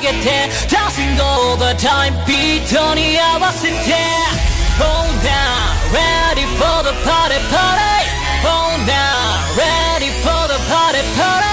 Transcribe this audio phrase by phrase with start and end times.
[0.00, 0.18] 하게
[0.66, 4.16] dancing all the time 비전이 아왔을 때.
[4.80, 8.08] Oh now ready for the party party.
[8.42, 11.46] Oh now ready for the party party.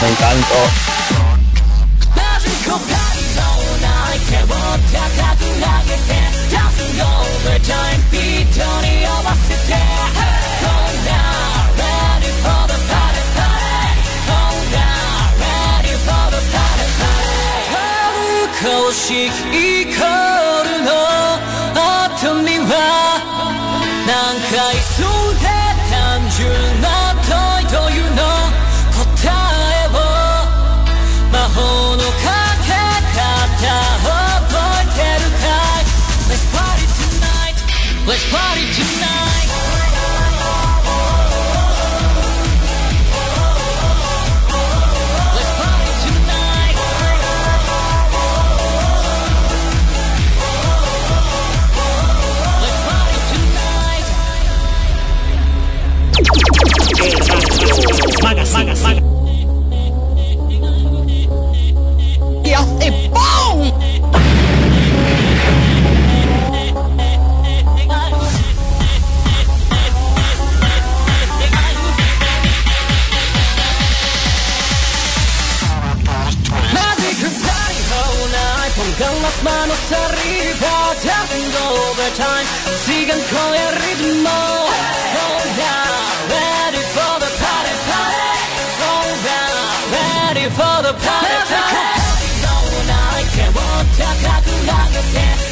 [0.00, 0.95] Me encantó.
[19.05, 20.89] しイコールの
[21.75, 22.73] 後には
[24.07, 24.09] 何
[24.49, 25.03] 回数
[25.39, 25.45] で
[25.89, 26.41] 単純
[26.81, 26.87] な
[27.21, 27.29] 問
[27.63, 28.21] いというの
[28.91, 29.93] 答えを
[31.31, 31.59] 魔法
[31.95, 32.31] のか
[32.65, 32.69] け
[33.13, 33.69] 方
[34.01, 34.09] 覚
[34.79, 35.45] えてるか
[35.79, 35.85] い
[36.29, 37.57] Let's party tonight
[38.07, 38.84] Let's party tonight
[58.28, 58.28] ¡Y
[62.52, 63.70] hace ¡BOOM!
[76.72, 82.46] Magic party all night Pongan las manos arriba Dancing all the time
[82.86, 84.30] Sigan con el ritmo
[85.14, 86.45] Hold down Ready
[90.56, 90.62] て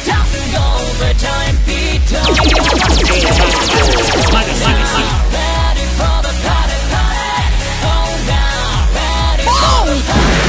[0.05, 2.33] Dancing all the time Beat on
[5.31, 7.45] Ready for the party party
[7.85, 10.45] Hold down Ready for the party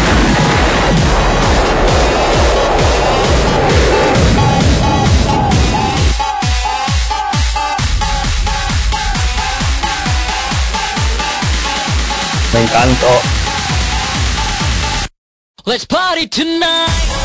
[12.52, 13.35] Me encantó.
[15.68, 17.15] Let's party tonight.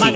[0.00, 0.06] ¿Qué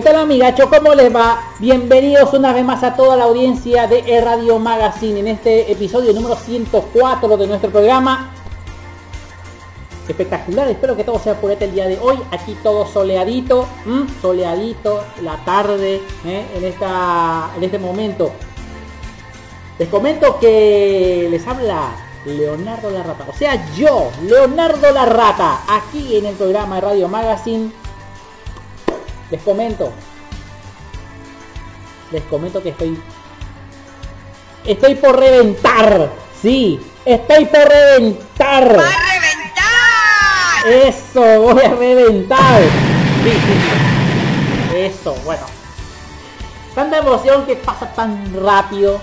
[0.00, 0.70] tal amigacho?
[0.70, 1.40] ¿Cómo les va?
[1.58, 6.12] Bienvenidos una vez más a toda la audiencia de E Radio Magazine en este episodio
[6.12, 8.32] número 104 de nuestro programa.
[10.10, 12.18] Espectacular, espero que todo sea por este el día de hoy.
[12.32, 14.06] Aquí todo soleadito, ¿m?
[14.20, 16.46] soleadito, la tarde, ¿eh?
[16.56, 18.32] en, esta, en este momento.
[19.78, 21.92] Les comento que les habla
[22.24, 23.24] Leonardo la Rata.
[23.28, 27.70] O sea, yo, Leonardo la Rata, aquí en el programa de Radio Magazine
[29.30, 29.92] les comento.
[32.10, 33.00] Les comento que estoy.
[34.66, 36.10] Estoy por reventar.
[36.42, 38.76] Sí, estoy por reventar.
[40.66, 42.60] Eso, voy a reventar.
[44.74, 45.42] Eso, bueno.
[46.74, 49.00] Tanta emoción que pasa tan rápido.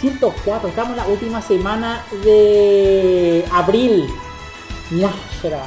[0.00, 4.06] 104, estamos en la última semana de abril.
[4.90, 5.62] Ñashra.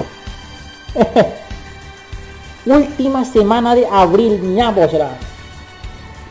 [2.65, 5.17] última semana de abril, ñabosra.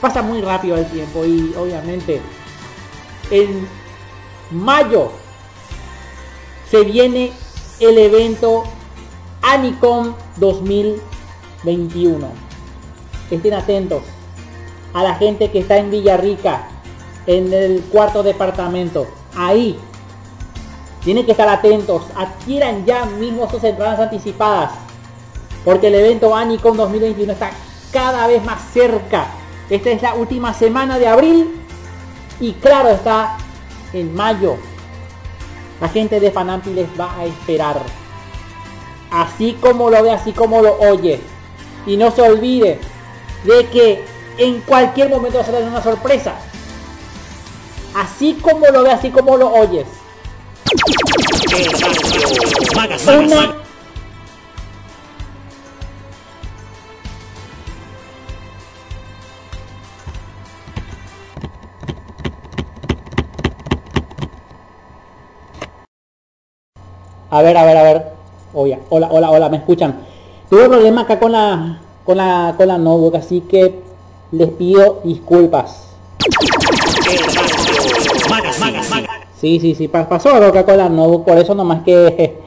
[0.00, 2.20] Pasa muy rápido el tiempo y obviamente
[3.30, 3.66] en
[4.50, 5.10] mayo
[6.70, 7.32] se viene
[7.80, 8.64] el evento
[9.42, 12.26] Anicom 2021.
[13.30, 14.02] Estén atentos
[14.94, 16.68] a la gente que está en Villarrica,
[17.26, 19.06] en el cuarto departamento.
[19.36, 19.78] Ahí
[21.04, 22.02] tienen que estar atentos.
[22.16, 24.72] Adquieran ya mismo sus entradas anticipadas.
[25.64, 27.50] Porque el evento Anicom 2021 está
[27.92, 29.26] cada vez más cerca.
[29.68, 31.60] Esta es la última semana de abril.
[32.40, 33.36] Y claro está
[33.92, 34.56] en mayo.
[35.80, 37.80] La gente de Panampi les va a esperar.
[39.10, 41.20] así como lo ve, así como lo oye.
[41.86, 42.80] Y no se olvide
[43.44, 44.04] de que
[44.38, 46.34] en cualquier momento va a tener una sorpresa.
[47.94, 49.86] Así como lo ve, así como lo oyes.
[53.06, 53.65] Una
[67.36, 68.06] A ver, a ver, a ver.
[68.54, 69.94] Oye, hola, hola, hola, ¿me escuchan?
[70.48, 73.78] Tuve problema acá con la, con la, con la notebook, así que
[74.32, 75.90] les pido disculpas.
[79.38, 82.38] Sí, sí, sí, pasó algo acá con la notebook, por eso nomás que...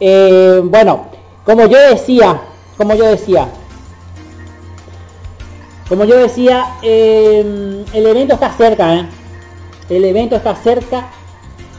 [0.00, 1.04] Eh, bueno,
[1.46, 2.40] como yo decía,
[2.76, 3.46] como yo decía,
[5.88, 9.06] como yo decía, eh, el evento está cerca, ¿eh?
[9.88, 11.06] El evento está cerca,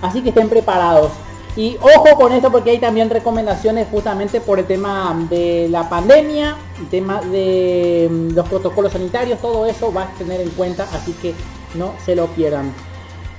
[0.01, 1.11] así que estén preparados.
[1.55, 6.57] Y ojo con esto porque hay también recomendaciones justamente por el tema de la pandemia,
[6.79, 11.13] el tema de mm, los protocolos sanitarios, todo eso va a tener en cuenta, así
[11.13, 11.33] que
[11.75, 12.73] no se lo pierdan.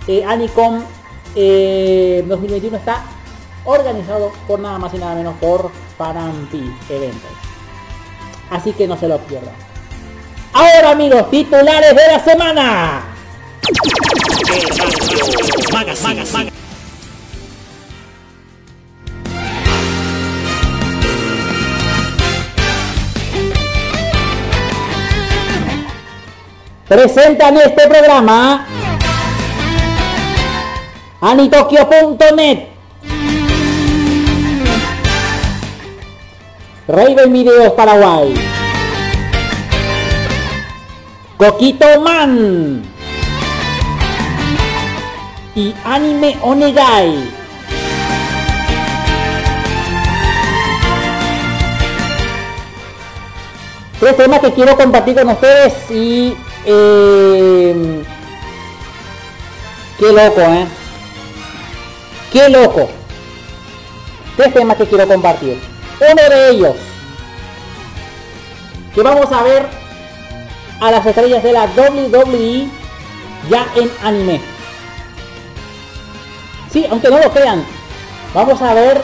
[0.06, 0.82] Eh, Anicom
[1.34, 3.02] 2021 eh, está
[3.64, 7.30] organizado por nada más y nada menos por Parampi Eventos.
[8.50, 9.54] Así que no se lo pierdan.
[10.54, 13.02] Ahora amigos, titulares de la semana.
[26.88, 28.64] Presentan este programa
[31.20, 32.76] anitokyo.net
[36.88, 38.34] Raven Videos Paraguay.
[41.36, 42.82] Coquito Man.
[45.56, 47.28] Y Anime Onegai.
[53.98, 56.36] Tres temas que quiero compartir con ustedes y
[56.66, 58.04] eh,
[59.98, 60.66] qué loco, ¿eh?
[62.32, 62.88] Qué loco.
[64.36, 65.60] Tres temas que quiero compartir.
[66.00, 66.76] Uno de ellos,
[68.94, 69.66] que vamos a ver
[70.80, 72.68] a las estrellas de la WWE
[73.48, 74.40] ya en anime.
[76.70, 77.64] Sí, aunque no lo crean,
[78.34, 79.00] vamos a ver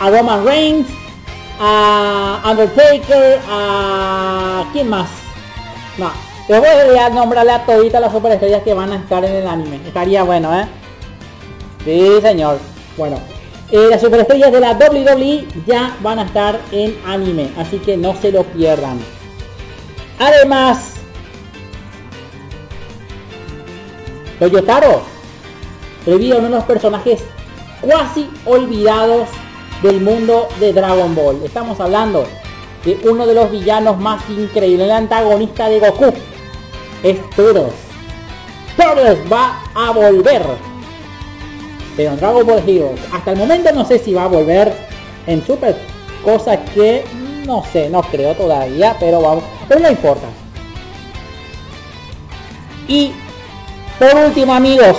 [0.00, 0.86] a Roman Reigns,
[1.60, 5.23] a Undertaker, a quién más
[5.98, 6.10] no,
[6.48, 9.80] yo voy a nombrarle a toditas las superestrellas que van a estar en el anime.
[9.86, 10.66] Estaría bueno, ¿eh?
[11.84, 12.58] Sí, señor.
[12.96, 13.18] Bueno,
[13.70, 18.14] eh, las superestrellas de la WWE ya van a estar en anime, así que no
[18.14, 18.98] se lo pierdan.
[20.18, 20.94] Además,
[24.38, 25.02] Toyotaro
[26.06, 27.24] revive uno de los personajes
[27.80, 29.28] cuasi olvidados
[29.82, 31.42] del mundo de Dragon Ball.
[31.44, 32.26] Estamos hablando
[32.84, 36.12] de uno de los villanos más increíbles, el antagonista de Goku.
[37.02, 37.72] Es Turles.
[38.76, 40.42] Turles va a volver.
[41.96, 43.00] Pero en Dragon Ball Heroes.
[43.12, 44.74] Hasta el momento no sé si va a volver
[45.26, 45.76] en Super.
[46.24, 47.04] Cosa que
[47.46, 49.44] no sé, no creo todavía, pero vamos.
[49.68, 50.26] Pero no importa.
[52.88, 53.12] Y
[53.98, 54.96] por último amigos.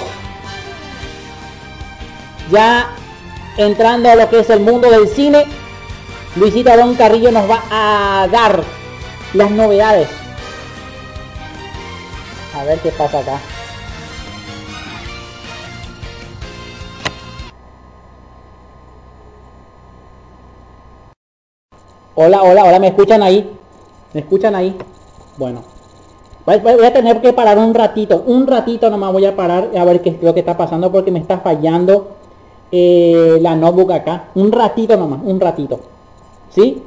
[2.51, 2.89] Ya
[3.57, 5.45] entrando a lo que es el mundo del cine
[6.35, 8.61] Luisita Don Carrillo nos va a dar
[9.33, 10.09] las novedades.
[12.53, 13.39] A ver qué pasa acá.
[22.15, 23.57] Hola, hola, hola, ¿me escuchan ahí?
[24.13, 24.75] ¿Me escuchan ahí?
[25.37, 25.63] Bueno.
[26.45, 30.01] Voy a tener que parar un ratito, un ratito nomás voy a parar a ver
[30.01, 32.17] qué es lo que está pasando porque me está fallando
[32.71, 34.25] eh, la notebook acá.
[34.35, 35.94] Un ratito nomás, un ratito.
[36.55, 36.81] ¿Sí?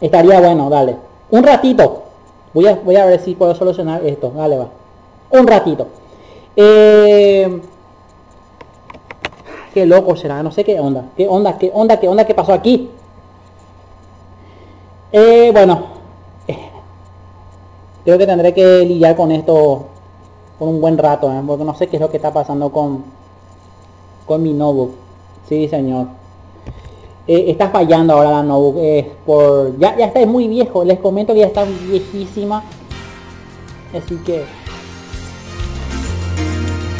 [0.00, 0.96] Estaría bueno, dale.
[1.30, 2.02] Un ratito.
[2.52, 4.32] Voy a, voy a ver si puedo solucionar esto.
[4.34, 4.68] Dale, va.
[5.30, 5.86] Un ratito.
[6.56, 7.60] Eh,
[9.72, 10.42] qué loco será.
[10.42, 11.04] No sé qué onda.
[11.16, 11.56] ¿Qué onda?
[11.58, 12.00] ¿Qué onda?
[12.00, 12.26] ¿Qué onda?
[12.26, 12.90] ¿Qué pasó aquí?
[15.12, 15.84] Eh, bueno.
[18.04, 19.86] Creo que tendré que lidiar con esto
[20.58, 21.32] por un buen rato.
[21.32, 21.40] ¿eh?
[21.46, 23.04] Porque no sé qué es lo que está pasando con,
[24.26, 24.90] con mi notebook.
[25.48, 26.23] Sí, señor.
[27.26, 29.06] Eh, está fallando ahora la notebook.
[29.24, 30.84] por, ya, ya está muy viejo.
[30.84, 32.62] Les comento que ya está viejísima.
[33.96, 34.44] Así que...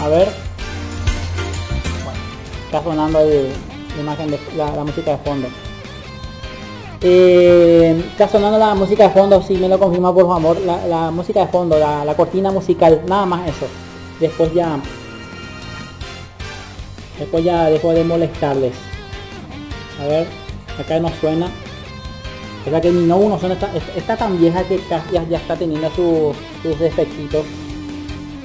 [0.00, 0.28] A ver.
[2.04, 2.21] Bueno,
[2.66, 5.49] está sonando la imagen de la, música de fondo.
[7.02, 10.59] Eh, está sonando la música de fondo, si me lo confirma por favor.
[10.61, 13.66] La, música de fondo, la, la cortina musical, nada más eso.
[14.21, 14.78] Después ya...
[17.19, 18.94] Después ya dejo de molestarles.
[20.01, 20.27] A ver,
[20.79, 21.47] acá no suena.
[22.67, 23.57] O sea que no uno suena,
[23.95, 27.45] está, tan vieja que ya, ya está teniendo sus, sus defectitos.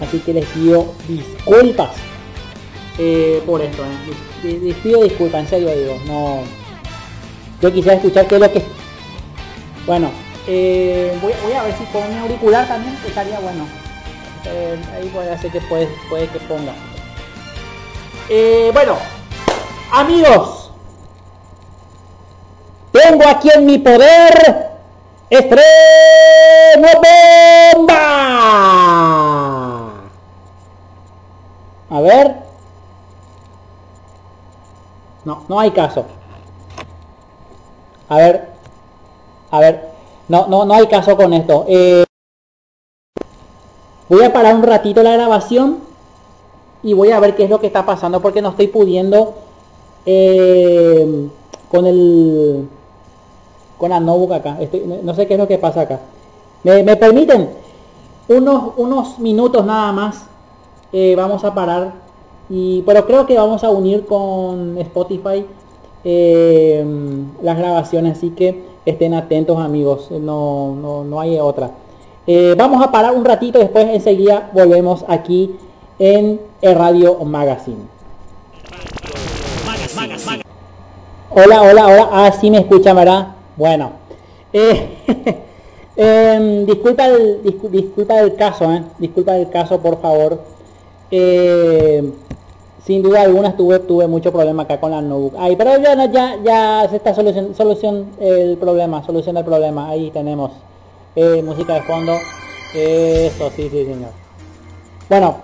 [0.01, 1.89] Así que les pido disculpas
[2.97, 3.81] eh, por esto.
[3.83, 4.51] eh.
[4.63, 5.97] Les- pido disculpas, en serio digo.
[6.05, 6.39] No.
[7.61, 8.63] Yo quisiera escuchar qué es lo que.
[9.85, 10.11] Bueno,
[10.47, 13.65] eh, voy, a ver si pongo mi auricular también, estaría bueno.
[14.45, 16.73] Eh, ahí puede hacer que puede, puede que ponga.
[18.73, 18.97] Bueno,
[19.91, 20.68] amigos,
[22.91, 24.69] tengo aquí en mi poder
[25.29, 26.87] estreno
[27.75, 27.99] bomba.
[31.89, 32.35] A ver.
[35.25, 36.05] No, no hay caso.
[38.07, 38.49] A ver.
[39.51, 39.89] A ver.
[40.27, 41.65] No, no, no hay caso con esto.
[41.67, 42.05] Eh,
[44.07, 45.79] voy a parar un ratito la grabación
[46.83, 49.35] y voy a ver qué es lo que está pasando porque no estoy pudiendo
[50.05, 51.29] eh,
[51.69, 52.69] con el
[53.79, 54.57] con la notebook acá.
[54.59, 55.99] Estoy- no sé qué es lo que pasa acá.
[56.63, 57.49] ¿Me, me permiten?
[58.27, 60.25] Unos, unos minutos nada más.
[60.93, 61.93] eh, vamos a parar.
[62.49, 65.45] Y, pero creo que vamos a unir con Spotify
[66.03, 66.83] eh,
[67.41, 68.17] las grabaciones.
[68.17, 70.09] Así que estén atentos amigos.
[70.11, 71.71] No, no, no hay otra.
[72.27, 73.57] Eh, vamos a parar un ratito.
[73.59, 75.55] Después enseguida volvemos aquí
[75.99, 77.87] en el Radio Magazine.
[81.31, 82.09] Hola, hola, hola.
[82.11, 83.27] Ah, sí me escuchan, ¿verdad?
[83.59, 83.91] Bueno.
[84.53, 84.97] Eh,
[85.97, 88.83] em, disculpa, el, discu- disculpa el caso, ¿eh?
[88.97, 90.41] Disculpa el caso, por favor.
[91.11, 92.09] Eh,
[92.85, 95.35] sin duda alguna tuve, tuve mucho problema acá con la notebook.
[95.37, 99.89] Ay, pero ya, ya, ya se está solución, solución el problema, solución del problema.
[99.89, 100.51] Ahí tenemos
[101.17, 102.13] eh, música de fondo.
[102.73, 104.11] Eso, sí, sí, señor.
[105.09, 105.35] Bueno,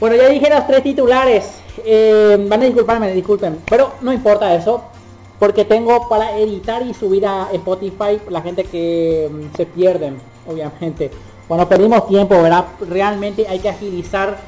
[0.00, 1.60] bueno, ya dije los tres titulares.
[1.84, 3.60] Eh, van a disculparme, disculpen.
[3.68, 4.82] Pero no importa eso.
[5.38, 11.10] Porque tengo para editar y subir a Spotify la gente que mm, se pierden, obviamente.
[11.48, 12.64] Bueno, perdimos tiempo, ¿verdad?
[12.88, 14.38] Realmente hay que agilizar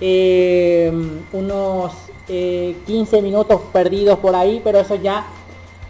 [0.00, 0.90] eh,
[1.32, 1.92] unos
[2.28, 5.26] eh, 15 minutos perdidos por ahí, pero eso ya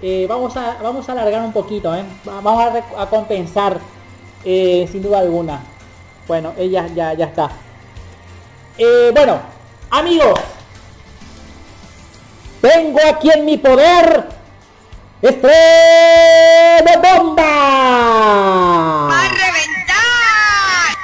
[0.02, 1.90] eh, vamos a vamos a alargar un poquito.
[1.90, 3.78] Va- Vamos a, a compensar
[4.42, 5.62] sin duda alguna.
[6.26, 7.50] Bueno, ella ya, ya está.
[9.12, 9.38] Bueno,
[9.90, 10.40] amigos,
[12.60, 14.26] tengo aquí en mi poder
[15.22, 15.50] estreno
[17.02, 17.42] bomba.
[19.08, 20.96] ¡Va a reventar!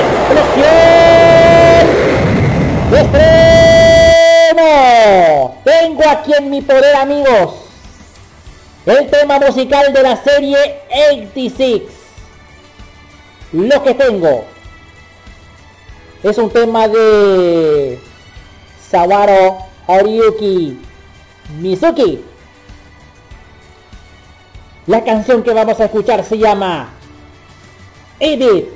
[0.00, 0.72] ¡Explosión!
[4.52, 4.70] ¡Estreno!
[5.64, 7.54] Tengo aquí en mi poder, amigos,
[8.86, 11.82] el tema musical de la serie 86.
[13.52, 14.44] Lo que tengo
[16.22, 18.00] es un tema de
[18.92, 19.56] Sawaro
[19.88, 20.76] Hariyuki
[21.60, 22.22] Mizuki.
[24.86, 26.90] La canción que vamos a escuchar se llama
[28.20, 28.66] Edit.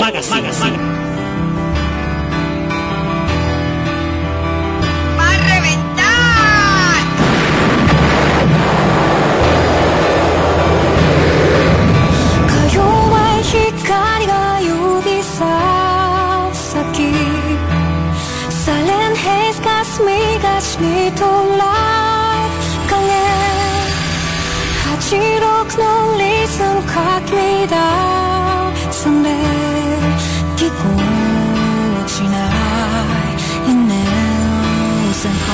[0.00, 1.07] ¡Va
[20.80, 23.12] me to life 강해.
[24.84, 27.74] 할수록 널리 숨갑니다.
[28.90, 29.28] 상대
[30.56, 30.82] 깊고
[32.06, 32.36] 지나
[33.66, 33.92] 있는
[35.12, 35.48] 생각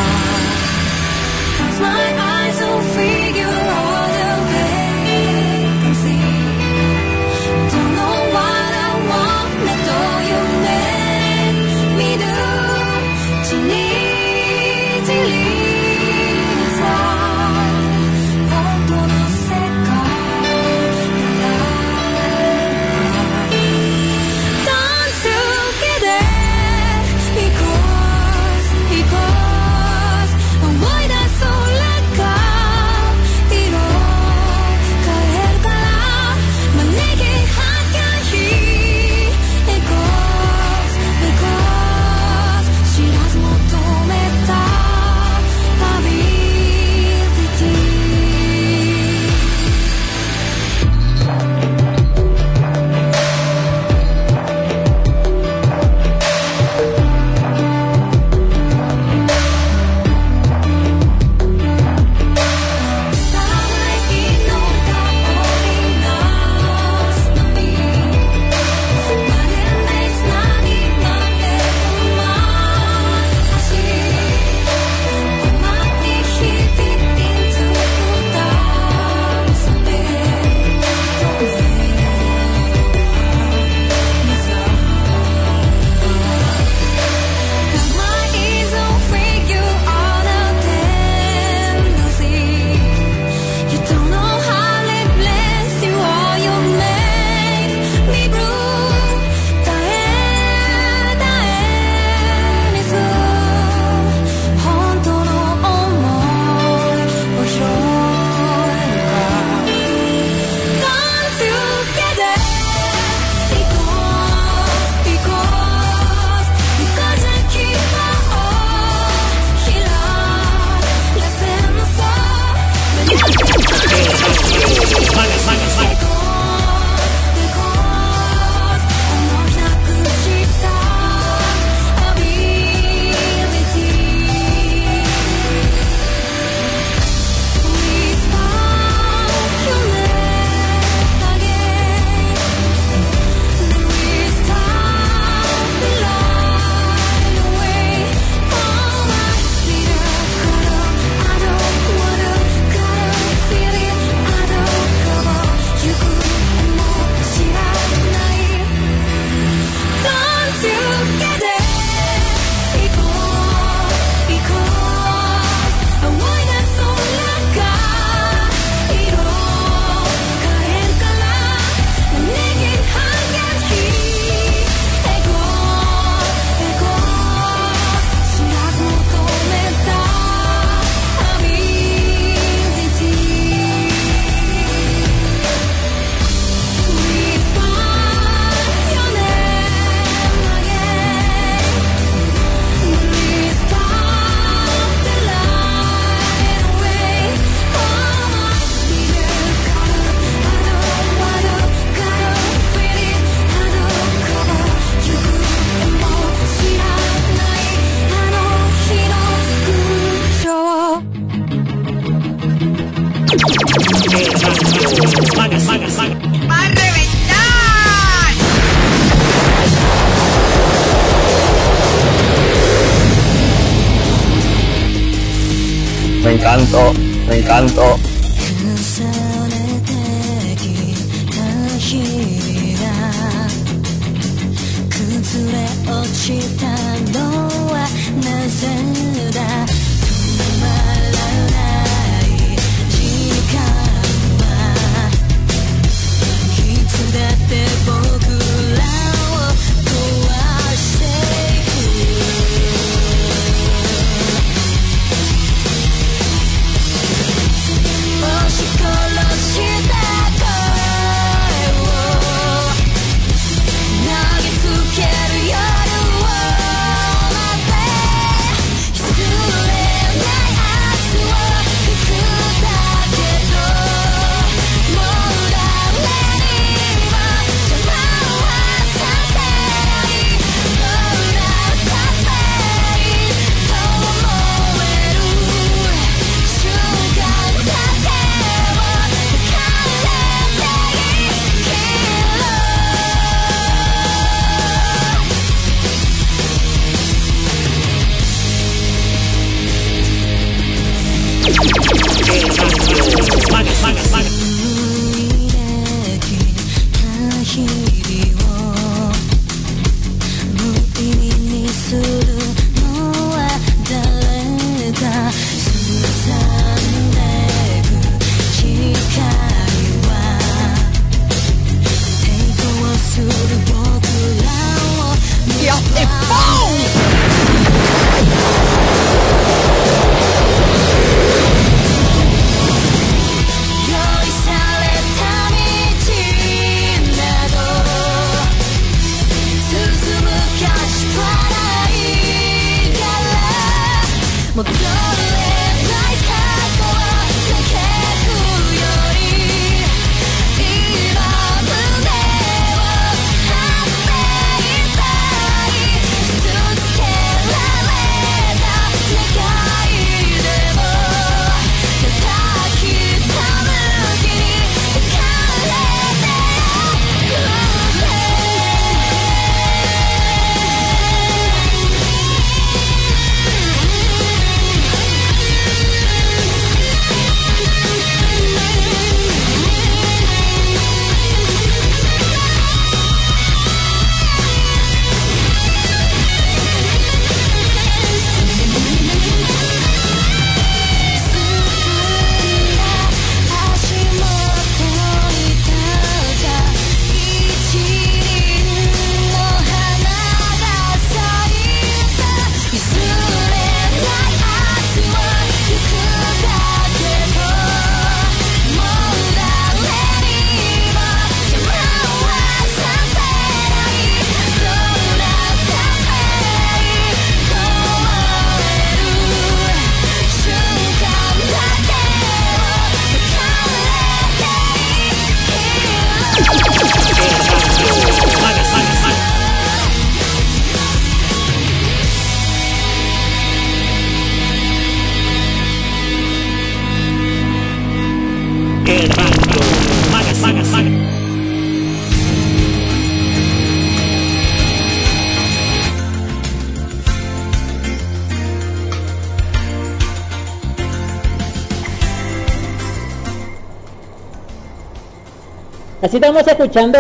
[456.15, 456.97] Estamos escuchando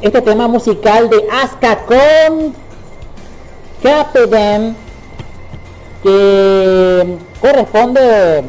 [0.00, 2.54] este tema musical de Aska con
[3.82, 4.74] Capedem
[6.02, 8.42] que corresponde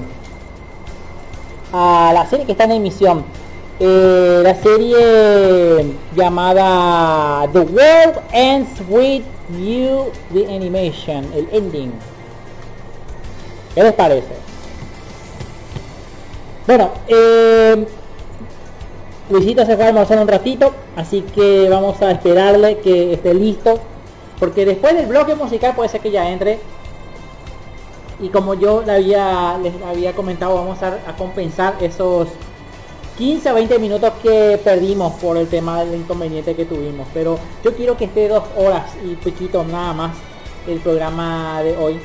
[1.73, 3.25] a la serie que está en emisión.
[3.77, 11.91] Eh, la serie llamada The World Ends With You The Animation, el ending.
[13.75, 14.33] ¿Qué les parece?
[16.65, 17.85] Bueno, eh,
[19.29, 23.79] Luisito se fue a almorzar un ratito, así que vamos a esperarle que esté listo.
[24.39, 26.59] Porque después del bloque musical puede ser que ya entre.
[28.19, 32.27] Y como yo le había, les había comentado, vamos a, a compensar esos
[33.17, 37.07] 15 a 20 minutos que perdimos por el tema del inconveniente que tuvimos.
[37.13, 40.17] Pero yo quiero que esté dos horas y poquito nada más
[40.67, 41.99] el programa de hoy.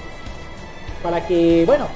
[1.03, 1.87] Para que, bueno,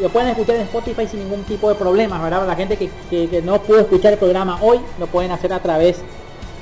[0.00, 2.46] lo pueden escuchar en Spotify sin ningún tipo de problemas, ¿verdad?
[2.46, 5.98] La gente que, no pudo escuchar el programa hoy lo pueden hacer a través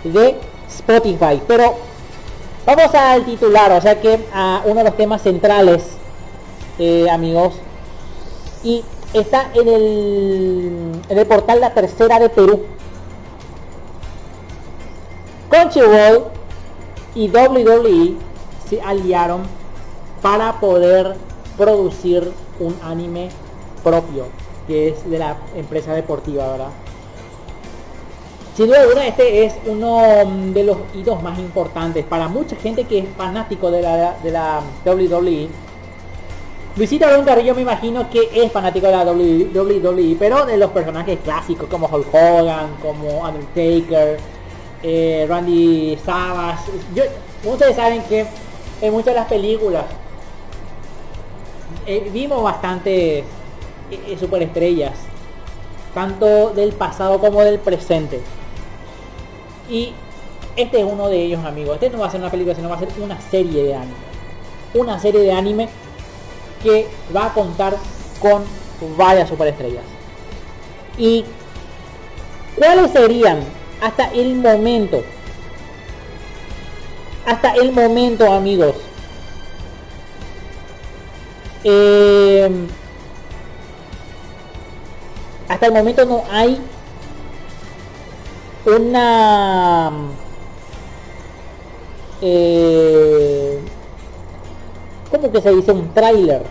[0.05, 0.37] de
[0.68, 1.40] Spotify.
[1.46, 1.77] Pero
[2.66, 5.85] vamos al titular, o sea que a uno de los temas centrales,
[6.79, 7.55] eh, amigos,
[8.64, 12.64] y está en el, en el portal La Tercera de Perú.
[15.48, 16.24] Crunchyroll
[17.14, 18.16] y WWE
[18.68, 19.42] se aliaron
[20.20, 21.16] para poder
[21.57, 23.29] producir un anime
[23.83, 24.27] propio,
[24.66, 26.71] que es de la empresa deportiva, ¿verdad?
[28.59, 30.03] Sin duda alguna este es uno
[30.53, 34.61] de los hitos más importantes para mucha gente que es fanático de la, de la
[34.85, 35.49] WWE.
[36.75, 41.21] Luisito Alonso Carrillo me imagino que es fanático de la WWE, pero de los personajes
[41.23, 44.18] clásicos como Hulk Hogan, como Undertaker,
[44.83, 46.73] eh, Randy Savage.
[46.97, 47.05] Yo,
[47.44, 48.27] ustedes saben que
[48.81, 49.85] en muchas de las películas
[51.88, 53.24] eh, vimos bastantes
[53.90, 54.92] eh, superestrellas,
[55.94, 58.20] tanto del pasado como del presente.
[59.70, 59.94] Y
[60.55, 61.77] este es uno de ellos, amigos.
[61.77, 63.96] Este no va a ser una película, sino va a ser una serie de anime.
[64.74, 65.70] Una serie de anime
[66.62, 67.74] que va a contar
[68.20, 68.44] con
[68.98, 69.85] varias superestrellas.
[70.98, 71.24] ¿Y
[72.55, 73.40] cuáles serían
[73.81, 75.03] hasta el momento?
[77.24, 78.74] Hasta el momento, amigos.
[81.70, 82.50] Eh,
[85.50, 86.59] hasta el momento no hay
[88.64, 89.92] una
[92.22, 93.61] eh,
[95.11, 95.72] ¿cómo que se dice?
[95.72, 96.42] un tráiler.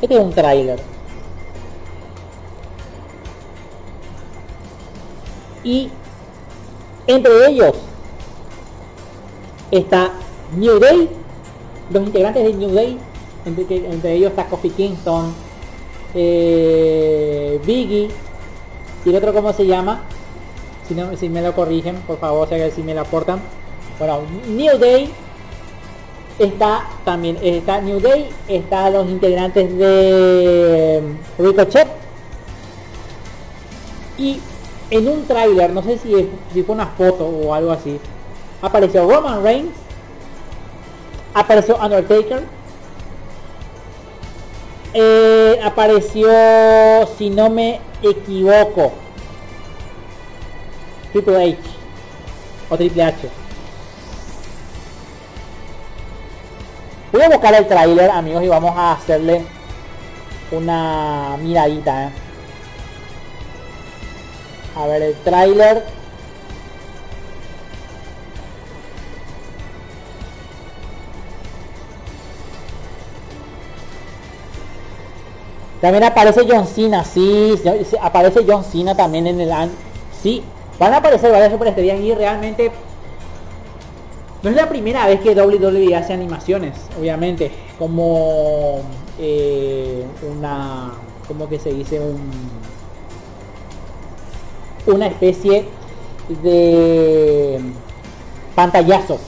[0.00, 0.80] Este es un tráiler.
[5.62, 5.90] Y
[7.06, 7.74] entre ellos
[9.70, 10.10] está
[10.56, 11.10] New Day
[11.90, 12.98] los integrantes de New Day
[13.44, 15.32] entre, ellos está Kofi Kingston
[16.14, 18.08] eh, Biggie
[19.04, 20.02] y el otro cómo se llama
[20.88, 23.40] si, no, si me lo corrigen por favor si, me lo aportan.
[23.98, 25.10] Bueno New Day
[26.38, 31.02] está también está New Day está los integrantes de
[31.38, 31.88] Ricochet.
[34.16, 34.40] Y
[34.90, 37.98] en un tráiler no sé si, si fue una foto o algo así
[38.62, 39.72] apareció Roman Reigns
[41.34, 42.44] apareció Undertaker
[44.94, 46.28] eh, apareció
[47.18, 48.92] si no me equivoco
[51.12, 51.58] Triple H
[52.70, 53.28] o Triple H
[57.12, 59.44] voy a buscar el tráiler amigos y vamos a hacerle
[60.52, 62.10] una miradita ¿eh?
[64.76, 65.84] a ver el tráiler
[75.84, 77.52] También aparece John Cena, sí,
[78.00, 79.50] aparece John Cena también en el
[80.22, 80.42] Sí,
[80.78, 82.72] van a aparecer varias superestrellas y realmente
[84.42, 88.80] no es la primera vez que WWE hace animaciones, obviamente, como
[89.18, 90.92] eh, una,
[91.28, 92.18] como que se dice un,
[94.86, 95.66] una especie
[96.42, 97.60] de
[98.54, 99.18] pantallazo.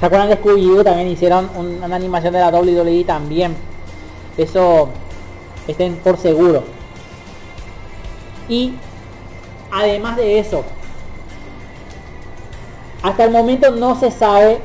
[0.00, 0.82] ¿Se acuerdan de Scooby-Doo?
[0.82, 3.73] También hicieron un- una animación de la WWE también.
[4.36, 4.88] Eso
[5.68, 6.64] estén por seguro.
[8.48, 8.74] Y
[9.70, 10.64] además de eso,
[13.02, 14.60] hasta el momento no se sabe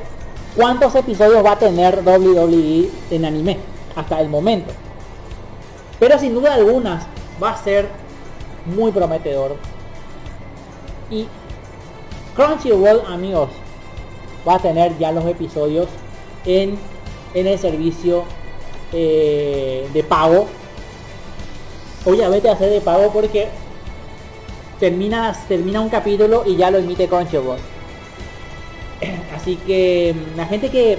[0.56, 3.58] cuántos episodios va a tener WWE en anime.
[3.96, 4.72] Hasta el momento.
[5.98, 7.06] Pero sin duda alguna
[7.42, 7.88] va a ser
[8.66, 9.56] muy prometedor.
[11.10, 11.26] Y
[12.36, 13.50] Crunchyroll, amigos,
[14.48, 15.88] va a tener ya los episodios
[16.46, 16.78] en,
[17.34, 18.24] en el servicio
[18.92, 20.46] eh, de pago.
[22.04, 23.48] Obviamente a hacer de pago porque
[24.78, 27.58] termina, termina un capítulo y ya lo emite Crunchyroll.
[29.36, 30.98] Así que mm, la gente que,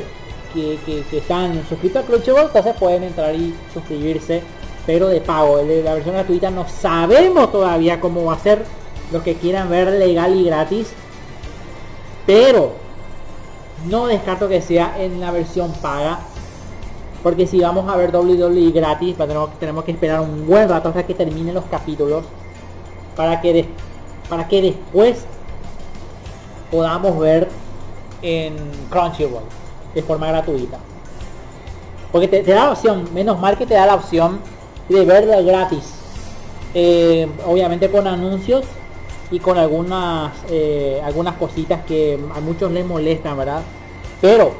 [0.54, 4.42] que, que- que están suscritos a Crunchyroll, entonces pueden entrar y suscribirse,
[4.86, 5.58] pero de pago.
[5.58, 8.64] La versión gratuita no sabemos todavía cómo va a ser.
[9.12, 10.88] Los que quieran ver legal y gratis.
[12.26, 12.74] Pero
[13.88, 16.20] no descarto que sea en la versión paga.
[17.24, 20.90] Porque si vamos a ver WWE gratis, pues tenemos, tenemos que esperar un buen rato
[20.90, 22.24] hasta que terminen los capítulos.
[23.16, 23.68] Para que,
[24.30, 25.26] para que después
[26.72, 27.50] podamos ver
[28.22, 28.56] en
[28.90, 29.44] Crunchyroll
[29.94, 30.78] de forma gratuita.
[32.12, 34.40] Porque te, da la opción, menos mal que te da la opción
[34.90, 35.94] de verlo gratis.
[36.74, 38.66] Eh, obviamente con anuncios
[39.30, 43.62] y con algunas eh, algunas cositas que a muchos les molestan, ¿verdad?
[44.22, 44.54] Pero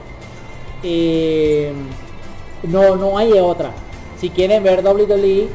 [0.84, 1.74] eh,
[2.64, 3.72] No, no hay otra.
[4.20, 5.50] Si quieren ver WWE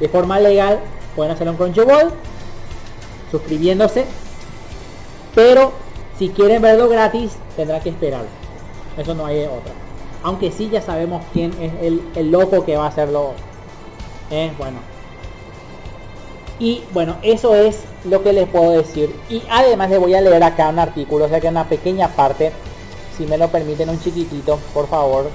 [0.00, 0.78] de forma legal,
[1.16, 2.12] pueden hacerlo en Crunchyroll,
[3.30, 4.04] suscribiéndose.
[5.34, 5.72] Pero
[6.18, 8.24] si quieren verlo gratis, tendrán que esperar.
[8.96, 9.72] Eso no hay otra.
[10.22, 13.32] Aunque sí ya sabemos quién es el, el loco que va a hacerlo.
[14.30, 14.78] Eh, bueno.
[16.58, 19.14] Y bueno, eso es lo que les puedo decir.
[19.30, 22.52] Y además les voy a leer acá un artículo, o sea que una pequeña parte,
[23.16, 25.30] si me lo permiten, un chiquitito, por favor.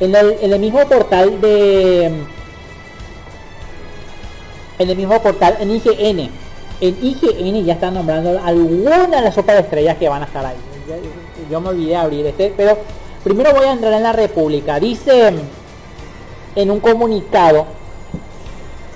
[0.00, 2.06] En el, en el mismo portal de...
[4.78, 6.30] En el mismo portal, en IGN.
[6.80, 10.44] En IGN ya están nombrando algunas de las sopas de estrellas que van a estar
[10.44, 10.56] ahí.
[11.50, 12.78] Yo, me olvidé de abrir este, pero
[13.24, 14.78] primero voy a entrar en la República.
[14.78, 15.32] Dice
[16.54, 17.66] en un comunicado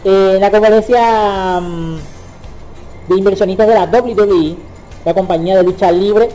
[0.05, 1.97] eh, en la conferencia mm,
[3.09, 4.57] de inversionistas de la WWE,
[5.05, 6.31] la compañía de lucha libre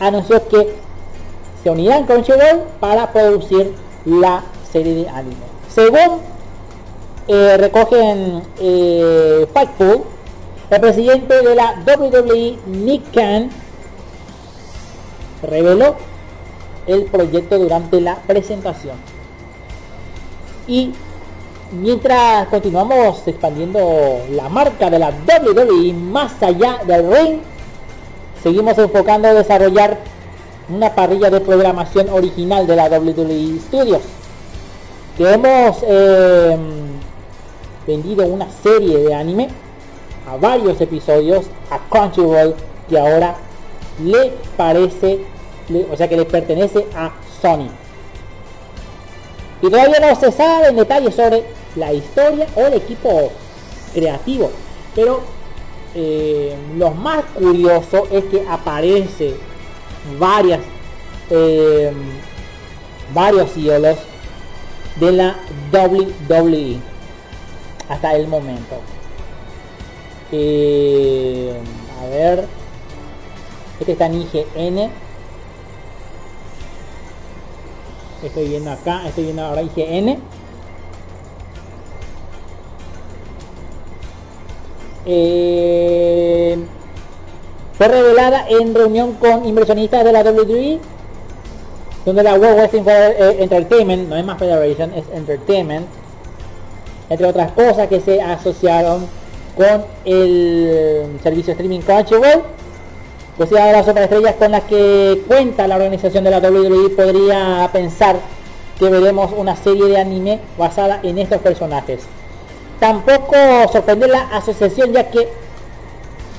[0.00, 0.74] anunció que
[1.62, 3.72] se unirán con Crunchyroll para producir
[4.04, 5.36] la serie de anime.
[5.68, 6.20] Según
[7.26, 10.02] eh, recogen eh, Fightful,
[10.70, 13.50] el presidente de la WWE, Nick Khan,
[15.42, 15.96] reveló
[16.86, 18.96] el proyecto durante la presentación.
[20.66, 20.92] Y
[21.72, 27.40] mientras continuamos expandiendo la marca de la WWE más allá del ring,
[28.42, 29.98] seguimos enfocando a desarrollar
[30.68, 34.02] una parrilla de programación original de la WWE Studios.
[35.16, 36.56] Que hemos eh,
[37.86, 39.48] vendido una serie de anime
[40.28, 42.54] a varios episodios a Crunchyroll
[42.90, 43.36] y ahora
[44.04, 45.20] le parece,
[45.90, 47.68] o sea que le pertenece a Sony.
[49.60, 53.32] Y todavía no se sabe en detalle sobre la historia o el equipo
[53.92, 54.50] creativo.
[54.94, 55.20] Pero
[55.94, 59.34] eh, lo más curioso es que aparece
[60.18, 60.60] varias
[61.30, 61.92] eh,
[63.14, 63.98] varios ídolos
[64.96, 65.36] de la
[65.72, 66.78] WWE
[67.88, 68.80] hasta el momento.
[70.32, 71.58] Eh,
[72.00, 72.46] a ver.
[73.80, 74.90] Este está en IGN.
[78.24, 80.18] Estoy viendo acá, estoy viendo ahora IGN.
[85.06, 86.58] Eh,
[87.78, 90.80] fue revelada en reunión con inversionistas de la WWE,
[92.04, 95.86] donde la Wrestling Feder- eh, Entertainment, no es más Federation, es Entertainment,
[97.08, 99.06] entre otras cosas que se asociaron
[99.56, 102.42] con el servicio streaming Crunchyroll,
[103.36, 107.68] pues de las otras estrellas con las que cuenta la organización de la WWE podría
[107.72, 108.16] pensar
[108.78, 112.00] que veremos una serie de anime basada en estos personajes.
[112.80, 113.36] Tampoco
[113.72, 115.28] sorprende la asociación ya que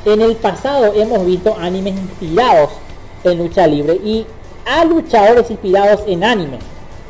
[0.06, 2.70] en el pasado hemos visto animes inspirados
[3.24, 4.26] en lucha libre y
[4.66, 6.60] a luchadores inspirados en anime,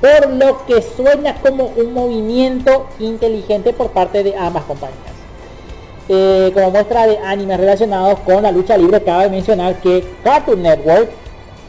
[0.01, 4.97] por lo que suena como un movimiento inteligente por parte de ambas compañías.
[6.07, 11.11] Eh, como muestra de animes relacionados con la lucha libre, cabe mencionar que Cartoon Network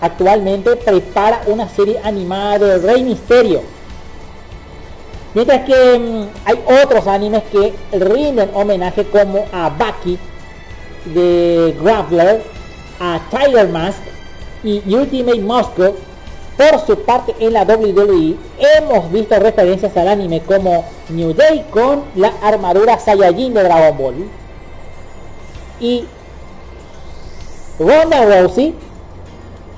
[0.01, 3.61] actualmente prepara una serie animada de Rey Misterio.
[5.35, 10.19] Mientras que mm, hay otros animes que rinden homenaje como a Baki
[11.05, 12.43] de Grappler,
[12.99, 14.01] a Tiger Mask
[14.63, 15.95] y Ultimate Moscow.
[16.57, 22.05] Por su parte en la WWE hemos visto referencias al anime como New Day con
[22.15, 24.15] la armadura Saiyajin de Dragon Ball
[25.81, 26.05] y
[27.79, 28.75] Ronda Rousey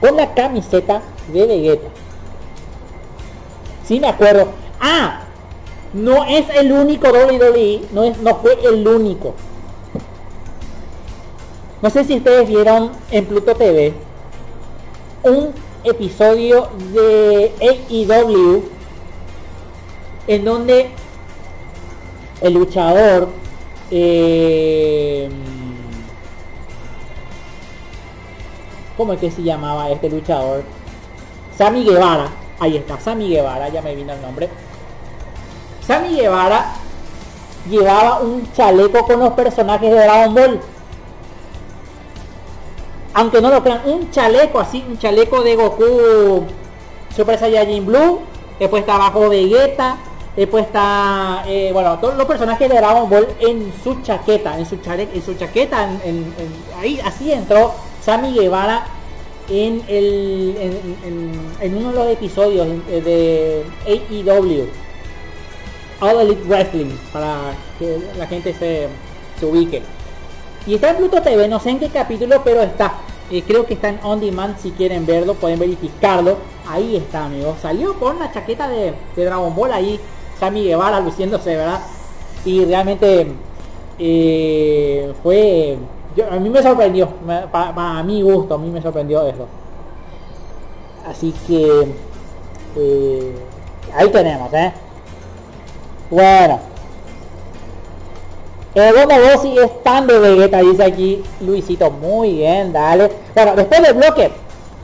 [0.01, 1.89] con la camiseta de Vegeta.
[3.87, 4.49] Sí me acuerdo.
[4.81, 5.21] Ah,
[5.93, 9.35] no es el único WWE, no es, no fue el único.
[11.83, 13.93] No sé si ustedes vieron en Pluto TV
[15.25, 15.53] un
[15.85, 18.63] episodio de AEW
[20.29, 20.91] en donde
[22.41, 23.29] el luchador
[23.91, 25.29] eh,
[28.97, 30.63] ¿cómo es que se llamaba este luchador?
[31.59, 32.29] Sammy Guevara,
[32.61, 34.49] ahí está, Sammy Guevara, ya me vino el nombre.
[35.85, 36.75] Sammy Guevara
[37.69, 40.61] llevaba un chaleco con los personajes de Dragon Ball.
[43.15, 46.47] Aunque no lo crean, un chaleco así, un chaleco de Goku
[47.15, 48.21] Super Saiyajin Blue.
[48.59, 49.97] Después está abajo Vegeta.
[50.37, 54.77] Después está, eh, bueno, todos los personajes de Dragon Ball en su chaqueta, en su
[54.77, 56.35] chaleco, en su chaqueta, en,
[56.81, 58.87] ahí así entró Sammy Guevara
[59.51, 60.57] en el
[61.61, 64.69] en uno de los episodios de AEW.
[66.01, 68.89] All Elite Wrestling para que la gente se,
[69.39, 69.83] se ubique.
[70.67, 72.95] Y está en Pluto TV, no sé en qué capítulo, pero está.
[73.31, 76.37] Eh, creo que está en On Demand si quieren verlo, pueden verificarlo.
[76.69, 77.57] Ahí está, amigo.
[77.61, 79.99] Salió con una chaqueta de, de Dragon Ball ahí.
[80.39, 81.81] Sammy Guevara luciéndose, ¿verdad?
[82.45, 83.27] Y realmente
[83.99, 85.79] eh, fue...
[86.31, 87.09] a mí me sorprendió.
[87.51, 89.47] Para mi gusto, a mí me sorprendió eso.
[91.09, 91.95] Así que...
[92.77, 93.35] eh,
[93.95, 94.73] ahí tenemos, ¿eh?
[96.11, 96.72] Bueno.
[98.75, 101.91] El Bono Bossi es fan de Vegeta, dice aquí Luisito.
[101.91, 103.11] Muy bien, dale.
[103.35, 104.31] Bueno, después del bloque,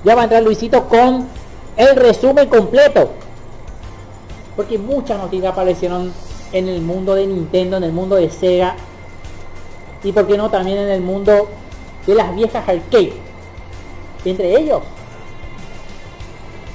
[0.05, 1.27] ya va a entrar Luisito con
[1.77, 3.09] el resumen completo.
[4.57, 6.13] Porque muchas noticias aparecieron
[6.53, 8.77] en el mundo de Nintendo, en el mundo de Sega.
[10.03, 11.49] Y por qué no también en el mundo
[12.07, 13.15] de las viejas arcade.
[14.25, 14.83] Entre ellos,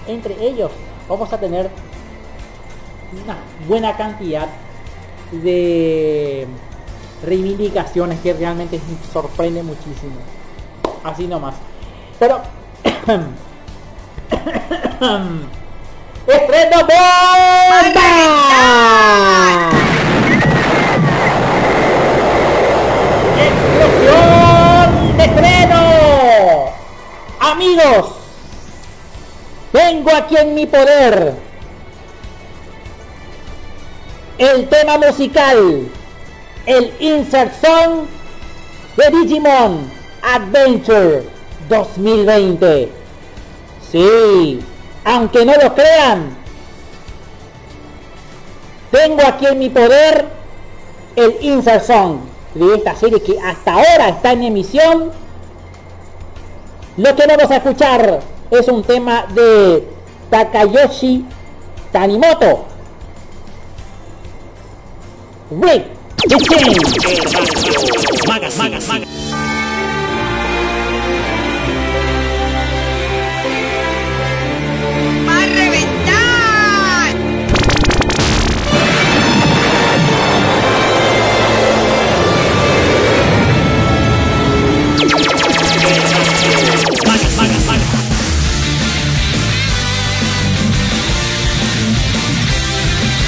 [0.08, 0.72] entre ellos,
[1.08, 1.70] vamos a tener
[3.24, 4.48] una buena cantidad
[5.32, 6.48] de
[7.24, 8.80] reivindicaciones que realmente
[9.12, 10.18] sorprende muchísimo.
[11.04, 11.56] Así nomás.
[12.20, 12.42] Pero
[16.26, 18.00] ¡Estreno bomba!
[23.38, 25.82] ¡Explosión de estreno!
[27.40, 28.12] Amigos,
[29.72, 31.34] tengo aquí en mi poder
[34.38, 35.90] el tema musical,
[36.66, 38.06] el insert song
[38.96, 41.24] de Digimon Adventure
[41.70, 42.90] 2020.
[43.92, 44.60] Sí,
[45.04, 46.36] aunque no lo crean,
[48.92, 50.28] tengo aquí en mi poder
[51.16, 52.20] el insert song
[52.56, 55.12] de esta serie que hasta ahora está en emisión.
[56.96, 58.20] Lo que vamos a escuchar
[58.52, 59.88] es un tema de
[60.30, 61.26] Takayoshi
[61.92, 62.66] Tanimoto.
[68.28, 69.08] Magas, magas, magas.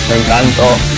[0.09, 0.94] Me encantó.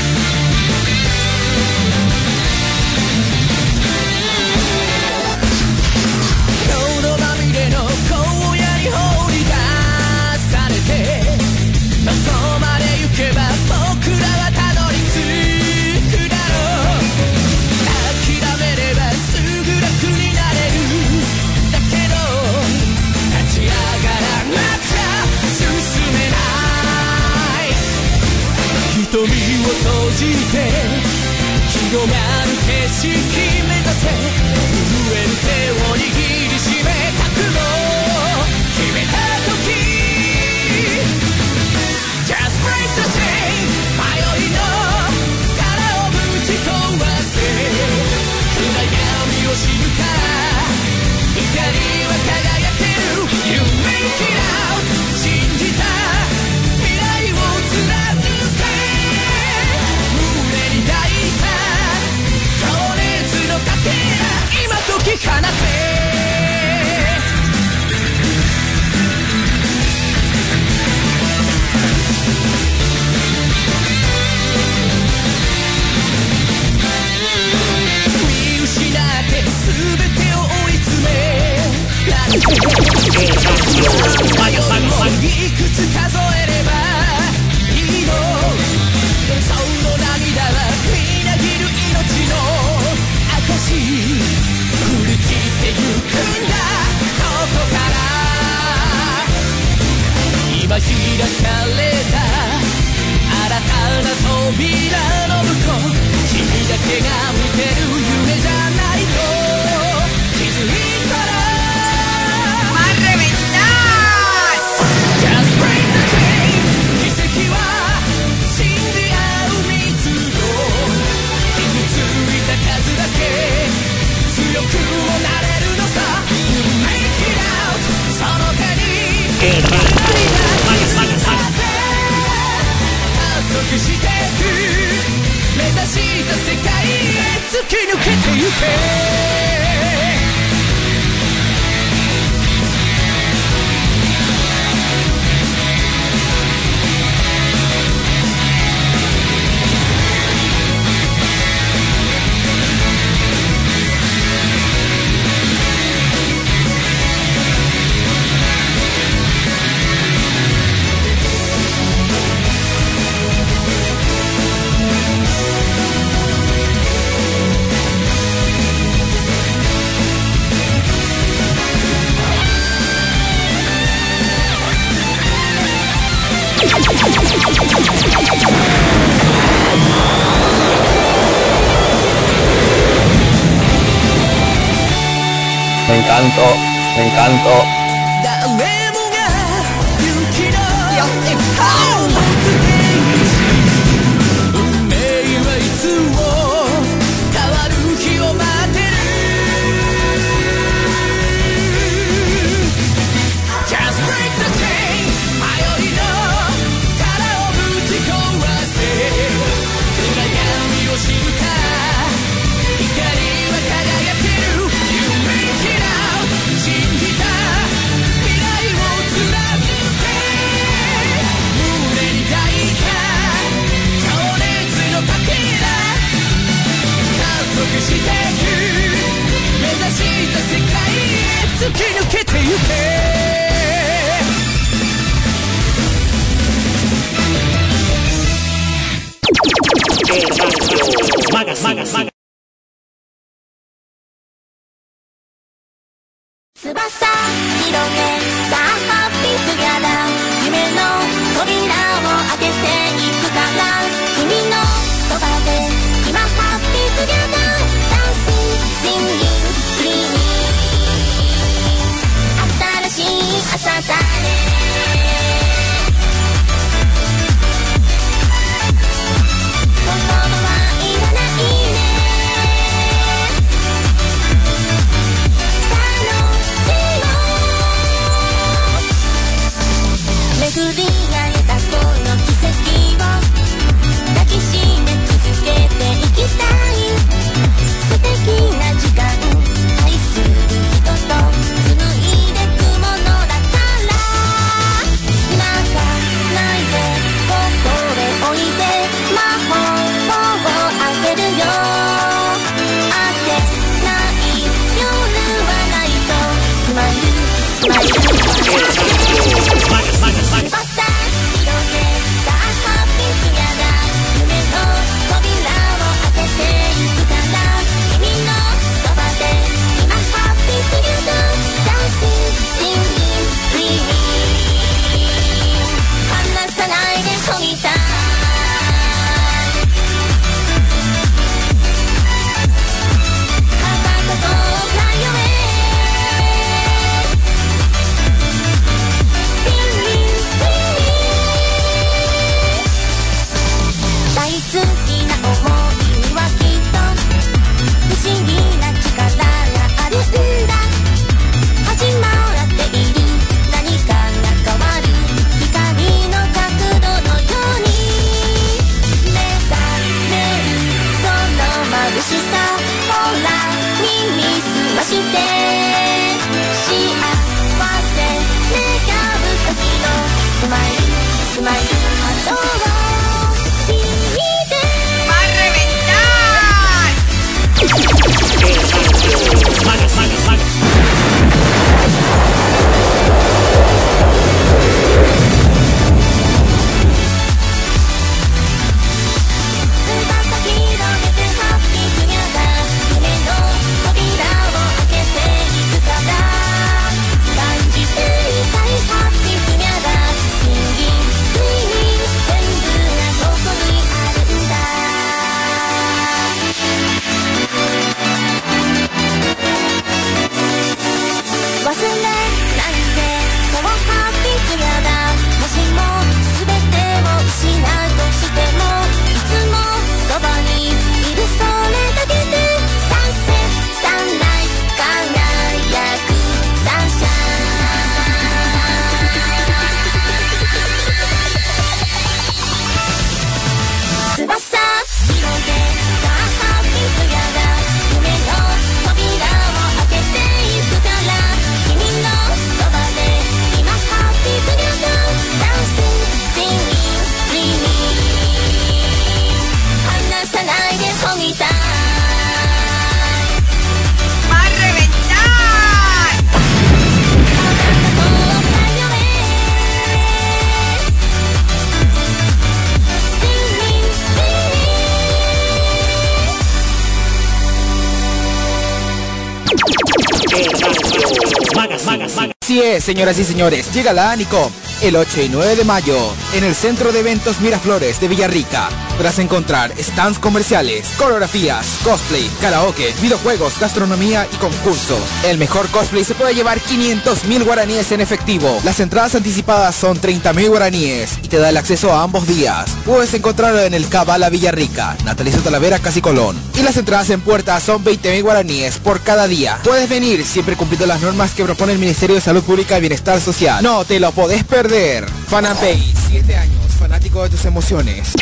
[472.88, 474.50] Señoras y señores, llega la Anicom.
[474.82, 475.98] El 8 y 9 de mayo
[476.34, 478.70] en el Centro de Eventos Miraflores de Villarrica.
[478.96, 485.00] Podrás encontrar stands comerciales, coreografías, cosplay, karaoke, videojuegos, gastronomía y concursos.
[485.26, 488.60] El mejor cosplay se puede llevar 500 mil guaraníes en efectivo.
[488.64, 492.70] Las entradas anticipadas son 30 mil guaraníes y te da el acceso a ambos días.
[492.86, 496.38] Puedes encontrarlo en el Cabala Villarrica, Natalicio Talavera, Casi Colón.
[496.56, 499.60] Y las entradas en puerta son 20 mil guaraníes por cada día.
[499.64, 503.22] Puedes venir siempre cumpliendo las normas que propone el Ministerio de Salud Pública y Bienestar
[503.22, 503.64] Social.
[503.64, 504.66] No te lo podés perder.
[504.68, 505.05] perder.
[505.28, 508.13] Fanapage, 7 años, fanático de tus emociones.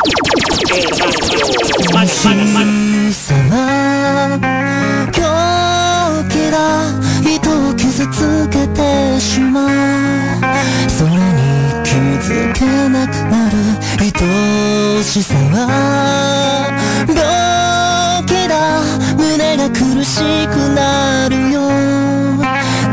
[19.17, 21.69] 「胸が苦しくなるよ」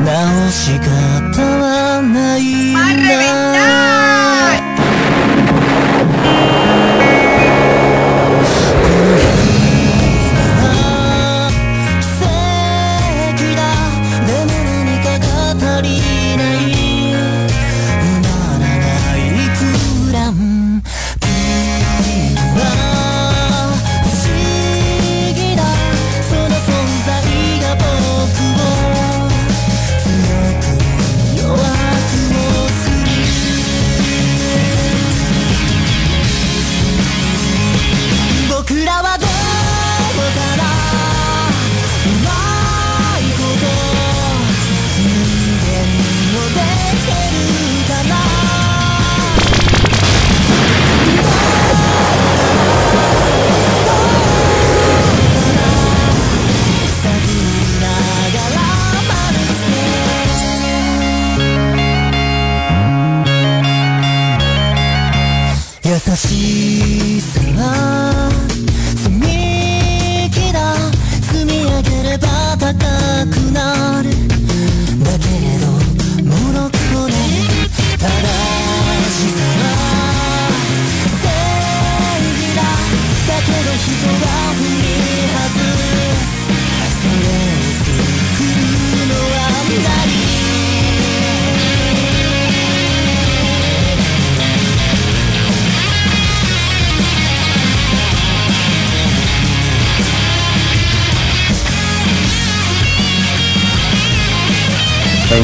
[0.05, 4.12] 直し方はないん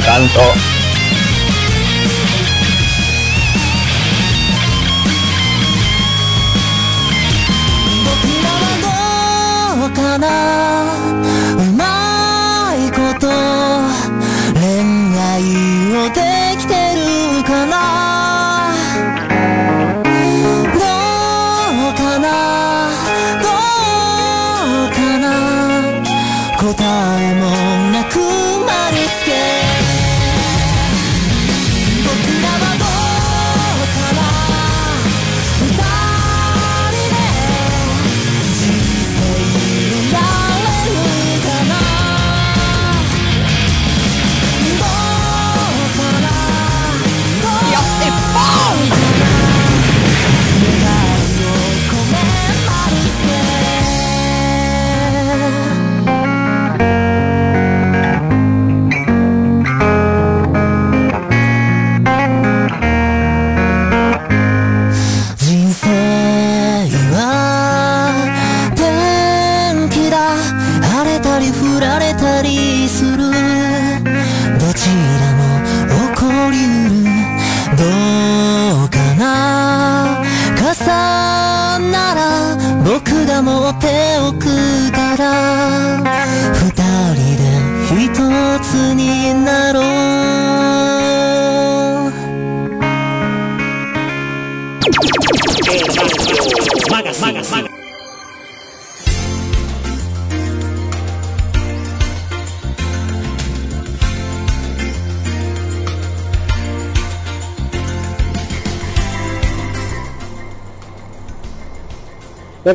[0.09, 0.68] Me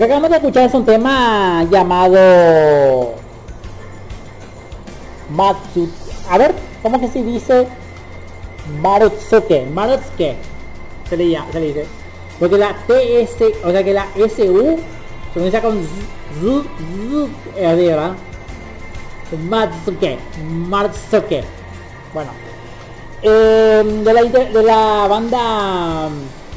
[0.08, 3.14] que acabamos de escuchar es un tema llamado
[5.30, 5.90] Matsu.
[6.30, 7.68] A ver, ¿cómo que se dice?
[8.82, 9.66] Marutsuke.
[9.74, 10.36] Marutsuke.
[11.10, 11.86] Se le, llama- se le dice.
[12.40, 15.90] Porque la TS, o sea que la SU se pronuncia con Z,
[16.42, 18.12] Z, eh, ¿verdad?
[19.50, 20.18] Matsuke.
[20.46, 21.44] Matsuke.
[22.14, 22.32] Bueno.
[23.22, 26.10] eh, de, la, de la banda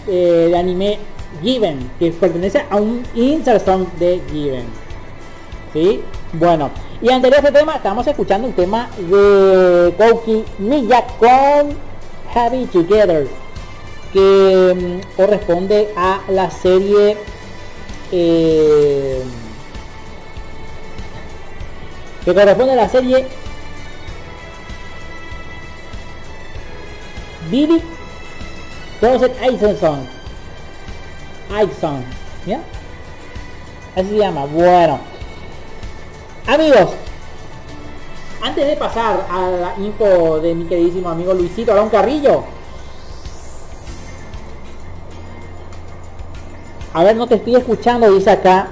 [0.08, 0.98] eh, de anime
[1.42, 3.66] Given, que pertenece a un insert
[3.98, 4.66] de Given.
[5.72, 6.02] ¿Sí?
[6.32, 6.70] Bueno,
[7.02, 11.76] y anterior a este tema, estamos escuchando un tema de Kouki Miya con
[12.34, 13.28] Happy Together,
[14.12, 17.16] que mm, corresponde a la serie
[18.12, 19.22] eh,
[22.24, 23.26] que corresponde a la serie
[27.50, 27.82] Bibi
[29.00, 30.15] Closet Aison
[31.54, 32.04] Aison
[32.46, 32.60] ¿ya?
[33.94, 34.98] así se llama bueno
[36.46, 36.90] amigos
[38.42, 42.44] antes de pasar a la info de mi queridísimo amigo Luisito Arón Carrillo
[46.96, 48.68] A ver, no te estoy escuchando, dice acá.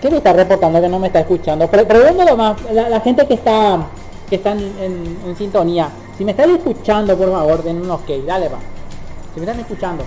[0.00, 1.68] ¿Qué me está reportando que no me está escuchando?
[1.68, 3.86] Pre pregúntalo más, la, gente que está
[4.28, 5.88] que están en, en, sintonía.
[6.16, 8.58] Si me están escuchando, por favor, den un ok, dale va.
[9.32, 10.02] Si me están escuchando.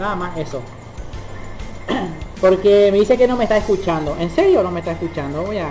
[0.00, 0.60] Nada más eso.
[2.40, 4.16] Porque me dice que no me está escuchando.
[4.18, 5.42] ¿En serio no me está escuchando?
[5.42, 5.68] Voy a...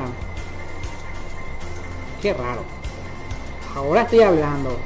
[2.21, 2.61] Qué raro.
[3.75, 4.77] Ahora estoy hablando.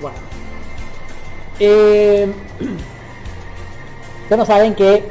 [0.00, 0.16] Bueno.
[1.60, 2.32] Eh,
[4.22, 5.08] ustedes no saben que,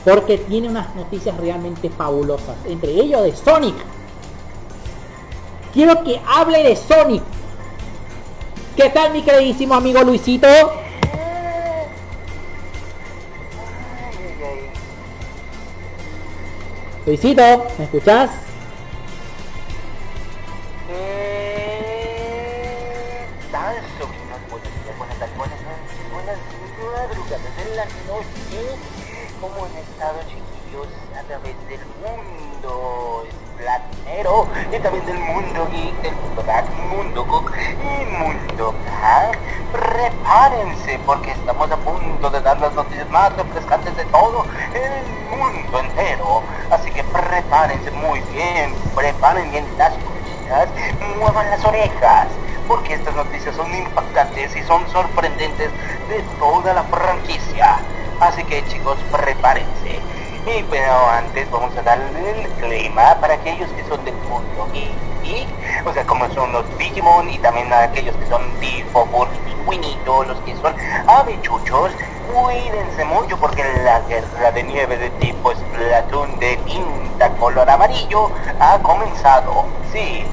[0.03, 3.75] porque tiene unas noticias realmente fabulosas, entre ellos de Sonic.
[5.73, 7.23] Quiero que hable de Sonic.
[8.75, 10.47] ¿Qué tal mi queridísimo amigo Luisito?
[17.05, 18.31] Luisito, ¿me escuchás?
[34.15, 39.37] Platero y también del mundo geek, del mundo dark, mundo cook y mundo black.
[39.71, 45.79] Prepárense porque estamos a punto de dar las noticias más refrescantes de todo el mundo
[45.79, 46.43] entero.
[46.71, 50.69] Así que prepárense muy bien, preparen bien las cosas,
[51.17, 52.27] muevan las orejas.
[52.67, 55.69] Porque estas noticias son impactantes y son sorprendentes
[56.09, 57.77] de toda la franquicia.
[58.19, 59.99] Así que chicos, prepárense.
[60.47, 64.91] Y pero antes vamos a darle el clima para aquellos que son del mundo y,
[65.27, 65.47] y
[65.83, 70.37] o sea, como son los Digimon y también aquellos que son Tifo, Burgi, Winito, los
[70.41, 70.75] que son
[71.07, 71.91] avechuchos,
[72.31, 78.29] cuídense mucho porque la guerra de nieve de tipo Splatoon de tinta color amarillo
[78.59, 79.65] ha comenzado.
[79.91, 80.25] Sí,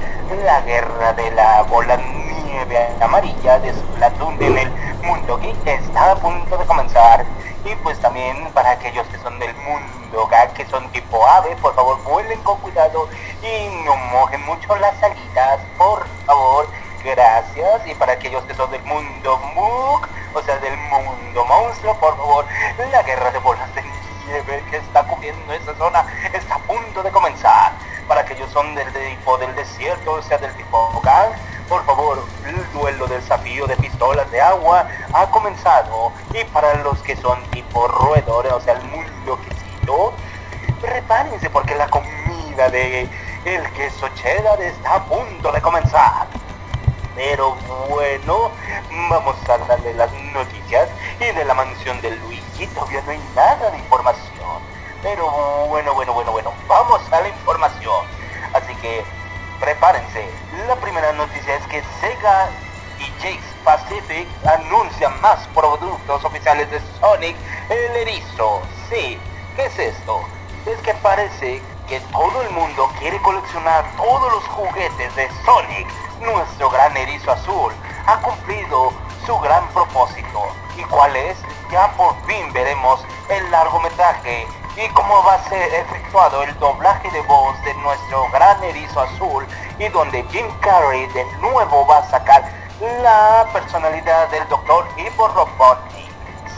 [0.45, 6.15] la guerra de la bola nieve amarilla de Splatoon en el mundo geek está a
[6.15, 7.25] punto de comenzar.
[7.65, 11.73] Y pues también para aquellos que son del mundo gag, que son tipo ave, por
[11.75, 13.07] favor vuelen con cuidado
[13.41, 16.67] y no mojen mucho las salidas, por favor.
[17.03, 17.87] Gracias.
[17.87, 22.45] Y para aquellos que son del mundo Mook, o sea, del mundo monstruo, por favor,
[22.91, 23.83] la guerra de bolas de
[24.25, 27.73] nieve que está cubriendo esa zona está a punto de comenzar.
[28.07, 31.31] Para aquellos que son del tipo del desierto, o sea, del tipo gang,
[31.69, 36.11] por favor, el duelo del desafío de pistolas de agua ha comenzado.
[36.33, 40.13] Y para los que son tipo roedores, o sea, el mundo quesito,
[40.81, 43.09] prepárense porque la comida de
[43.45, 46.27] el queso cheddar está a punto de comenzar.
[47.15, 47.55] Pero
[47.89, 48.51] bueno,
[49.09, 50.89] vamos a darle las noticias
[51.19, 54.61] y de la mansión de Luigi todavía no hay nada de información.
[55.01, 55.29] Pero
[55.67, 58.05] bueno, bueno, bueno, bueno, vamos a la información.
[58.53, 59.03] Así que
[59.59, 60.27] prepárense.
[60.67, 61.32] La primera noticia
[61.73, 62.51] que Sega
[62.99, 67.35] y Jakes Pacific anuncian más productos oficiales de Sonic
[67.67, 68.61] el erizo.
[68.89, 69.19] Sí,
[69.55, 70.21] ¿qué es esto?
[70.67, 75.87] Es que parece que todo el mundo quiere coleccionar todos los juguetes de Sonic.
[76.21, 77.73] Nuestro gran erizo azul
[78.05, 78.93] ha cumplido
[79.25, 80.43] su gran propósito.
[80.77, 81.39] ¿Y cuál es?
[81.71, 84.45] Ya por fin veremos el largometraje
[84.75, 89.45] y cómo va a ser efectuado el doblaje de voz de nuestro gran erizo azul
[89.77, 92.43] y donde Jim Carrey de nuevo va a sacar
[93.01, 96.11] la personalidad del doctor Ivo Robotnik.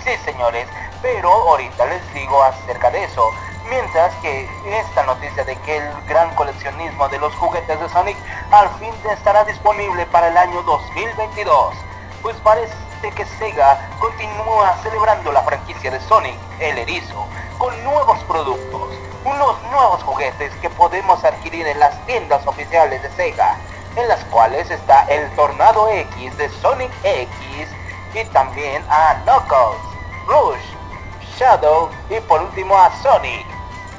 [0.03, 0.68] Sí, señores,
[1.01, 3.32] pero ahorita les digo acerca de eso.
[3.70, 8.18] Mientras que esta noticia de que el gran coleccionismo de los juguetes de Sonic
[8.51, 11.76] al fin estará disponible para el año 2022.
[12.22, 12.74] Pues parece
[13.16, 17.28] que Sega continúa celebrando la franquicia de Sonic, el erizo,
[17.58, 18.89] con nuevos productos,
[19.24, 23.58] unos nuevos juguetes que podemos adquirir en las tiendas oficiales de Sega,
[23.95, 27.68] en las cuales está el Tornado X de Sonic X
[28.14, 29.82] y también a Knuckles,
[30.28, 33.45] Rush, Shadow y por último a Sonic.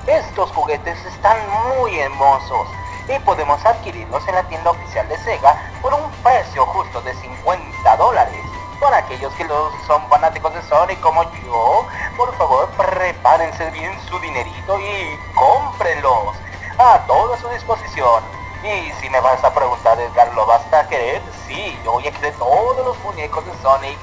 [0.06, 1.36] Estos juguetes están
[1.78, 2.68] muy hermosos
[3.08, 7.96] y podemos adquirirlos en la tienda oficial de Sega por un precio justo de 50
[7.96, 8.55] dólares.
[8.80, 14.18] Para aquellos que los son fanáticos de Sonic como yo, por favor prepárense bien su
[14.20, 16.36] dinerito y cómprenlos
[16.78, 18.22] a toda su disposición.
[18.62, 21.22] Y si me vas a preguntar, Edgar, ¿lo vas a querer?
[21.46, 23.98] Sí, yo voy a querer todos los muñecos de Sonic.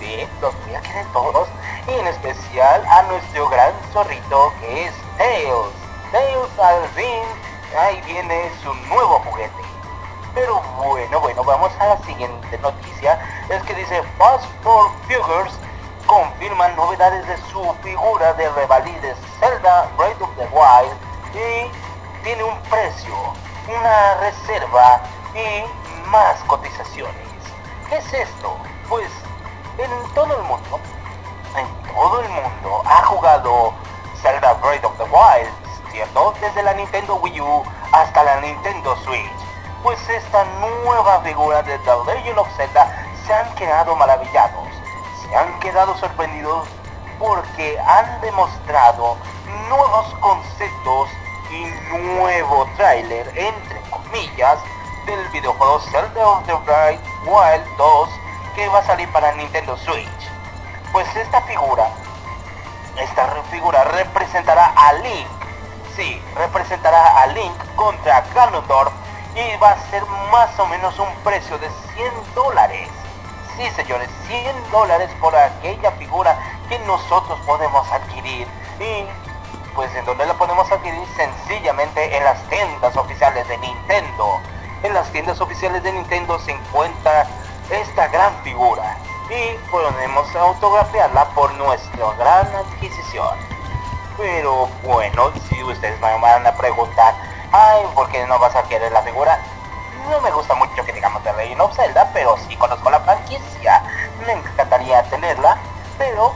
[0.00, 1.48] Sí, los voy a querer todos.
[1.86, 5.72] Y en especial a nuestro gran zorrito que es Tails.
[6.10, 7.22] Tails al fin,
[7.78, 9.75] ahí viene su nuevo juguete.
[10.36, 13.18] Pero bueno, bueno, vamos a la siguiente noticia.
[13.48, 15.50] Es que dice Fast for Figures
[16.04, 20.94] confirman novedades de su figura de revalides Zelda Breath of the Wild
[21.32, 23.14] y tiene un precio,
[23.66, 25.00] una reserva
[25.34, 27.26] y más cotizaciones.
[27.88, 28.58] ¿Qué es esto?
[28.90, 29.10] Pues
[29.78, 30.78] en todo el mundo,
[31.56, 33.72] en todo el mundo ha jugado
[34.20, 36.34] Zelda Breath of the Wild, ¿cierto?
[36.42, 39.46] Desde la Nintendo Wii U hasta la Nintendo Switch.
[39.86, 40.44] Pues esta
[40.82, 44.66] nueva figura de The Legend of Zelda se han quedado maravillados,
[45.22, 46.66] se han quedado sorprendidos
[47.20, 49.16] porque han demostrado
[49.68, 51.08] nuevos conceptos
[51.52, 51.66] y
[51.96, 54.58] nuevo tráiler, entre comillas,
[55.06, 58.08] del videojuego Zelda of the Bright Wild 2
[58.56, 60.30] que va a salir para Nintendo Switch.
[60.90, 61.88] Pues esta figura,
[62.96, 65.28] esta figura representará a Link,
[65.94, 69.05] sí, representará a Link contra Ganondorf
[69.36, 72.88] y va a ser más o menos un precio de 100 dólares.
[73.56, 78.48] Sí, señores, 100 dólares por aquella figura que nosotros podemos adquirir.
[78.80, 79.04] Y
[79.74, 84.40] pues en donde la podemos adquirir sencillamente en las tiendas oficiales de Nintendo.
[84.82, 87.26] En las tiendas oficiales de Nintendo se encuentra
[87.70, 88.96] esta gran figura
[89.28, 93.36] y podemos autografiarla por nuestra gran adquisición.
[94.16, 97.14] Pero bueno, si ustedes me van a preguntar,
[97.56, 99.38] ay, ¿por qué no vas a querer la figura?
[100.10, 103.82] No me gusta mucho que digamos de Legend of Zelda, pero sí conozco la franquicia.
[104.26, 105.56] Me encantaría tenerla,
[105.96, 106.34] pero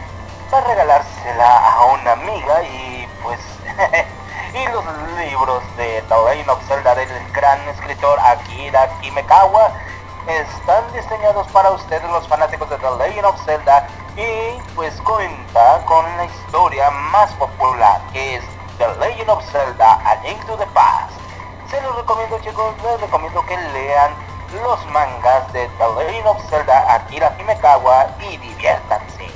[0.51, 3.39] para regalársela a una amiga y pues...
[4.55, 4.85] y los
[5.19, 9.73] libros de The Legend of Zelda del gran escritor Akira Kimekawa
[10.27, 16.05] están diseñados para ustedes los fanáticos de The Legend of Zelda y pues cuenta con
[16.17, 18.45] la historia más popular que es
[18.79, 21.00] The Legend of Zelda A Link to the Past.
[21.71, 24.13] Se los recomiendo chicos, les recomiendo que lean
[24.61, 29.31] los mangas de The Legend of Zelda Akira Himekawa y diviértanse.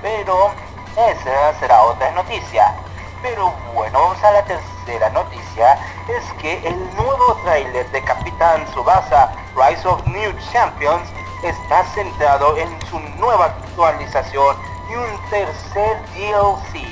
[0.00, 0.50] Pero
[0.96, 2.74] esa será otra noticia.
[3.20, 5.78] Pero bueno, vamos a la tercera noticia.
[6.08, 11.10] Es que el nuevo tráiler de Capitán Subasa Rise of New Champions
[11.42, 14.56] está centrado en su nueva actualización
[14.88, 16.86] y un tercer DLC.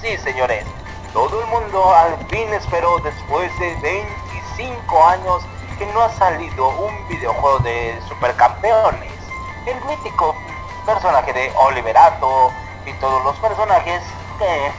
[0.00, 0.64] Sí, señores.
[1.12, 5.42] Todo el mundo al fin esperó después de 25 años
[5.76, 9.12] que no ha salido un videojuego de supercampeones.
[9.66, 10.36] El mítico
[10.86, 12.52] personaje de Oliverato
[12.86, 14.02] y todos los personajes
[14.38, 14.72] que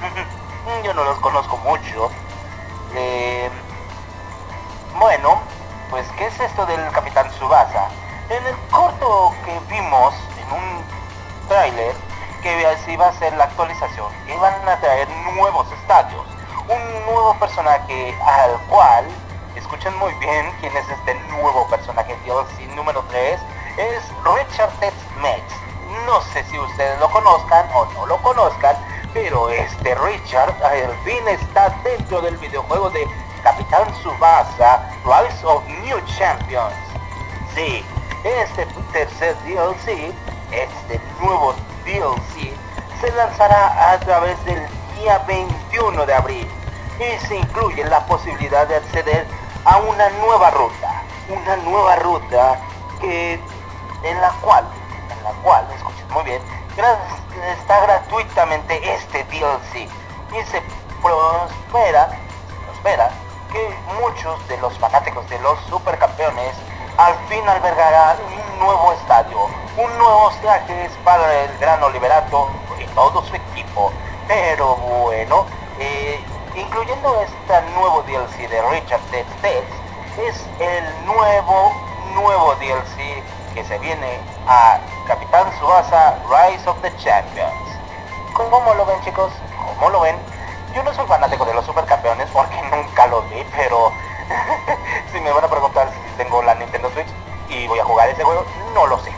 [0.87, 2.09] yo no los conozco mucho.
[2.95, 3.49] Eh,
[4.97, 5.41] bueno,
[5.89, 7.89] pues ¿qué es esto del Capitán Subasa?
[8.29, 10.83] En el corto que vimos en un
[11.49, 11.93] tráiler
[12.41, 16.25] que así iba a ser la actualización, iban a traer nuevos estadios,
[16.67, 19.05] un nuevo personaje al cual,
[19.55, 23.39] escuchen muy bien quién es este nuevo personaje DLC número 3,
[23.77, 24.71] es Richard
[25.21, 25.53] Metz.
[26.05, 28.75] No sé si ustedes lo conozcan o no lo conozcan,
[29.13, 33.05] pero este Richard al fin está dentro del videojuego de
[33.43, 36.73] Capitán Subasa Rise of New Champions.
[37.53, 37.85] Sí,
[38.23, 40.13] este tercer DLC,
[40.51, 41.53] este nuevo
[41.91, 42.53] DLC,
[43.01, 44.65] se lanzará a través del
[44.95, 46.47] día 21 de abril
[46.97, 49.27] y se incluye la posibilidad de acceder
[49.65, 52.61] a una nueva ruta, una nueva ruta
[53.01, 53.33] que
[54.03, 54.63] en la cual,
[55.11, 56.41] en la cual, escuchen muy bien,
[57.59, 59.89] está gratuitamente este DLC
[60.31, 60.61] y se
[61.01, 62.09] prospera,
[62.67, 63.09] prospera
[63.51, 66.55] que muchos de los fanáticos de los supercampeones
[66.97, 69.45] al fin albergarán un nuevo estadio,
[69.77, 73.91] un nuevos trajes para el gran Oliverato y todo su equipo.
[74.27, 75.45] Pero bueno,
[75.79, 76.19] eh,
[76.55, 79.25] incluyendo este nuevo DLC de Richard Dead
[80.17, 81.73] es el nuevo,
[82.13, 83.23] nuevo DLC
[83.53, 87.77] que se viene a Capitán Subasa Rise of the Champions.
[88.33, 89.31] ¿Cómo lo ven chicos?
[89.57, 90.15] ¿Cómo lo ven?
[90.73, 93.91] Yo no soy fanático de los supercampeones porque nunca los vi, pero
[95.11, 97.07] si me van a preguntar si tengo la Nintendo Switch
[97.49, 99.11] y voy a jugar ese juego, no lo sé.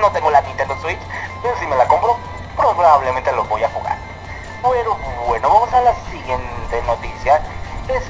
[0.00, 1.00] No tengo la Nintendo Switch,
[1.42, 2.18] pero si me la compro,
[2.56, 3.96] probablemente lo voy a jugar.
[4.62, 4.96] Pero
[5.26, 7.42] bueno, vamos a la siguiente noticia.
[7.88, 8.02] Es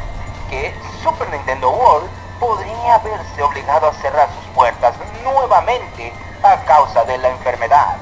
[0.50, 2.08] que Super Nintendo World
[2.40, 7.96] podría verse obligado a cerrar sus puertas nuevamente a causa de la enfermedad.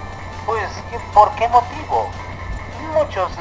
[0.47, 0.69] Pues,
[1.13, 2.09] ¿por qué motivo?
[2.95, 3.33] Muchos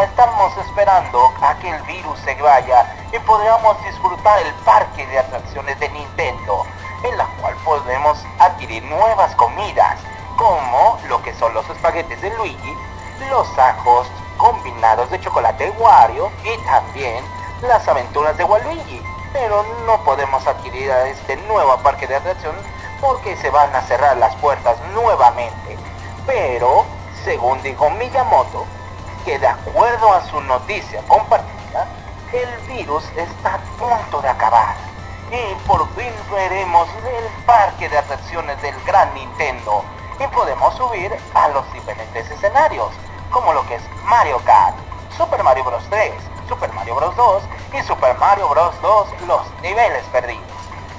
[0.00, 5.78] estamos esperando a que el virus se vaya y podamos disfrutar el parque de atracciones
[5.80, 6.64] de Nintendo,
[7.04, 9.98] en la cual podemos adquirir nuevas comidas,
[10.36, 12.76] como lo que son los espaguetes de Luigi,
[13.30, 14.06] los ajos
[14.38, 17.24] combinados de chocolate Wario y también
[17.62, 19.02] las aventuras de Waluigi.
[19.32, 22.54] Pero no podemos adquirir a este nuevo parque de atracción
[23.00, 25.78] porque se van a cerrar las puertas nuevamente.
[26.26, 26.84] Pero,
[27.24, 28.66] según dijo Miyamoto,
[29.24, 31.86] que de acuerdo a su noticia compartida,
[32.32, 34.74] el virus está a punto de acabar.
[35.30, 39.84] Y por fin veremos el parque de atracciones del Gran Nintendo
[40.18, 42.90] y podemos subir a los diferentes escenarios,
[43.30, 44.76] como lo que es Mario Kart,
[45.16, 45.84] Super Mario Bros.
[45.88, 46.12] 3,
[46.48, 47.16] Super Mario Bros.
[47.16, 47.42] 2
[47.74, 48.74] y Super Mario Bros.
[48.82, 50.42] 2 Los Niveles Perdidos.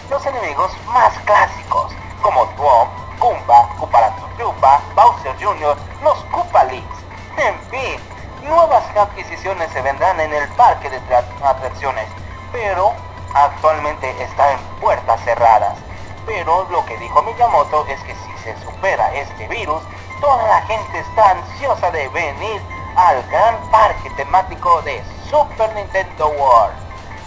[0.09, 6.97] Los enemigos más clásicos, como Twomp, Goomba, Koopa, Bowser Jr., los Koopa Leaks.
[7.37, 8.12] En fin,
[8.43, 12.07] nuevas adquisiciones se vendrán en el parque de tra- atracciones,
[12.51, 12.93] pero
[13.33, 15.77] actualmente está en puertas cerradas.
[16.25, 19.81] Pero lo que dijo Miyamoto es que si se supera este virus,
[20.21, 22.61] toda la gente está ansiosa de venir
[22.95, 26.75] al gran parque temático de Super Nintendo World.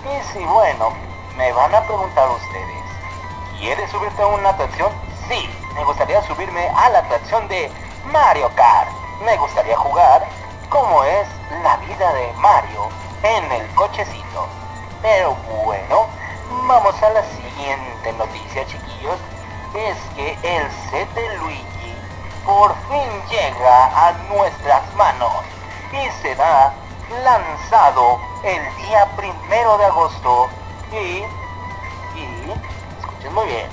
[0.04, 0.92] Y si bueno,
[1.36, 2.84] me van a preguntar ustedes,
[3.58, 4.90] ¿quieres subirte a una atracción?
[5.28, 7.70] Sí, me gustaría subirme a la atracción de
[8.12, 8.88] Mario Kart.
[9.24, 10.24] Me gustaría jugar
[10.68, 11.26] como es
[11.62, 12.88] la vida de Mario
[13.22, 14.46] en el cochecito.
[15.02, 16.06] Pero bueno,
[16.66, 19.18] vamos a la siguiente noticia, chiquillos.
[19.74, 21.94] Es que el set de Luigi
[22.44, 25.32] por fin llega a nuestras manos
[25.92, 26.72] y será
[27.24, 30.48] lanzado el día primero de agosto
[30.92, 31.24] y,
[32.18, 32.52] y,
[33.00, 33.68] escuchen muy bien,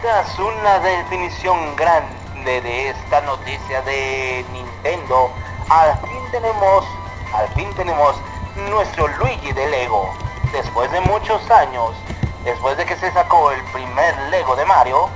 [0.00, 5.30] tras una definición grande de esta noticia de Nintendo,
[5.72, 6.84] al fin tenemos,
[7.34, 8.14] al fin tenemos
[8.68, 10.12] nuestro Luigi de Lego.
[10.52, 11.92] Después de muchos años,
[12.44, 15.08] después de que se sacó el primer Lego de Mario,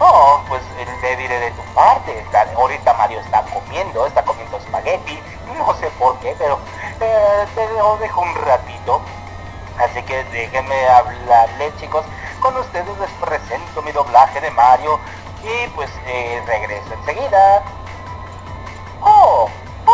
[0.00, 2.18] oh, pues eh, le diré de tu parte.
[2.20, 5.18] Está- ahorita Mario está comiendo, está comiendo espagueti,
[5.58, 6.58] no sé por qué, pero
[7.00, 9.02] eh, te lo dejo un ratito.
[9.78, 12.04] Así que déjenme hablarles chicos,
[12.40, 14.98] con ustedes les presento mi doblaje de Mario
[15.42, 17.62] y pues eh, regreso enseguida.
[19.02, 19.48] Oh,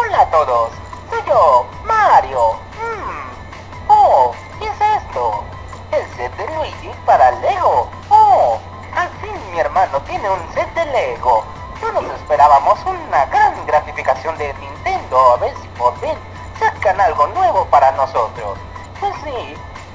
[0.08, 0.70] Hola a todos,
[1.10, 2.52] soy yo, Mario.
[2.80, 3.88] Mm.
[3.88, 5.44] Oh, ¿qué es esto?
[5.92, 7.90] El set de Luigi para Lego.
[8.08, 8.58] Oh,
[8.96, 11.44] al fin mi hermano tiene un set de Lego.
[11.82, 15.32] No nos esperábamos una gran gratificación de Nintendo.
[15.32, 16.16] A ver si por fin
[16.58, 18.58] sacan algo nuevo para nosotros.
[18.98, 19.54] Pues sí,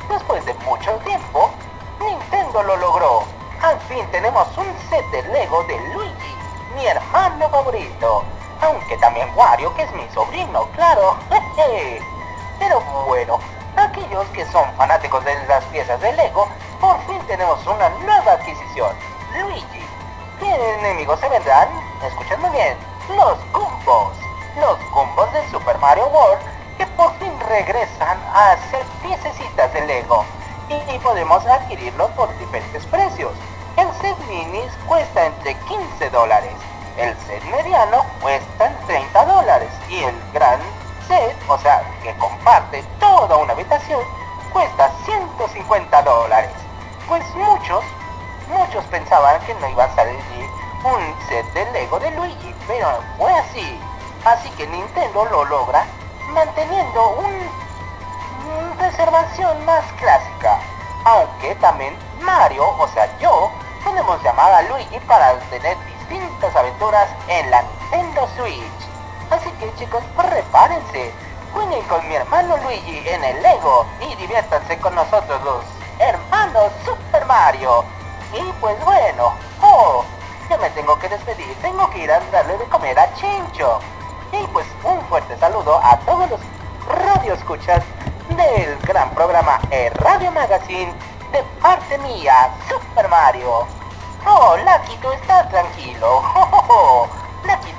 [0.09, 1.49] después de mucho tiempo,
[1.99, 3.24] Nintendo lo logró.
[3.64, 6.36] Al fin tenemos un set de Lego de Luigi,
[6.76, 8.24] mi hermano favorito.
[8.62, 11.18] Aunque también Wario, que es mi sobrino, claro.
[12.60, 13.39] Pero bueno,
[13.76, 16.47] aquellos que son fanáticos de las piezas de Lego,
[16.80, 18.95] por fin tenemos una nueva adquisición.
[19.34, 19.86] Luigi.
[20.39, 21.68] ¿Qué enemigos se vendrán?
[22.06, 22.78] Escuchadme bien.
[23.10, 24.18] Los Goombos.
[24.60, 26.41] Los Goombos de Super Mario World
[26.78, 30.26] que por fin regresan a ser piececitas de Lego.
[30.70, 33.32] Y podemos adquirirlos por diferentes precios.
[33.78, 36.54] El set minis cuesta entre 15 dólares.
[36.98, 39.70] El set mediano cuesta en 30 dólares.
[39.89, 40.60] Y el gran
[41.08, 44.02] set, o sea, que comparte toda una habitación,
[44.52, 46.52] cuesta 150 dólares.
[47.08, 47.84] Pues muchos,
[48.48, 50.20] muchos pensaban que no iba a salir
[50.84, 53.80] un set de Lego de Luigi, pero fue así.
[54.26, 55.86] Así que Nintendo lo logra
[56.30, 60.60] manteniendo una reservación más clásica.
[61.06, 63.52] Aunque también Mario, o sea yo,
[63.84, 65.78] podemos llamar a Luigi para tener
[66.10, 68.84] distintas aventuras en la Nintendo Switch.
[69.30, 71.12] Así que chicos, prepárense.
[71.54, 75.64] Jueguen con mi hermano Luigi en el Lego y diviértanse con nosotros los
[75.99, 77.84] hermanos Super Mario.
[78.34, 80.04] Y pues bueno, oh,
[80.49, 83.80] ya me tengo que despedir, tengo que ir a darle de comer a Chincho.
[84.32, 86.39] Y pues un fuerte saludo a todos los
[86.88, 87.84] radioescuchas
[88.30, 90.91] del gran programa e Radio Magazine
[91.32, 93.82] de parte mía, Super Mario.
[94.26, 96.21] Oh, Laquito está tranquilo.
[96.36, 97.24] Oh, oh, oh.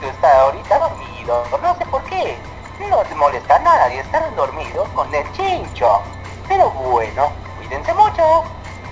[0.05, 2.37] Está ahorita dormido, no sé por qué.
[2.79, 6.03] No te molesta a nadie estar dormido con el chincho.
[6.47, 8.45] Pero bueno, cuídense mucho.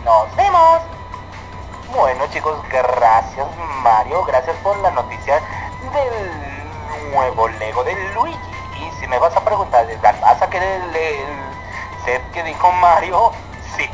[0.04, 0.80] Nos vemos.
[1.94, 3.46] Bueno chicos, gracias
[3.82, 5.40] Mario, gracias por la noticia
[5.92, 8.38] del nuevo Lego de Luigi.
[8.80, 13.32] Y si me vas a preguntar, ¿vas a querer el set que dijo Mario?
[13.76, 13.88] Sí,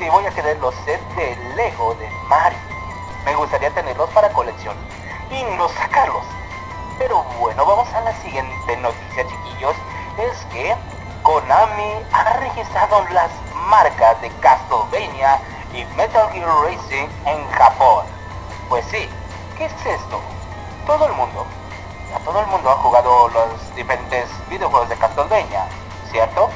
[0.00, 2.58] sí voy a querer los sets de Lego de Mario.
[3.26, 4.74] Me gustaría tenerlos para colección
[5.30, 6.24] y no sacarlos.
[6.98, 9.76] Pero bueno, vamos a la siguiente noticia chiquillos.
[10.16, 10.74] Es que
[11.22, 13.30] Konami ha registrado las
[13.68, 15.38] marcas de Castlevania
[15.74, 18.06] y Metal Gear Racing en Japón.
[18.70, 19.06] Pues sí,
[19.58, 20.18] ¿qué es esto?
[20.86, 21.44] Todo el mundo,
[22.10, 25.66] ya todo el mundo ha jugado los diferentes videojuegos de Castlevania,
[26.10, 26.48] ¿cierto?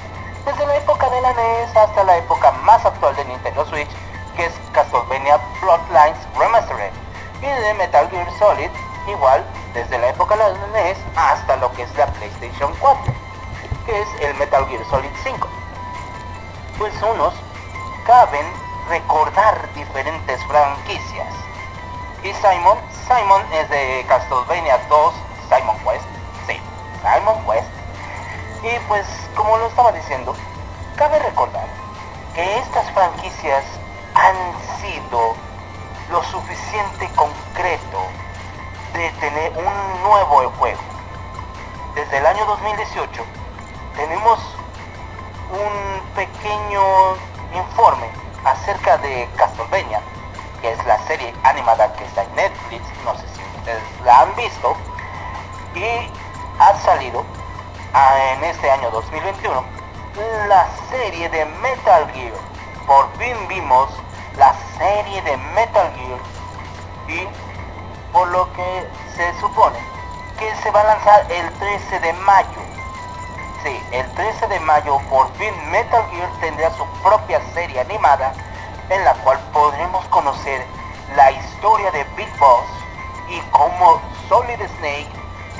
[0.44, 3.88] Desde la época de la NES hasta la época más actual de Nintendo Switch,
[4.36, 6.92] que es Castlevania Bloodlines Remastered,
[7.40, 8.70] y de Metal Gear Solid,
[9.08, 9.42] igual
[9.72, 13.14] desde la época de la NES hasta lo que es la PlayStation 4,
[13.86, 15.48] que es el Metal Gear Solid 5.
[16.76, 17.32] Pues unos
[18.06, 18.46] caben
[18.90, 21.34] recordar diferentes franquicias.
[22.22, 22.78] Y Simon,
[23.08, 25.14] Simon es de Castlevania 2,
[25.48, 26.04] Simon Quest,
[26.46, 26.60] sí,
[27.02, 27.73] Simon Quest.
[28.64, 29.06] Y pues,
[29.36, 30.34] como lo estaba diciendo,
[30.96, 31.66] cabe recordar
[32.34, 33.62] que estas franquicias
[34.14, 34.36] han
[34.80, 35.34] sido
[36.10, 37.98] lo suficiente concreto
[38.94, 40.80] de tener un nuevo juego.
[41.94, 43.22] Desde el año 2018
[43.96, 44.40] tenemos
[45.50, 47.16] un pequeño
[47.54, 48.08] informe
[48.46, 50.00] acerca de Castlevania,
[50.62, 54.34] que es la serie animada que está en Netflix, no sé si ustedes la han
[54.36, 54.74] visto,
[55.74, 56.10] y
[56.58, 57.26] ha salido
[57.96, 59.64] en este año 2021
[60.48, 62.32] la serie de Metal Gear.
[62.88, 63.88] Por fin vimos
[64.36, 66.18] la serie de Metal Gear
[67.06, 67.28] y
[68.12, 69.78] por lo que se supone
[70.40, 72.60] que se va a lanzar el 13 de mayo.
[73.62, 78.34] Sí, el 13 de mayo por fin Metal Gear tendrá su propia serie animada
[78.90, 80.66] en la cual podremos conocer
[81.14, 82.66] la historia de Big Boss
[83.28, 85.12] y cómo Solid Snake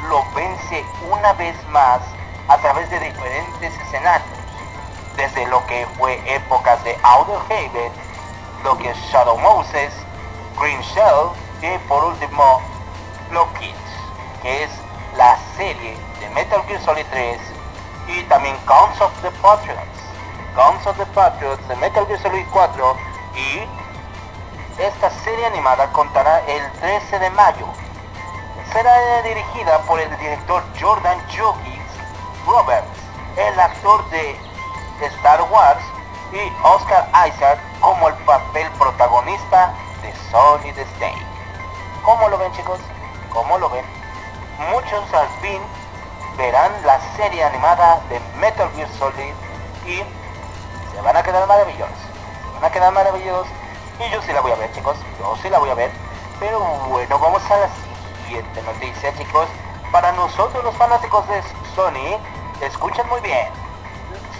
[0.08, 2.00] lo vence una vez más
[2.48, 4.38] a través de diferentes escenarios,
[5.16, 7.92] desde lo que fue épocas de Outer Haven,
[8.62, 9.92] lo que es Shadow Moses,
[10.58, 11.30] Green Shell
[11.62, 12.60] y por último
[13.58, 13.76] Kids,
[14.42, 14.70] que es
[15.16, 17.40] la serie de Metal Gear Solid 3
[18.08, 19.80] y también Guns of the Patriots,
[20.54, 22.96] Guns of the Patriots de Metal Gear Solid 4
[23.34, 27.66] y esta serie animada contará el 13 de mayo.
[28.72, 31.83] Será dirigida por el director Jordan Jogis
[32.46, 32.98] Roberts,
[33.36, 34.38] el actor de
[35.00, 35.82] Star Wars
[36.32, 39.72] y Oscar Isaac como el papel protagonista
[40.02, 41.26] de Solid Snake.
[42.04, 42.78] ¿Cómo lo ven chicos?
[43.32, 43.84] ¿Cómo lo ven?
[44.70, 45.60] Muchos al fin
[46.36, 49.32] verán la serie animada de Metal Gear Solid
[49.86, 50.02] y
[50.94, 51.96] se van a quedar maravillosos.
[51.98, 53.46] Se van a quedar maravillosos
[53.98, 55.90] y yo sí la voy a ver chicos, yo sí la voy a ver.
[56.40, 57.68] Pero bueno, vamos a la
[58.24, 59.48] siguiente noticia chicos.
[59.94, 61.40] Para nosotros los fanáticos de
[61.76, 62.18] Sony,
[62.60, 63.46] escuchen muy bien.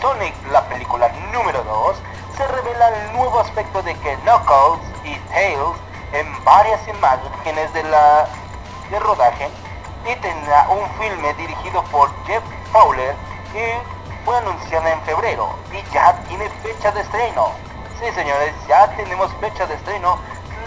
[0.00, 1.96] Sonic, la película número 2,
[2.36, 5.76] se revela el nuevo aspecto de que Knuckles y Tails
[6.12, 8.26] en varias imágenes de la
[8.90, 9.48] de rodaje
[10.05, 12.42] y tendrá un filme dirigido por Jeff
[12.72, 13.14] Fowler
[13.55, 17.50] y fue anunciado en febrero y ya tiene fecha de estreno.
[18.00, 20.18] Sí señores, ya tenemos fecha de estreno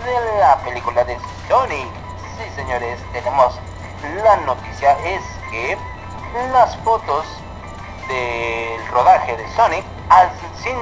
[0.06, 1.20] de la película de
[1.50, 1.90] Sonic.
[2.38, 3.60] Sí señores, tenemos
[4.24, 5.78] la noticia es que
[6.52, 7.26] las fotos
[8.08, 10.30] del rodaje de Sonic al,
[10.64, 10.78] fin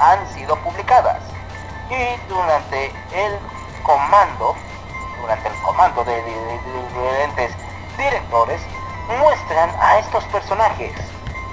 [0.00, 1.22] han sido publicadas.
[1.90, 3.38] Y durante el
[3.82, 4.54] comando
[5.20, 7.52] durante el comando de, diferentes
[7.96, 8.60] directores
[9.18, 10.92] muestran a estos personajes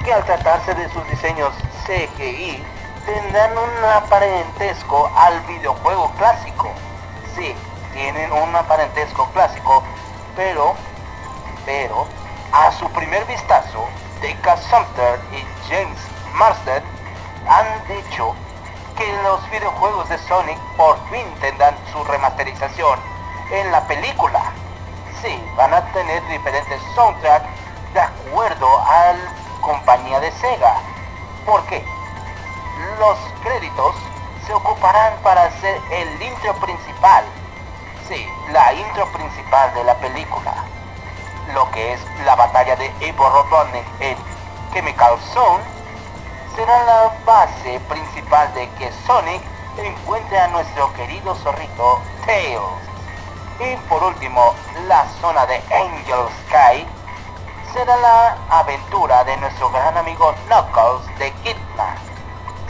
[0.03, 1.53] que al tratarse de sus diseños
[1.86, 2.64] CGI
[3.06, 6.72] tendrán un parentesco al videojuego clásico.
[7.36, 7.56] Sí
[7.94, 9.84] tienen un parentesco clásico
[10.36, 10.76] pero
[11.66, 12.06] pero
[12.52, 13.88] a su primer vistazo,
[14.22, 15.98] Deka Sumter y James
[16.34, 16.84] Marsden
[17.48, 18.36] han dicho
[18.95, 22.99] que los videojuegos de Sonic por fin tendrán su remasterización
[23.52, 24.52] en la película.
[25.22, 27.45] Sí, van a tener diferentes soundtracks
[27.94, 30.76] de acuerdo a la compañía de Sega.
[31.45, 31.84] ¿Por qué?
[32.99, 33.95] Los créditos
[34.45, 37.26] se ocuparán para hacer el intro principal.
[38.07, 40.53] Sí, la intro principal de la película
[41.53, 44.18] lo que es la batalla de Evo Robotnik en
[44.73, 45.64] Chemical Zone,
[46.56, 49.41] será la base principal de que Sonic
[49.77, 52.61] encuentre a nuestro querido zorrito Tails.
[53.60, 54.53] Y por último,
[54.88, 56.86] la zona de Angel Sky
[57.73, 61.98] será la aventura de nuestro gran amigo Knuckles de Kidman.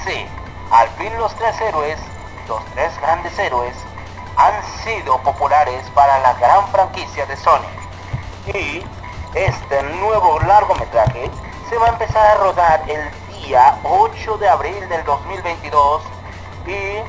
[0.03, 0.27] Sí,
[0.71, 1.99] al fin los tres héroes,
[2.47, 3.75] los tres grandes héroes,
[4.35, 7.69] han sido populares para la gran franquicia de Sonic.
[8.53, 8.85] Y
[9.33, 11.29] este nuevo largometraje
[11.69, 13.09] se va a empezar a rodar el
[13.41, 16.03] día 8 de abril del 2022
[16.67, 16.99] y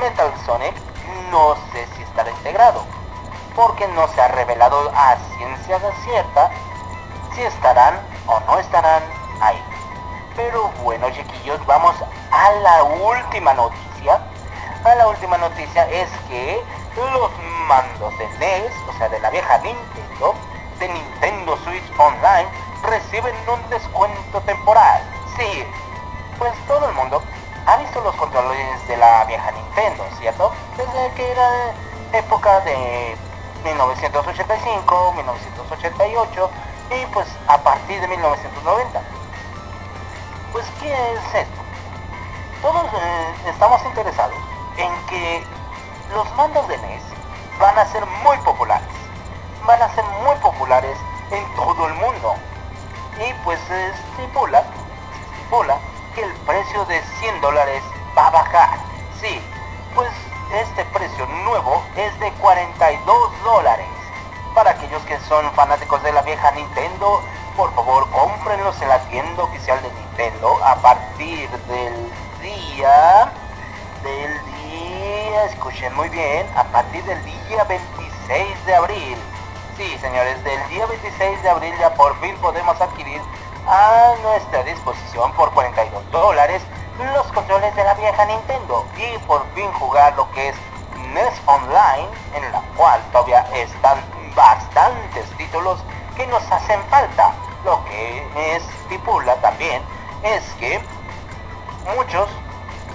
[0.00, 0.74] Metal Sonic
[1.30, 2.84] no sé si estará integrado
[3.54, 6.50] porque no se ha revelado a ciencia cierta
[7.34, 9.02] si estarán o no estarán
[9.40, 9.60] ahí.
[10.36, 11.96] Pero bueno chiquillos, vamos
[12.30, 13.87] a la última noticia.
[14.84, 16.62] A la última noticia es que
[16.96, 17.30] los
[17.66, 20.34] mandos de NES, o sea de la vieja Nintendo,
[20.78, 22.48] de Nintendo Switch Online,
[22.84, 25.02] reciben un descuento temporal.
[25.36, 25.64] Sí,
[26.38, 27.20] pues todo el mundo
[27.66, 30.52] ha visto los controles de la vieja Nintendo, ¿cierto?
[30.76, 31.74] Desde que era
[32.12, 33.16] época de
[33.64, 36.50] 1985, 1988
[36.90, 39.02] y pues a partir de 1990.
[40.52, 41.62] Pues ¿qué es esto?
[42.62, 44.36] Todos eh, estamos interesados
[44.78, 45.44] en que
[46.14, 47.02] los mandos de NES
[47.58, 48.88] van a ser muy populares.
[49.66, 50.96] Van a ser muy populares
[51.30, 52.34] en todo el mundo.
[53.18, 54.62] Y pues estipula,
[55.34, 55.78] estipula
[56.14, 57.82] que el precio de 100 dólares
[58.16, 58.78] va a bajar.
[59.20, 59.40] Sí,
[59.94, 60.10] pues
[60.54, 63.86] este precio nuevo es de 42 dólares.
[64.54, 67.20] Para aquellos que son fanáticos de la vieja Nintendo,
[67.56, 73.32] por favor cómprenlos en la tienda oficial de Nintendo a partir del día
[74.02, 74.57] del día,
[75.46, 79.16] escuchen muy bien, a partir del día 26 de abril.
[79.76, 83.20] Sí, señores, del día 26 de abril ya por fin podemos adquirir
[83.66, 86.62] a nuestra disposición por 42 dólares
[87.14, 90.56] los controles de la vieja Nintendo y por fin jugar lo que es
[91.14, 93.98] NES Online, en la cual todavía están
[94.34, 95.78] bastantes títulos
[96.16, 97.32] que nos hacen falta.
[97.64, 99.82] Lo que estipula también
[100.22, 100.80] es que
[101.94, 102.28] muchos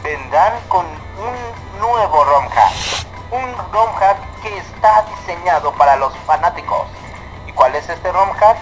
[0.03, 2.73] vendrán con un nuevo ROM hack.
[3.31, 6.87] Un ROM hack que está diseñado para los fanáticos.
[7.47, 8.57] ¿Y cuál es este ROM hack?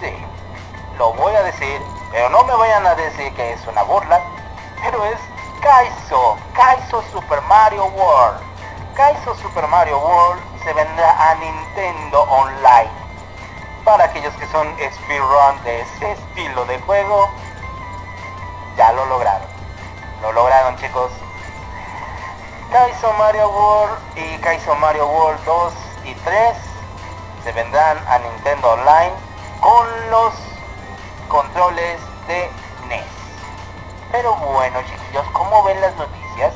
[0.00, 0.14] Sí,
[0.98, 1.80] lo voy a decir,
[2.12, 4.20] pero no me vayan a decir que es una burla,
[4.82, 5.18] pero es
[5.62, 8.40] Kaizo, Kaizo Super Mario World.
[8.94, 12.90] Kaizo Super Mario World se vendrá a Nintendo Online.
[13.82, 17.30] Para aquellos que son speedrun de ese estilo de juego,
[18.76, 19.53] ya lo lograron.
[20.24, 21.12] Lo lograron chicos.
[22.72, 25.74] Kaizo Mario World y Kaizo Mario World 2
[26.06, 26.56] y 3
[27.44, 29.12] se vendrán a Nintendo Online
[29.60, 30.32] con los
[31.28, 32.50] controles de
[32.88, 33.04] NES.
[34.12, 36.54] Pero bueno chiquillos, ¿cómo ven las noticias?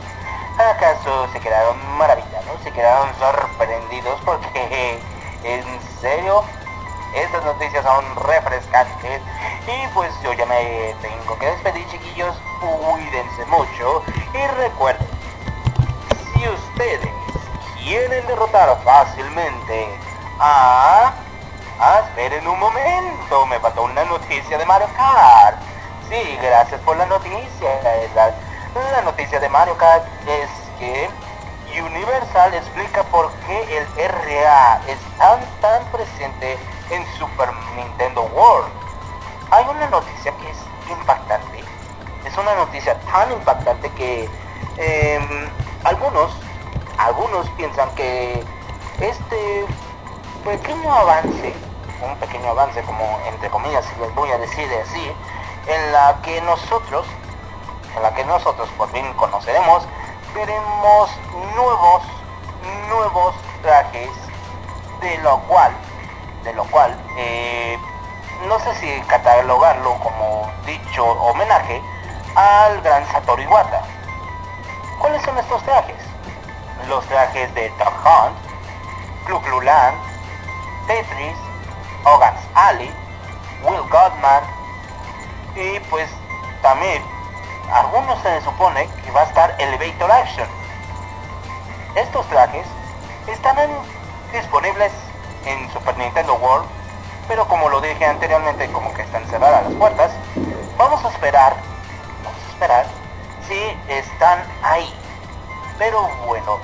[0.57, 2.63] ¿Acaso se quedaron maravillados?
[2.65, 4.19] ¿Se quedaron sorprendidos?
[4.25, 4.99] Porque
[5.45, 5.63] En
[6.01, 6.43] serio,
[7.15, 9.23] estas noticias son refrescantes.
[9.67, 12.35] Y pues yo ya me tengo que despedir, chiquillos.
[12.61, 14.03] Cuídense mucho.
[14.35, 15.07] Y recuerden,
[16.33, 17.11] si ustedes
[17.83, 19.89] quieren derrotar fácilmente
[20.41, 21.13] a...
[21.81, 25.59] Ah, esperen un momento, me faltó una noticia de Mario Kart.
[26.09, 27.81] Sí, gracias por la noticia.
[28.17, 28.35] La,
[28.91, 31.09] la noticia de Mario Kart es que
[31.81, 36.59] Universal explica por qué el RA es tan tan presente
[36.91, 38.69] en Super Nintendo World.
[39.51, 40.59] Hay una noticia que es
[40.91, 41.65] impactante.
[42.25, 44.29] Es una noticia tan impactante que
[44.77, 45.49] em,
[45.85, 46.33] algunos,
[46.99, 48.45] algunos piensan que
[49.01, 49.67] este
[50.45, 51.55] pequeño avance,
[52.03, 55.13] un pequeño avance como entre comillas si les voy a decir así,
[55.67, 57.07] en la que nosotros,
[57.97, 59.85] en la que nosotros por fin conoceremos,
[60.35, 61.11] veremos
[61.55, 62.03] nuevos,
[62.89, 64.11] nuevos trajes,
[65.01, 65.73] de lo cual,
[66.45, 67.79] de lo cual, eh,
[68.47, 71.83] no sé si catalogarlo como dicho homenaje
[72.35, 73.83] al gran Satoru Iwata.
[74.99, 75.97] ¿Cuáles son estos trajes?
[76.89, 78.39] Los trajes de Dog Hunt,
[79.27, 79.61] Klu
[80.87, 81.37] Tetris,
[82.05, 82.93] Hogan's Alley,
[83.63, 84.45] Will Godman
[85.55, 86.09] y pues
[86.63, 87.03] también
[87.73, 90.49] algunos se supone que va a estar Elevator Action.
[91.97, 92.67] Estos trajes
[93.27, 93.71] estarán
[94.33, 94.93] disponibles
[95.49, 96.67] en Super Nintendo World,
[97.27, 100.11] pero como lo dije anteriormente, como que están cerradas las puertas,
[100.77, 101.57] vamos a esperar,
[102.25, 102.87] vamos a esperar
[103.47, 104.93] si están ahí.
[105.79, 106.59] Pero bueno,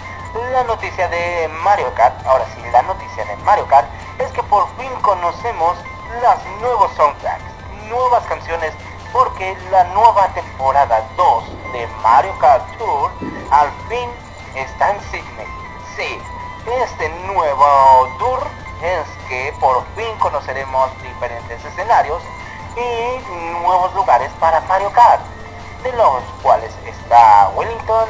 [0.53, 3.87] la noticia de Mario Kart, ahora sí, la noticia de Mario Kart
[4.19, 5.77] es que por fin conocemos
[6.23, 7.45] las nuevos soundtracks,
[7.89, 8.73] nuevas canciones,
[9.13, 13.11] porque la nueva temporada 2 de Mario Kart Tour
[13.51, 14.11] al fin
[14.55, 15.47] está en Sydney.
[15.97, 16.21] Sí,
[16.83, 22.23] este nuevo tour es que por fin conoceremos diferentes escenarios
[22.77, 25.23] y nuevos lugares para Mario Kart,
[25.83, 28.09] de los cuales está Wellington,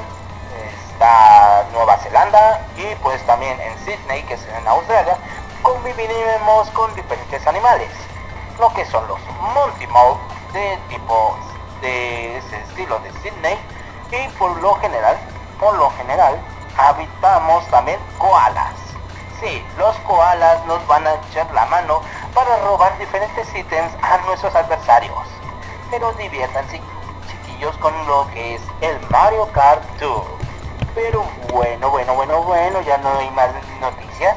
[0.92, 5.16] está Nueva Zelanda y pues también en Sydney, que es en Australia,
[5.62, 7.90] conviviremos con diferentes animales,
[8.58, 9.20] lo que son los
[9.54, 9.86] Monty
[10.52, 11.36] de tipo
[11.80, 13.58] de estilo de Sydney
[14.10, 15.18] y por lo general,
[15.58, 16.38] por lo general,
[16.76, 18.83] habitamos también koalas.
[19.44, 22.00] Sí, los koalas nos van a echar la mano
[22.34, 25.18] para robar diferentes ítems a nuestros adversarios.
[25.90, 26.80] Pero diviértanse
[27.28, 30.24] chiquillos con lo que es el Mario Kart Tour.
[30.94, 33.50] Pero bueno, bueno, bueno, bueno, ya no hay más
[33.82, 34.34] noticias.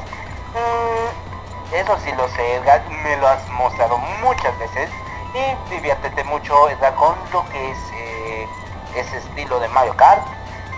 [0.52, 4.90] Mm, eso sí lo sé, Edgar, me lo has mostrado muchas veces.
[5.32, 8.48] Y diviértete mucho, Edgar, con lo que es eh,
[8.94, 10.22] ese estilo de Mario Kart.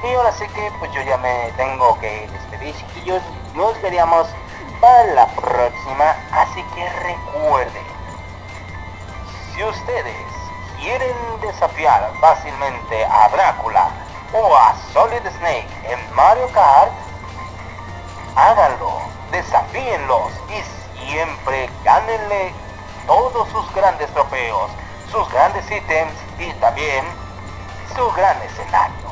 [0.05, 3.23] Y ahora sí que pues yo ya me tengo que despedir, chiquillos.
[3.55, 4.29] Nos veríamos
[4.81, 6.17] para la próxima.
[6.33, 7.85] Así que recuerden,
[9.55, 10.27] si ustedes
[10.79, 13.91] quieren desafiar fácilmente a Drácula
[14.33, 16.93] o a Solid Snake en Mario Kart,
[18.37, 19.01] háganlo,
[19.31, 22.55] desafíenlos y siempre gánenle
[23.07, 24.71] todos sus grandes trofeos,
[25.11, 27.05] sus grandes ítems y también
[27.95, 29.11] su gran escenario.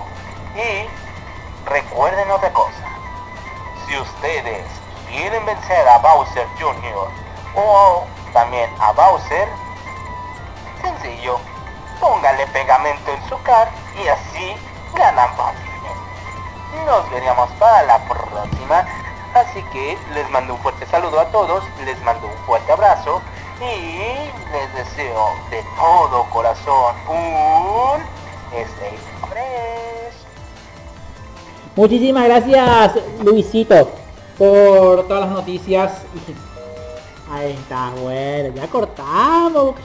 [0.55, 2.98] Y recuerden otra cosa,
[3.89, 4.65] si ustedes
[5.09, 7.09] quieren vencer a Bowser Jr.
[7.57, 9.49] o también a Bowser,
[10.83, 11.39] sencillo,
[11.99, 14.55] póngale pegamento en su car y así
[14.95, 15.69] ganan fácilmente.
[16.85, 18.85] Nos veríamos para la próxima,
[19.35, 23.23] así que les mando un fuerte saludo a todos, les mando un fuerte abrazo
[23.61, 28.03] y les deseo de todo corazón un
[28.53, 28.99] stay
[29.31, 30.28] fresh.
[31.79, 32.93] Muchísimas gracias
[33.25, 33.89] Luisito
[34.37, 36.03] por todas las noticias.
[37.31, 39.77] Ahí está, bueno, ya cortamos.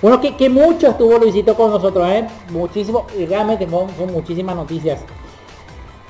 [0.00, 2.24] Bueno, que, que mucho estuvo Luisito con nosotros, ¿eh?
[2.50, 5.00] Muchísimo, y realmente son, muchísimas noticias.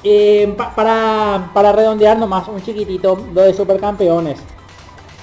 [0.05, 4.41] Eh, pa- para, para redondear nomás un chiquitito lo de supercampeones.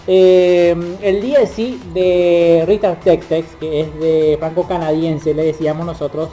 [0.07, 6.29] Eh, el DLC de Rita Tex-Tex, que es de franco canadiense, le decíamos nosotros.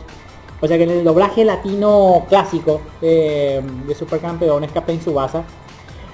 [0.64, 5.44] O sea que en el doblaje latino clásico de, de Supercampeones, Captain Subasa,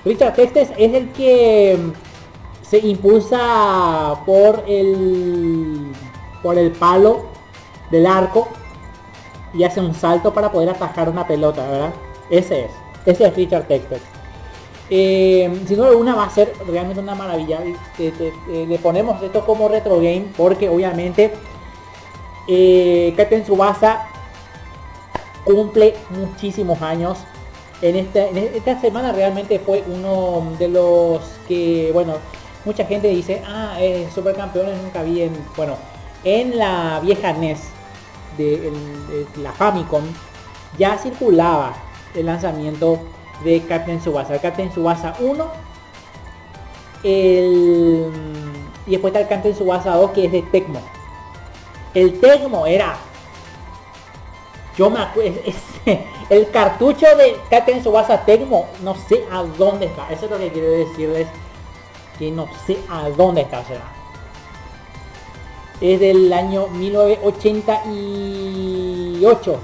[0.05, 1.79] Richard Tex-Tex es el que
[2.61, 5.93] se impulsa por el
[6.43, 7.27] por el palo
[7.93, 8.49] del arco
[9.55, 11.93] y hace un salto para poder atajar una pelota, ¿verdad?
[12.29, 12.71] Ese es,
[13.07, 14.03] ese es Richard Tex-Tex.
[14.91, 17.61] Eh, sin duda alguna va a ser realmente una maravilla.
[18.49, 21.31] Le ponemos esto como retro game porque obviamente
[22.49, 24.10] eh, Captain Tsubasa
[25.45, 27.19] cumple muchísimos años.
[27.83, 32.15] En esta, en esta semana realmente fue uno de los que, bueno,
[32.65, 35.77] mucha gente dice, ah, eh, Supercampeones nunca vi en, bueno,
[36.25, 37.61] en la vieja NES
[38.37, 40.05] de, de la Famicom
[40.79, 41.75] ya circulaba
[42.15, 42.99] el lanzamiento
[43.45, 45.47] de Captain Subasa, Captain Subasa 1,
[47.03, 48.11] el,
[48.87, 50.81] y después está el Captain Subasa 2 que es de Tecmo.
[51.95, 52.97] El Tecmo era
[54.77, 55.41] yo me acuerdo,
[56.31, 60.09] el cartucho de Captain Subasa Tecmo, no sé a dónde está.
[60.11, 61.27] Eso es lo que quiero decirles,
[62.19, 63.61] que no sé a dónde está.
[63.61, 63.83] O sea,
[65.81, 69.59] es del año 1988,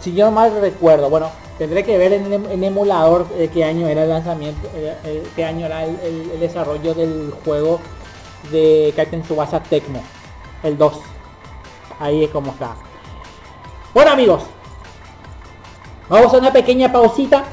[0.00, 1.10] si yo no mal recuerdo.
[1.10, 5.22] Bueno, tendré que ver en, en emulador eh, qué año era el lanzamiento, eh, eh,
[5.36, 7.78] qué año era el, desarrollo del juego
[8.50, 10.02] de Captain Subasa Tecmo,
[10.62, 10.98] el 2.
[11.98, 12.74] Ahí es como está.
[13.92, 14.44] Bueno amigos,
[16.08, 17.44] vamos a una pequeña pausita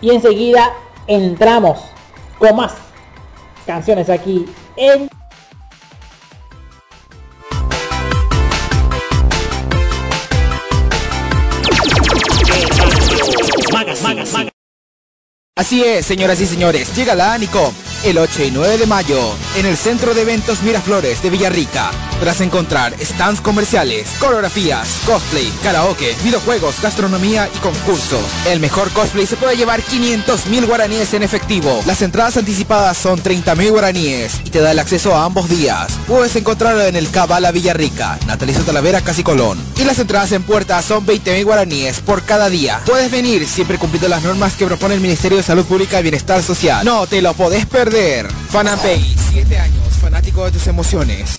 [0.00, 0.72] y enseguida
[1.08, 1.80] entramos
[2.38, 2.74] con más
[3.66, 4.46] canciones aquí
[4.76, 5.08] en
[15.56, 17.72] Así es, señoras y señores, llega la ANICOM
[18.04, 19.18] el 8 y 9 de mayo
[19.56, 21.90] en el Centro de Eventos Miraflores de Villarrica.
[22.18, 28.20] Podrás encontrar stands comerciales, coreografías, cosplay, karaoke, videojuegos, gastronomía y concursos.
[28.48, 31.80] El mejor cosplay se puede llevar 500 mil guaraníes en efectivo.
[31.86, 35.92] Las entradas anticipadas son 30 mil guaraníes y te da el acceso a ambos días.
[36.08, 39.58] Puedes encontrarlo en el Cabala Villarrica, Natalicio Talavera, Casi Colón.
[39.76, 42.80] Y las entradas en puerta son 20 mil guaraníes por cada día.
[42.86, 46.42] Puedes venir siempre cumpliendo las normas que propone el Ministerio de Salud Pública y Bienestar
[46.42, 46.84] Social.
[46.84, 47.91] No te lo podés perder.
[48.48, 51.36] Fanapay, 7 años, fanático de tus emociones.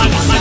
[0.00, 0.39] ¡Va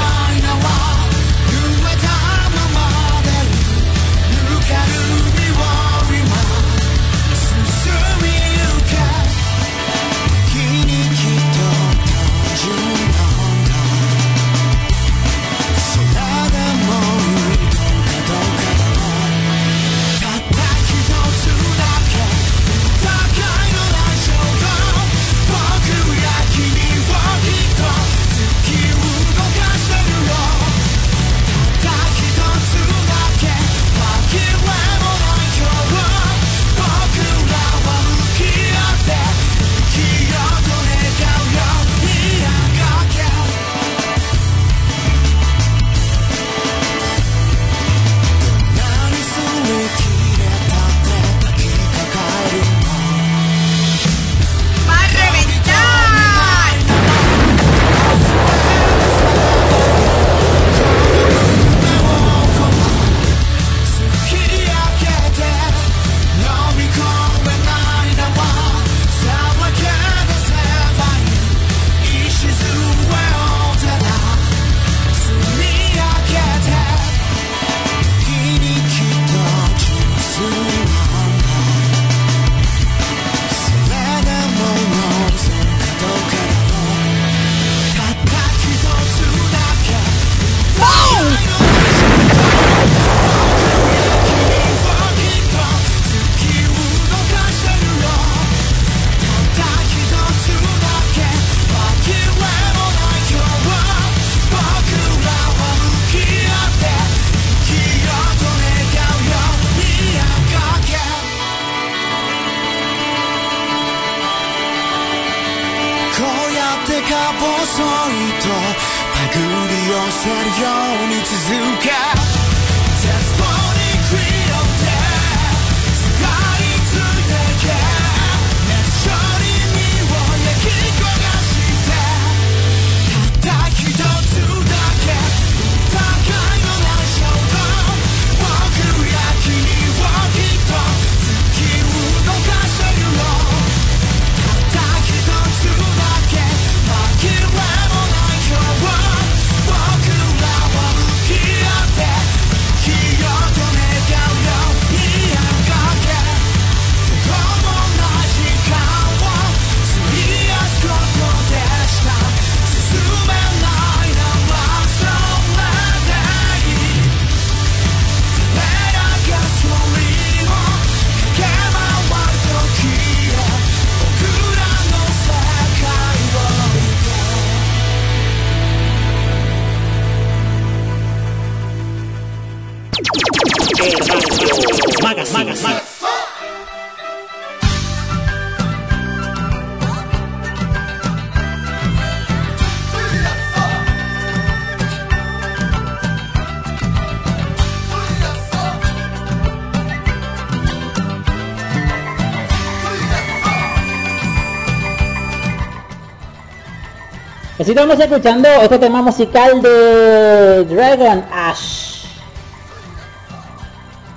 [207.71, 212.05] estamos escuchando este tema musical de Dragon Ash.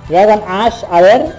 [0.09, 1.35] Dragon Ash, a ver.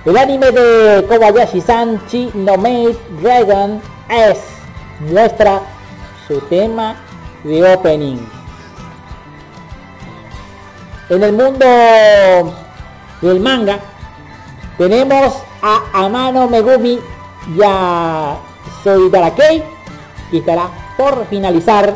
[0.04, 4.40] El anime de Kobayashi-san Chi no Maid Dragon S
[5.00, 5.60] muestra
[6.28, 6.96] su tema
[7.42, 8.18] de opening.
[11.08, 11.66] En el mundo
[13.22, 13.78] del manga
[14.78, 17.00] tenemos a Amano Megumi
[17.56, 18.36] y a
[18.82, 19.64] Soidarakei
[20.30, 20.68] y estará
[20.98, 21.94] por finalizar.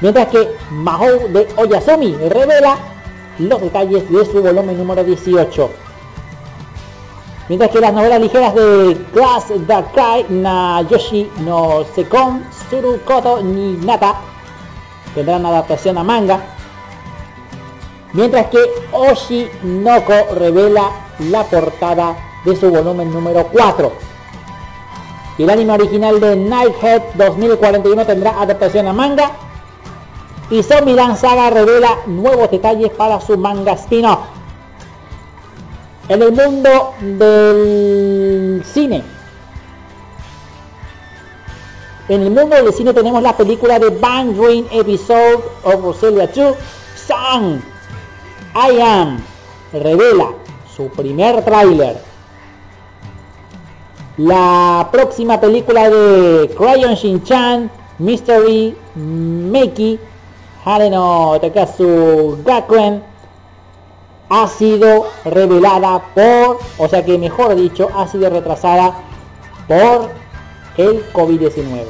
[0.00, 2.76] Mientras que Mahou de Oyasumi revela
[3.38, 5.70] los detalles de su volumen número 18
[7.48, 14.14] mientras que las novelas ligeras de Class Dakai na Yoshi no Sekon Surukoto ni Nata
[15.14, 16.53] tendrán adaptación a manga
[18.14, 18.60] mientras que
[18.92, 23.92] Oshi Noko revela la portada de su volumen número 4.
[25.38, 29.32] El anime original de Nighthead 2041 tendrá adaptación a manga.
[30.50, 34.20] Y Zombieland Saga revela nuevos detalles para su manga spin-off.
[36.08, 39.02] En el mundo del cine.
[42.08, 46.56] En el mundo del cine tenemos la película de Bang Green Episode of Roselia 2.
[46.94, 47.73] Song
[48.54, 49.18] I Am
[49.72, 50.28] revela
[50.76, 52.00] su primer tráiler.
[54.16, 57.68] La próxima película de Crayon Shin-chan,
[57.98, 59.98] Mystery Meki,
[60.64, 63.02] Hareno Takasu Gakuen,
[64.28, 68.94] ha sido revelada por, o sea que mejor dicho, ha sido retrasada
[69.66, 70.10] por
[70.76, 71.86] el COVID-19.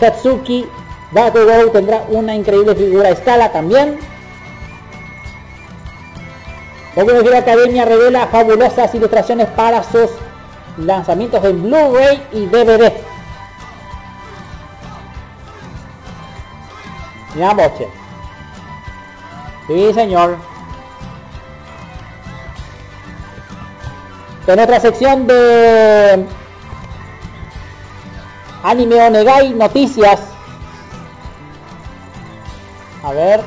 [0.01, 0.65] Katsuki
[1.15, 3.97] Bakugo tendrá una increíble figura escala también.
[6.93, 10.09] No Hero Academia revela fabulosas ilustraciones para sus
[10.77, 12.91] lanzamientos en Blu-ray y DVD.
[17.33, 17.87] Mira, boche.
[19.67, 20.37] Sí, señor.
[24.47, 26.25] En otra sección de
[28.63, 30.34] Anime Onegai Noticias.
[33.05, 33.41] A ver.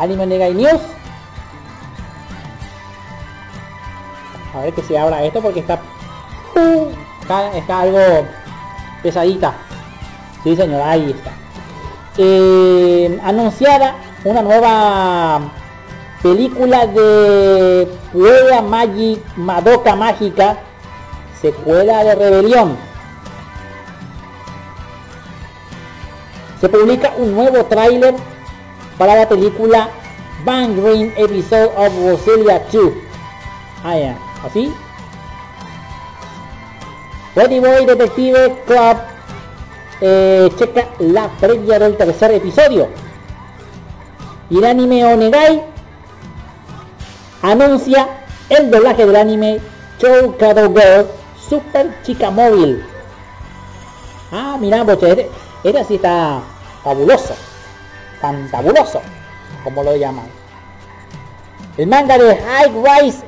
[0.00, 0.80] Anime Onegai News.
[4.54, 5.78] A ver que se abra esto porque está,
[7.22, 8.26] está, está algo
[9.02, 9.54] pesadita.
[10.42, 11.30] Sí, señor, ahí está.
[12.18, 13.94] Eh, anunciada
[14.24, 15.40] una nueva
[16.22, 20.56] película de Puella Magic Madoka Mágica,
[21.40, 22.76] secuela de Rebelión.
[26.60, 28.14] Se publica un nuevo tráiler
[28.98, 29.88] para la película
[30.44, 32.92] Bang Green Episode of Roselia 2.
[33.84, 34.72] Ah, ya, así.
[37.34, 38.96] Pretty Boy Detective Club
[40.00, 42.88] eh, checa la previa del tercer episodio.
[44.48, 45.62] Y el anime Onegai
[47.42, 48.08] anuncia
[48.48, 49.60] el doblaje del anime
[49.98, 51.06] Chokado Girl
[51.48, 52.82] Super Chica Móvil.
[54.32, 55.28] Ah, mira, boche,
[55.70, 56.40] este, sí está
[56.82, 57.34] fabuloso.
[58.20, 59.00] Tan fabuloso,
[59.64, 60.26] como lo llaman.
[61.76, 63.24] El manga de High Rise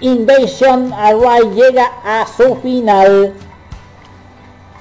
[0.00, 3.34] Invasion Array llega a su final.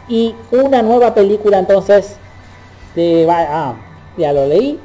[0.07, 2.15] Y una nueva película entonces
[2.95, 3.27] de...
[3.29, 3.73] Ah,
[4.17, 4.79] ya lo leí.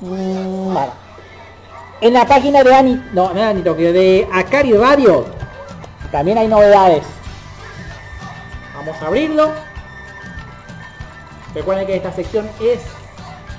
[0.00, 0.92] Mm, vale.
[2.00, 5.24] En la página de Ani, no, no Ani Tokio, de Akari Radio,
[6.12, 7.02] también hay novedades.
[8.74, 9.65] Vamos a abrirlo.
[11.56, 12.82] Recuerden que esta sección es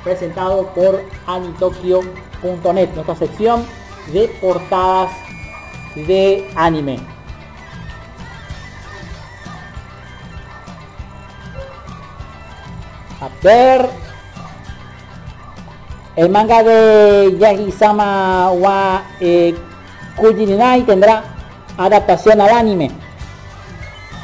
[0.03, 3.65] presentado por anitokyo.net, nuestra sección
[4.14, 5.10] de portadas
[5.95, 6.99] de anime.
[13.19, 13.90] A ver.
[16.15, 19.56] El manga de Yagi-sama wa eh,
[20.18, 21.24] Kujininai tendrá
[21.80, 22.91] adaptación al anime.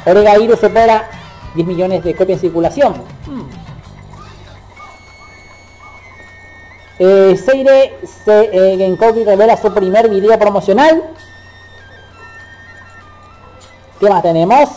[0.06, 1.10] Oregairu supera
[1.56, 3.13] 10 millones de copias en circulación.
[7.06, 11.02] Eh, Seire se, eh, Genkoki revela su primer video promocional.
[14.00, 14.70] ¿Qué más tenemos?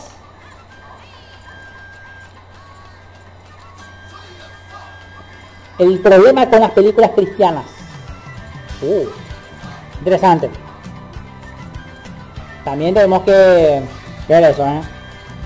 [5.79, 7.63] El problema con las películas cristianas.
[8.81, 9.07] Uh,
[9.99, 10.49] interesante.
[12.65, 13.83] También tenemos que
[14.27, 14.81] ver eso, ¿eh?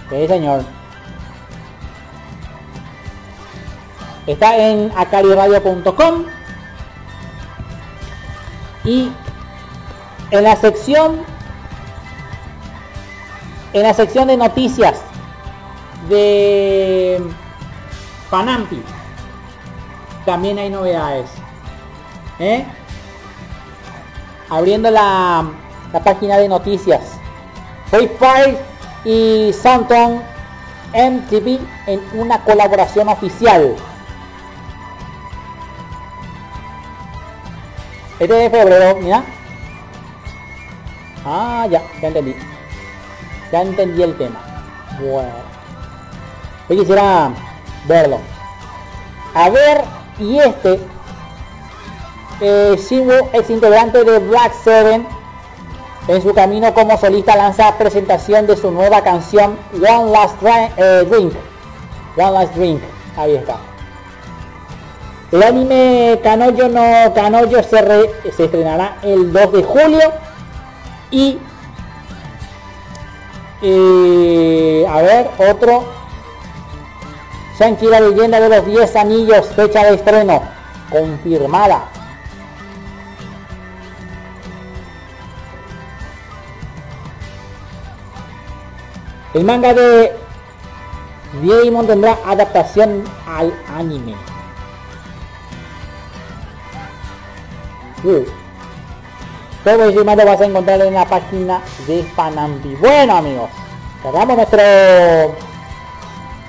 [0.09, 0.63] Sí, señor.
[4.25, 6.40] Está en acariradio.com
[8.83, 9.11] y
[10.31, 11.23] en la sección
[13.73, 15.01] en la sección de noticias
[16.09, 17.21] de
[18.29, 18.81] Panampi
[20.25, 21.29] también hay novedades
[22.39, 22.65] ¿eh?
[24.49, 25.45] abriendo la,
[25.93, 27.01] la página de noticias
[27.89, 28.57] Free Fire
[29.05, 30.21] y Santon
[30.93, 33.75] MTV en una colaboración oficial
[38.21, 39.23] este de febrero mira.
[41.25, 42.35] Ah ya ya entendí.
[43.51, 44.39] Ya entendí el tema.
[44.99, 45.29] Bueno.
[46.69, 47.31] Yo quisiera
[47.87, 48.19] verlo.
[49.33, 49.83] A ver
[50.19, 50.79] y este
[52.41, 55.07] eh, Shimu, ex integrante de Black Seven.
[56.07, 61.05] En su camino como solista lanza presentación de su nueva canción One Last Dra- eh,
[61.09, 61.33] Drink.
[62.17, 62.81] One Last Drink.
[63.15, 63.57] Ahí está
[65.31, 70.11] el anime Kanoyo no Kanoyo se, re- se estrenará el 2 de julio
[71.11, 71.37] y
[73.61, 76.01] eh, a ver otro.
[77.59, 80.41] Shang-Chi la leyenda de los 10 anillos fecha de estreno
[80.89, 81.83] confirmada.
[89.33, 90.13] El manga de
[91.41, 94.15] Digimon tendrá adaptación al anime
[98.03, 102.75] Todo eso y más lo vas a encontrar en la página de Panambi.
[102.75, 103.49] Bueno amigos,
[104.01, 104.61] cerramos nuestro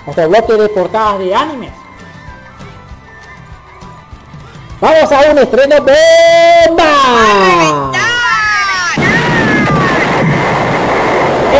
[0.06, 1.72] nuestro bloque de portadas de animes.
[4.80, 7.92] Vamos a un estreno bomba.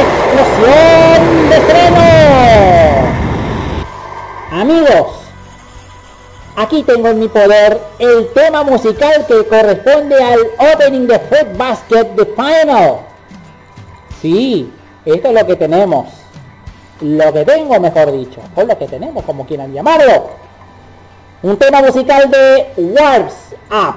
[0.01, 2.02] ¡Explosión de estreno!
[4.51, 5.22] Amigos,
[6.56, 10.40] aquí tengo en mi poder el tema musical que corresponde al
[10.74, 12.98] opening de Fruit Basket de Final.
[14.20, 14.72] Sí,
[15.04, 16.06] esto es lo que tenemos.
[17.00, 18.40] Lo que tengo, mejor dicho.
[18.54, 20.30] O lo que tenemos, como quieran llamarlo.
[21.42, 23.34] Un tema musical de Warps
[23.70, 23.94] Up.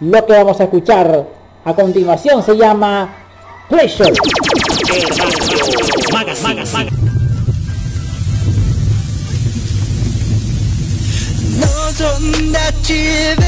[0.00, 1.26] Lo que vamos a escuchar
[1.64, 3.14] a continuación se llama
[3.68, 4.12] Pleasure.
[11.98, 12.94] 望んだ自
[13.34, 13.42] 分。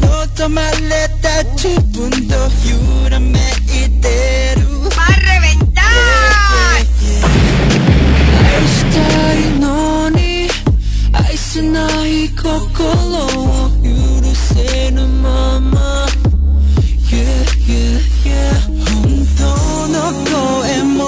[0.00, 3.36] 望まれた自分と揺らめ
[3.66, 4.62] いてる。
[4.90, 5.82] ¡Va a reventar!
[8.44, 8.96] 愛した
[9.34, 10.48] いのに
[11.12, 13.90] 愛せない心を許
[14.32, 16.06] せぬまま。
[17.10, 17.26] Yeah,
[17.66, 18.54] yeah, yeah
[18.86, 19.02] 本
[19.36, 19.42] 当
[19.88, 20.98] の声も。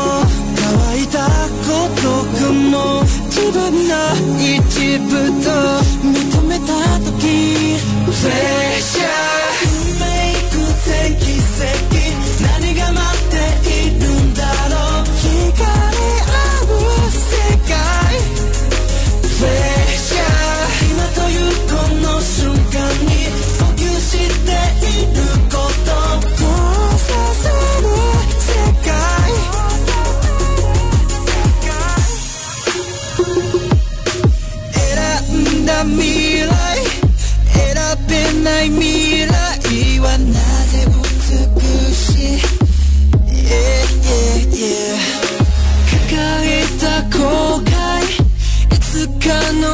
[0.58, 1.16] 乾いた
[1.62, 1.68] 孤
[2.02, 3.04] 独も。
[3.30, 3.94] 自分の
[4.36, 5.10] 一部
[5.44, 5.79] と
[8.22, 8.69] say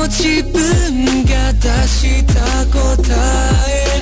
[0.09, 2.35] 自分が出した
[2.67, 2.79] 答
[3.69, 4.01] え。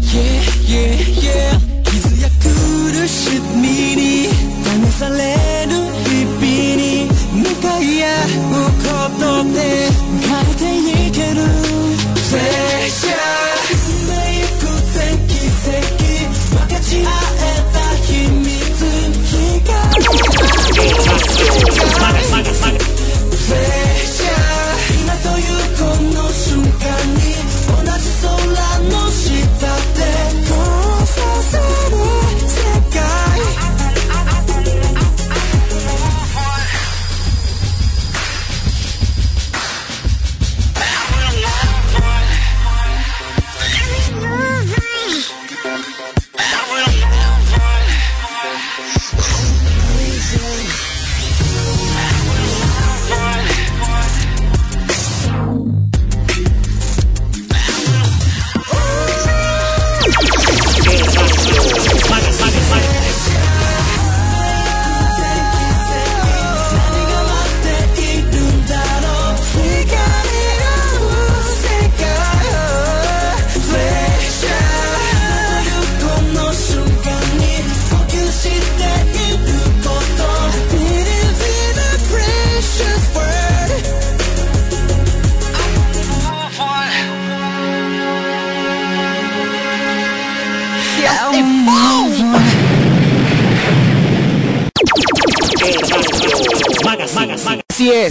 [0.00, 1.84] Yeah, yeah, yeah.
[1.84, 4.28] 傷や苦しみに。
[4.64, 5.72] 試される
[6.04, 6.40] 日々
[6.76, 9.22] に向かい合うこと
[9.52, 9.58] で。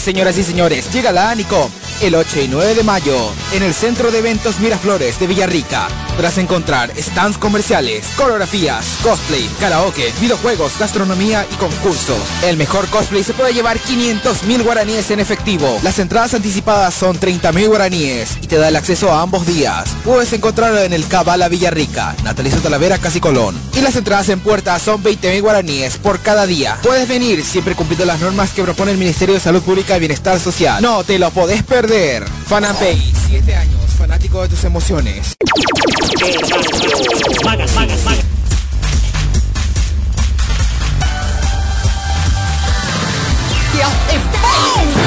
[0.08, 1.70] Señoras y señores, llega la Anicom
[2.02, 6.07] el 8 y 9 de mayo en el Centro de Eventos Miraflores de Villarrica.
[6.18, 12.18] Podrás encontrar stands comerciales, coreografías, cosplay, karaoke, videojuegos, gastronomía y concursos.
[12.44, 15.80] El mejor cosplay se puede llevar 500 mil guaraníes en efectivo.
[15.84, 19.96] Las entradas anticipadas son 30 mil guaraníes y te da el acceso a ambos días.
[20.04, 23.56] Puedes encontrarlo en el Cabala Villarrica, Natalicio Talavera, Casi Colón.
[23.76, 26.80] Y las entradas en puerta son 20 mil guaraníes por cada día.
[26.82, 30.40] Puedes venir siempre cumpliendo las normas que propone el Ministerio de Salud Pública y Bienestar
[30.40, 30.82] Social.
[30.82, 32.28] No te lo podés perder.
[32.48, 35.37] Fanapay, 7 años, fanático de tus emociones.
[36.20, 36.26] É
[43.78, 45.07] yeah, it's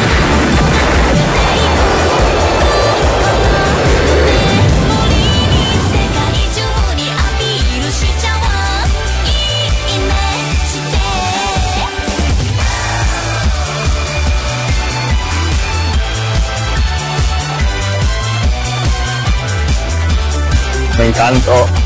[21.01, 21.80] Me encantó.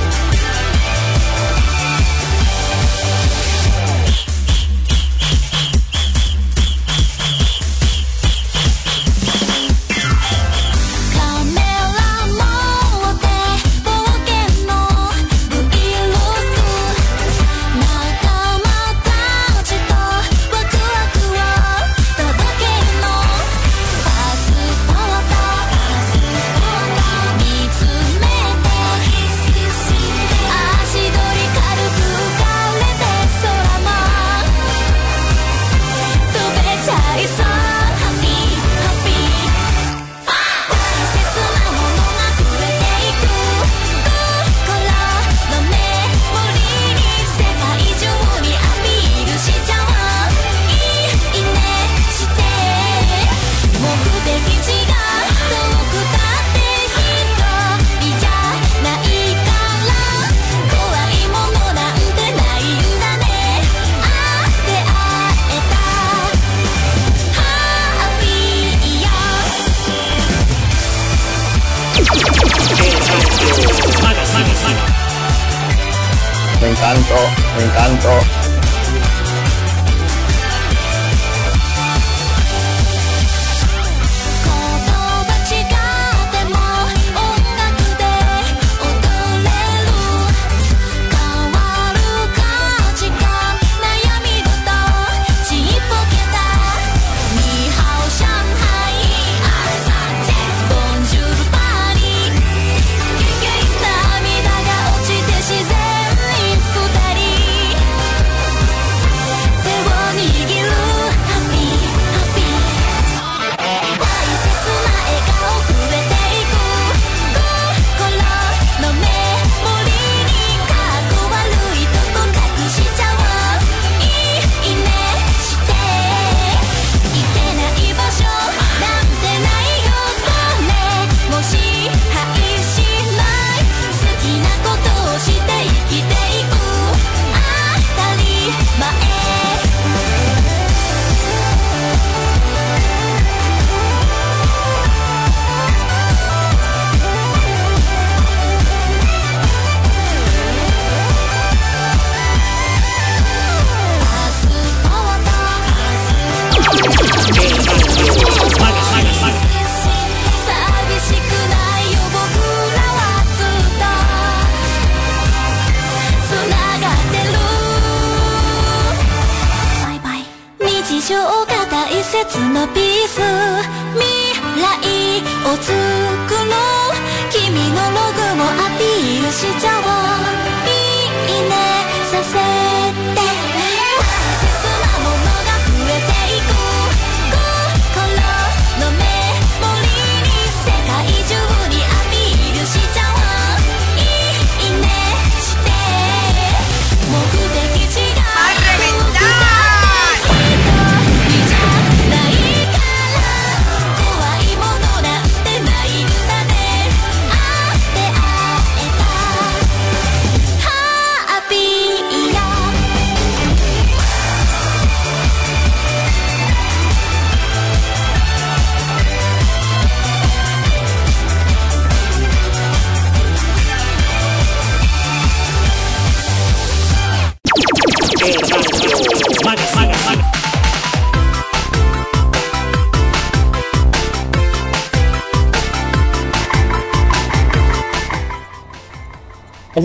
[76.64, 77.14] Me encantó,
[77.58, 78.43] me encantó.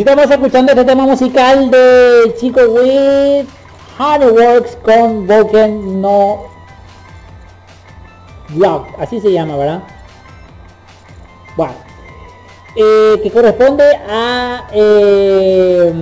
[0.09, 3.45] Estamos escuchando este tema musical de Chico with
[3.95, 6.45] Hardworks con Broken No
[8.49, 9.83] Block, así se llama, ¿verdad?
[11.55, 11.73] Bueno,
[12.75, 15.93] eh, que corresponde a eh,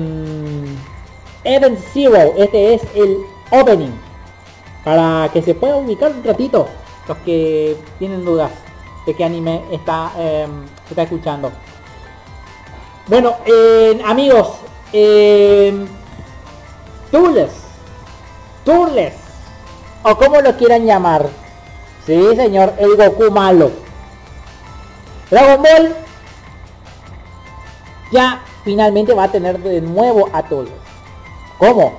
[1.43, 3.17] Event Zero, este es el
[3.51, 3.91] opening,
[4.85, 6.69] para que se pueda ubicar un ratito,
[7.09, 8.51] los que tienen dudas
[9.05, 10.47] de qué anime está, eh,
[10.89, 11.51] está escuchando.
[13.07, 14.49] Bueno, eh, amigos,
[14.91, 15.73] eh,
[17.09, 17.51] Turles,
[18.65, 19.13] Turles,
[20.03, 21.25] o como lo quieran llamar,
[22.05, 23.71] sí señor, el Goku malo.
[25.31, 25.95] Dragon Ball
[28.11, 30.73] ya finalmente va a tener de nuevo a Turles.
[31.59, 31.93] ¿Cómo?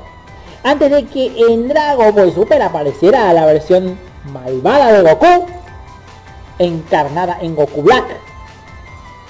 [0.62, 3.98] Antes de que en Dragon Ball Super apareciera la versión
[4.30, 5.46] malvada de Goku,
[6.58, 8.04] encarnada en Goku Black,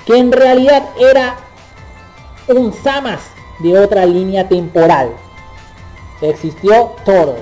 [0.07, 1.37] que en realidad era
[2.57, 3.21] un Samas
[3.59, 5.11] de otra línea temporal.
[6.21, 7.41] Existió Toros.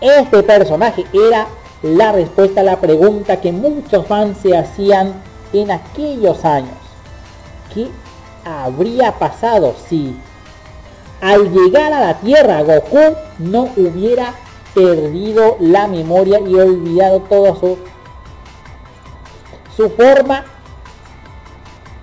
[0.00, 1.46] Este personaje era
[1.82, 5.14] la respuesta a la pregunta que muchos fans se hacían
[5.52, 6.74] en aquellos años.
[7.72, 7.88] ¿Qué
[8.44, 10.16] habría pasado si
[11.20, 14.34] al llegar a la Tierra Goku no hubiera
[14.74, 17.78] perdido la memoria y olvidado toda su,
[19.74, 20.44] su forma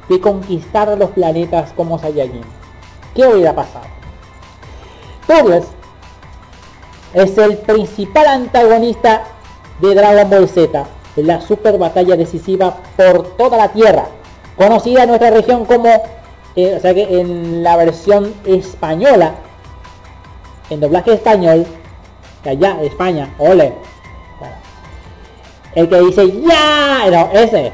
[0.09, 2.41] de conquistar los planetas como Saiyajin.
[3.15, 3.85] ¿Qué hubiera pasado?
[5.27, 5.65] Turles
[7.13, 9.23] es el principal antagonista
[9.79, 10.85] de Dragon Ball Z,
[11.15, 14.05] la super batalla decisiva por toda la Tierra,
[14.57, 15.89] conocida en nuestra región como,
[16.55, 19.35] eh, o sea que en la versión española,
[20.69, 21.65] en doblaje español,
[22.45, 23.73] allá, España, ole.
[25.75, 27.71] El que dice ya, no, ese.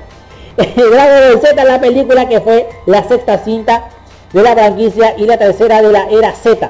[0.60, 3.90] Dragon Ball Z, la película que fue la sexta cinta
[4.34, 6.70] de la franquicia y la tercera de la era Z.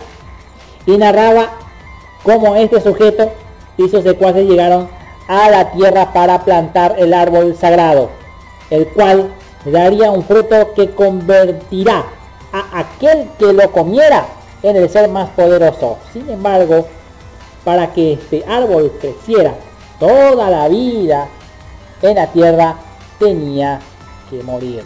[0.85, 1.49] Y narraba
[2.23, 3.31] cómo este sujeto
[3.77, 4.89] y sus secuaces llegaron
[5.27, 8.09] a la tierra para plantar el árbol sagrado,
[8.69, 9.31] el cual
[9.65, 12.05] daría un fruto que convertirá
[12.51, 14.25] a aquel que lo comiera
[14.63, 15.97] en el ser más poderoso.
[16.13, 16.85] Sin embargo,
[17.63, 19.53] para que este árbol creciera
[19.99, 21.27] toda la vida
[22.01, 22.75] en la tierra,
[23.19, 23.79] tenía
[24.29, 24.83] que morir.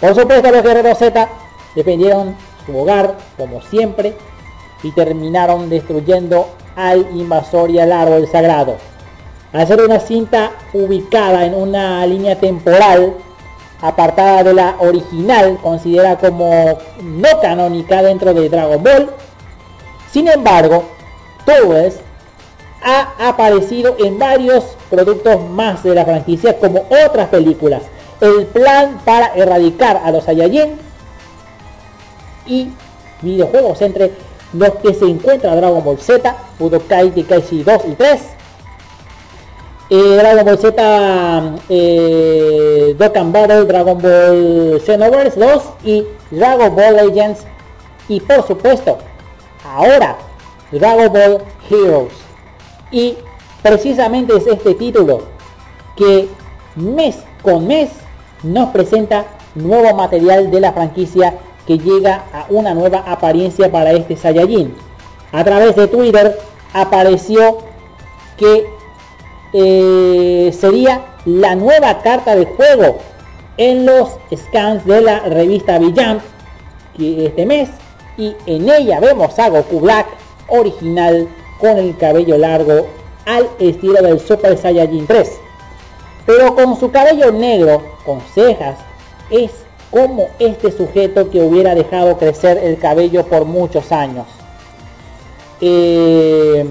[0.00, 1.28] Por supuesto, los guerreros Z
[1.74, 4.16] defendieron su hogar, como siempre,
[4.82, 8.76] y terminaron destruyendo al invasor y al árbol sagrado.
[9.52, 13.14] Al ser una cinta ubicada en una línea temporal
[13.80, 19.10] apartada de la original, considera como no canónica dentro de Dragon Ball.
[20.12, 20.84] Sin embargo,
[21.44, 22.00] Turles
[22.82, 27.82] ha aparecido en varios productos más de la franquicia como otras películas.
[28.20, 30.76] El plan para erradicar a los Saiyajin
[32.46, 32.68] y
[33.22, 34.12] videojuegos entre
[34.52, 38.20] los que se encuentra Dragon Ball Z, Budokai Tenkaichi 2 y 3,
[39.90, 47.44] eh, Dragon Ball Z, eh, Dokkan Battle, Dragon Ball Xenoverse 2 y Dragon Ball Legends.
[48.08, 48.98] Y por supuesto
[49.64, 50.16] ahora
[50.72, 52.27] Dragon Ball Heroes
[52.90, 53.16] y
[53.62, 55.22] precisamente es este título
[55.96, 56.28] que
[56.76, 57.90] mes con mes
[58.42, 61.34] nos presenta nuevo material de la franquicia
[61.66, 64.74] que llega a una nueva apariencia para este Saiyajin.
[65.32, 66.38] A través de Twitter
[66.72, 67.58] apareció
[68.36, 68.66] que
[69.52, 72.98] eh, sería la nueva carta de juego
[73.56, 76.22] en los scans de la revista Villamp
[76.98, 77.68] este mes
[78.16, 80.06] y en ella vemos a Goku Black
[80.48, 81.28] original
[81.60, 82.86] con el cabello largo
[83.26, 85.48] al estilo del Super Saiyajin 3
[86.28, 88.76] pero con su cabello negro con cejas
[89.30, 89.50] es
[89.90, 94.26] como este sujeto que hubiera dejado crecer el cabello por muchos años.
[95.62, 96.66] Eh,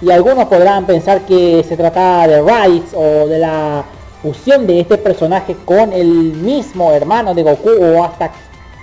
[0.00, 3.84] y algunos podrán pensar que se trataba de Rights o de la
[4.20, 8.32] fusión de este personaje con el mismo hermano de Goku o hasta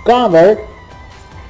[0.02, 0.60] Convert,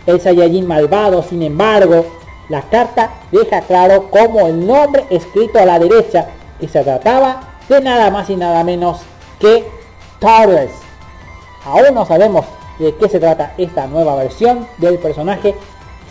[0.06, 1.22] el Saiyajin malvado.
[1.22, 2.04] Sin embargo,
[2.50, 6.26] la carta deja claro como el nombre escrito a la derecha
[6.58, 9.00] que se trataba de nada más y nada menos
[9.38, 9.64] que
[10.18, 10.72] Taurus.
[11.64, 12.44] Aún no sabemos
[12.80, 15.54] de qué se trata esta nueva versión del personaje,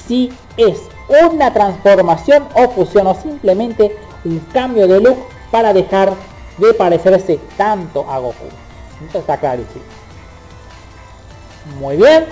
[0.08, 0.80] si es
[1.10, 5.18] una transformación o fusión o simplemente un cambio de look
[5.52, 6.14] para dejar
[6.58, 8.46] de parecerse tanto a Goku.
[9.06, 9.84] Esto está clarísimo.
[11.80, 12.26] Muy bien.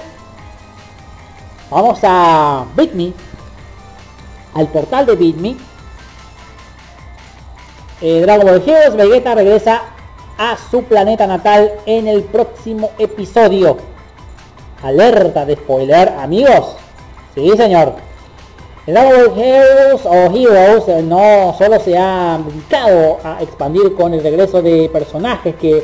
[1.70, 3.27] Vamos a BitMe.
[4.54, 5.58] Al portal de BitMe.
[8.02, 9.82] Eh, Dragon Ball Heroes Vegeta regresa
[10.38, 13.78] a su planeta natal en el próximo episodio.
[14.84, 16.76] Alerta de spoiler, amigos.
[17.34, 17.96] Sí, señor.
[18.86, 24.14] El Dragon Ball Heroes o Heroes eh, no solo se ha dedicado a expandir con
[24.14, 25.84] el regreso de personajes que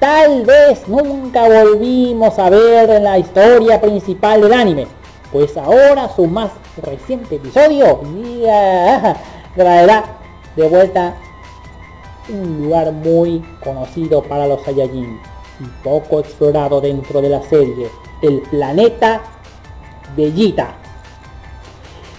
[0.00, 4.86] tal vez nunca volvimos a ver en la historia principal del anime.
[5.32, 6.50] Pues ahora su más
[6.82, 8.00] reciente episodio
[9.56, 10.04] traerá
[10.54, 11.14] de vuelta
[12.28, 15.18] un lugar muy conocido para los Saiyajin
[15.60, 17.88] y poco explorado dentro de la serie,
[18.20, 19.22] el planeta
[20.16, 20.76] Bellita.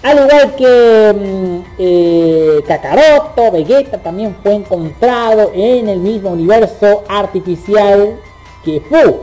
[0.02, 8.20] Al igual que mm, eh, Kakaroto, Vegeta también fue encontrado en el mismo universo artificial
[8.66, 9.20] que Fu.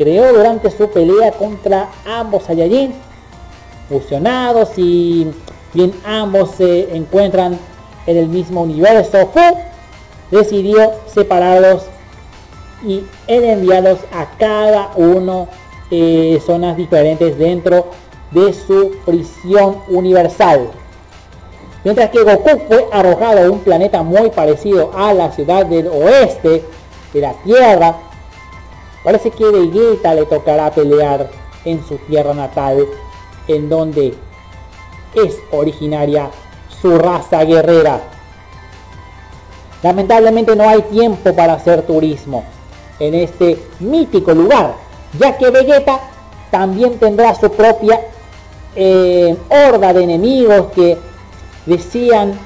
[0.00, 2.94] Creó durante su pelea contra ambos Saiyajin
[3.86, 5.30] fusionados y
[5.74, 7.58] bien ambos se encuentran
[8.06, 9.40] en el mismo universo, Fu
[10.30, 11.82] decidió separarlos
[12.82, 15.48] y enviarlos a cada uno
[15.90, 17.88] eh, zonas diferentes dentro
[18.30, 20.70] de su prisión universal.
[21.84, 26.64] Mientras que Goku fue arrojado a un planeta muy parecido a la ciudad del oeste
[27.12, 27.96] de la Tierra,
[29.02, 31.30] parece que Vegeta le tocará pelear
[31.64, 32.86] en su tierra natal,
[33.48, 34.14] en donde
[35.14, 36.30] es originaria
[36.80, 38.00] su raza guerrera.
[39.82, 42.44] Lamentablemente no hay tiempo para hacer turismo
[42.98, 44.74] en este mítico lugar,
[45.18, 46.00] ya que Vegeta
[46.50, 48.00] también tendrá su propia
[48.76, 50.98] eh, horda de enemigos que
[51.66, 52.38] decían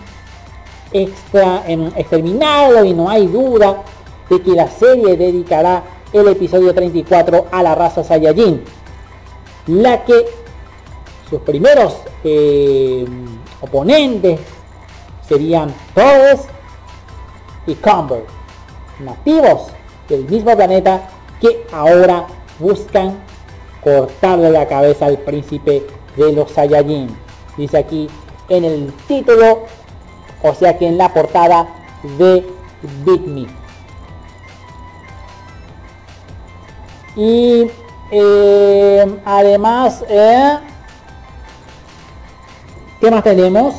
[0.92, 1.64] extra,
[1.96, 3.82] exterminarlo y no hay duda
[4.30, 5.82] de que la serie dedicará
[6.14, 8.62] el episodio 34 a la raza Saiyajin,
[9.66, 10.24] la que
[11.28, 13.04] sus primeros eh,
[13.60, 14.38] oponentes
[15.28, 16.42] serían Torres
[17.66, 18.24] y Comber,
[19.00, 19.66] nativos
[20.08, 21.08] del mismo planeta
[21.40, 22.26] que ahora
[22.60, 23.18] buscan
[23.82, 25.84] cortarle la cabeza al príncipe
[26.16, 27.08] de los Saiyajin.
[27.56, 28.08] Dice aquí
[28.48, 29.64] en el título,
[30.44, 31.68] o sea que en la portada
[32.18, 32.46] de
[33.04, 33.63] Big Me.
[37.16, 37.70] Y
[38.10, 40.58] eh, además, eh,
[43.00, 43.74] ¿qué más tenemos?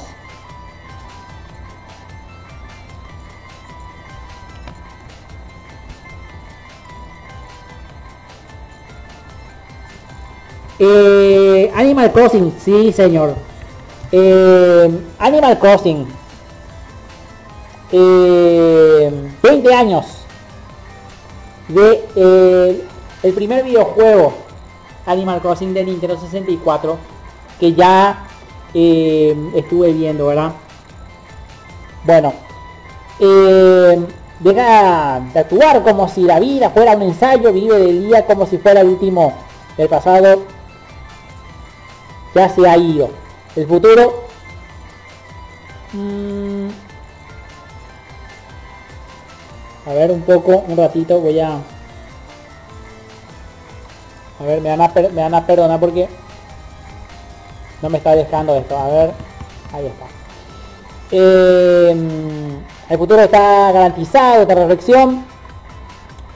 [10.78, 13.36] Eh, Animal Crossing, sí señor.
[14.12, 16.08] Eh, Animal Crossing.
[17.92, 20.06] Eh, 20 años
[21.70, 22.84] de eh,
[23.26, 24.34] el primer videojuego
[25.08, 26.96] Animal Crossing de Nintendo 64
[27.60, 28.28] que ya
[28.72, 30.52] eh, estuve viendo, ¿verdad?
[32.04, 32.34] Bueno,
[33.20, 34.06] eh,
[34.40, 38.60] deja de actuar como si la vida fuera un ensayo, vive del día como si
[38.60, 39.34] fuera el último
[39.76, 40.44] del pasado,
[42.36, 43.10] ya se ha ido.
[43.56, 44.26] El futuro
[45.94, 46.68] mm,
[49.88, 51.58] a ver un poco, un ratito voy a
[54.40, 56.10] a ver, me van a, perdonar porque
[57.82, 58.78] no me está dejando esto.
[58.78, 59.12] A ver,
[59.74, 60.06] ahí está.
[61.12, 61.96] Eh,
[62.90, 65.26] el futuro está garantizado, esta reflexión.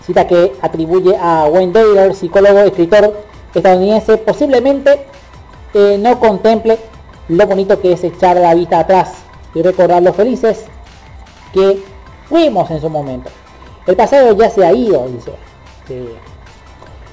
[0.06, 5.06] Cita que atribuye a Wayne Dyer, psicólogo, escritor estadounidense, posiblemente
[5.74, 6.80] eh, no contemple
[7.28, 9.14] lo bonito que es echar la vista atrás
[9.54, 10.66] y recordar lo felices
[11.54, 11.84] que
[12.28, 13.30] fuimos en su momento.
[13.86, 15.34] El pasado ya se ha ido, dice.
[15.88, 16.10] Sí.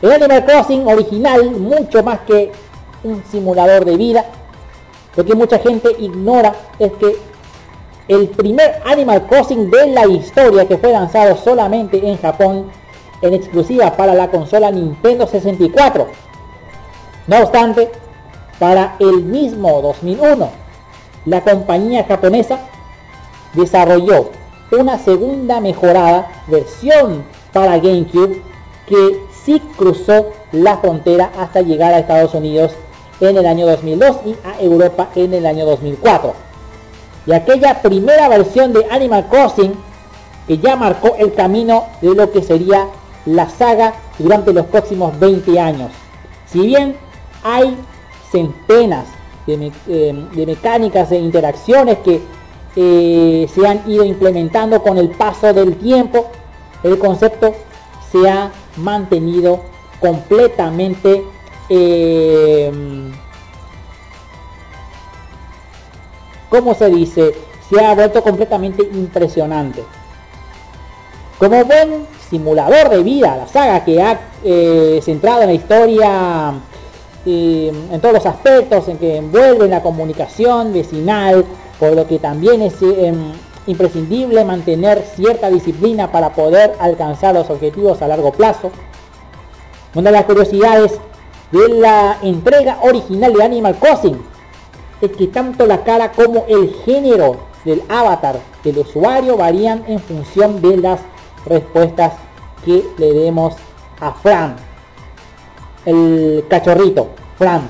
[0.07, 2.53] El Animal Crossing original, mucho más que
[3.03, 4.25] un simulador de vida,
[5.17, 7.17] lo que mucha gente ignora es que
[8.07, 12.71] el primer Animal Crossing de la historia que fue lanzado solamente en Japón
[13.21, 16.07] en exclusiva para la consola Nintendo 64.
[17.27, 17.91] No obstante,
[18.61, 20.49] para el mismo 2001,
[21.25, 22.61] la compañía japonesa
[23.55, 24.31] desarrolló
[24.71, 28.41] una segunda mejorada versión para GameCube
[28.87, 29.27] que
[29.77, 32.73] cruzó la frontera hasta llegar a Estados Unidos
[33.21, 36.35] en el año 2002 y a Europa en el año 2004.
[37.27, 39.75] Y aquella primera versión de Animal Crossing
[40.47, 42.87] que ya marcó el camino de lo que sería
[43.25, 45.91] la saga durante los próximos 20 años.
[46.47, 46.97] Si bien
[47.43, 47.77] hay
[48.31, 49.07] centenas
[49.47, 52.21] de, me- eh, de mecánicas e interacciones que
[52.77, 56.27] eh, se han ido implementando con el paso del tiempo,
[56.85, 57.53] el concepto
[58.13, 59.61] se ha mantenido
[60.01, 61.25] completamente
[61.69, 62.71] eh,
[66.49, 67.35] ¿cómo se dice?
[67.69, 69.83] Se ha vuelto completamente impresionante.
[71.39, 76.55] Como buen simulador de vida, la saga que ha eh, centrado en la historia
[77.27, 81.45] eh, en todos los aspectos en que envuelve la comunicación vecinal,
[81.79, 83.13] por lo que también es eh,
[83.67, 88.71] imprescindible mantener cierta disciplina para poder alcanzar los objetivos a largo plazo.
[89.95, 90.99] Una de las curiosidades
[91.53, 94.19] de la entrega original de Animal Crossing
[95.01, 100.61] es que tanto la cara como el género del avatar del usuario varían en función
[100.63, 101.01] de las
[101.45, 102.15] respuestas
[102.65, 103.55] que le demos
[104.01, 104.57] a Fran,
[105.85, 107.69] el cachorrito, Fran.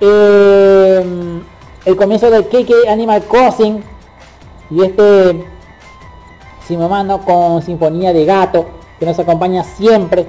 [0.00, 1.40] Eh,
[1.84, 3.82] el comienzo del KK Animal Crossing
[4.70, 5.44] y este
[6.66, 8.66] Simomano con Sinfonía de Gato
[8.98, 10.26] que nos acompaña siempre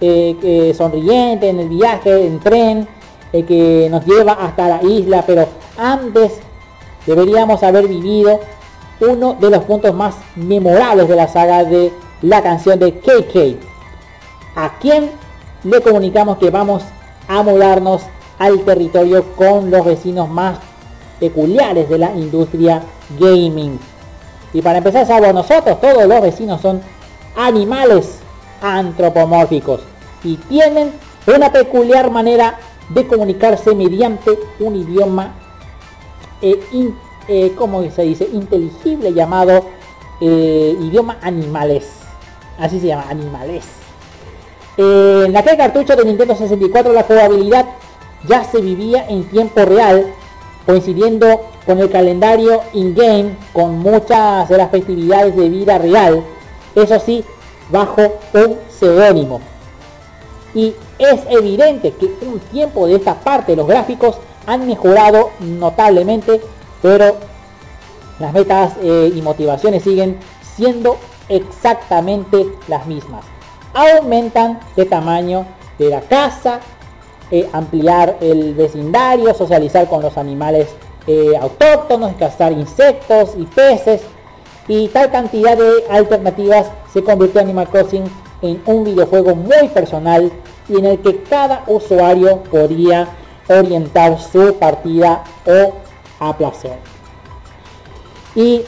[0.00, 2.88] eh, sonriente en el viaje en tren
[3.32, 5.46] eh, que nos lleva hasta la isla pero
[5.78, 6.38] antes
[7.06, 8.40] deberíamos haber vivido
[9.00, 13.58] uno de los puntos más memorables de la saga de la canción de KK
[14.54, 15.10] a quien
[15.64, 16.82] le comunicamos que vamos
[17.26, 18.02] a mudarnos
[18.38, 20.58] al territorio con los vecinos más
[21.20, 22.82] peculiares de la industria
[23.18, 23.78] gaming.
[24.52, 26.80] Y para empezar, salvo nosotros, todos los vecinos son
[27.36, 28.18] animales
[28.60, 29.80] antropomórficos
[30.24, 30.92] y tienen
[31.26, 35.34] una peculiar manera de comunicarse mediante un idioma,
[36.42, 36.96] eh, in-
[37.28, 38.28] eh, ¿cómo se dice?
[38.32, 39.64] Inteligible llamado
[40.20, 41.88] eh, idioma animales.
[42.58, 43.64] Así se llama, animales.
[44.76, 47.66] Eh, en aquel cartucho de Nintendo 64 la jugabilidad
[48.26, 50.12] ya se vivía en tiempo real,
[50.66, 56.24] coincidiendo con el calendario in-game con muchas de las festividades de vida real,
[56.74, 57.24] eso sí,
[57.70, 58.02] bajo
[58.34, 59.40] un seudónimo.
[60.54, 64.16] Y es evidente que un tiempo de esta parte los gráficos
[64.46, 66.40] han mejorado notablemente,
[66.82, 67.16] pero
[68.18, 70.18] las metas eh, y motivaciones siguen
[70.56, 73.24] siendo exactamente las mismas.
[73.72, 75.46] Aumentan de tamaño
[75.78, 76.60] de la casa,
[77.30, 80.68] eh, ampliar el vecindario, socializar con los animales
[81.06, 84.02] eh, autóctonos, cazar insectos y peces.
[84.68, 88.04] Y tal cantidad de alternativas se convirtió Animal Crossing
[88.42, 90.30] en un videojuego muy personal
[90.68, 93.08] y en el que cada usuario podía
[93.48, 95.72] orientar su partida o
[96.20, 96.78] a placer.
[98.34, 98.62] Y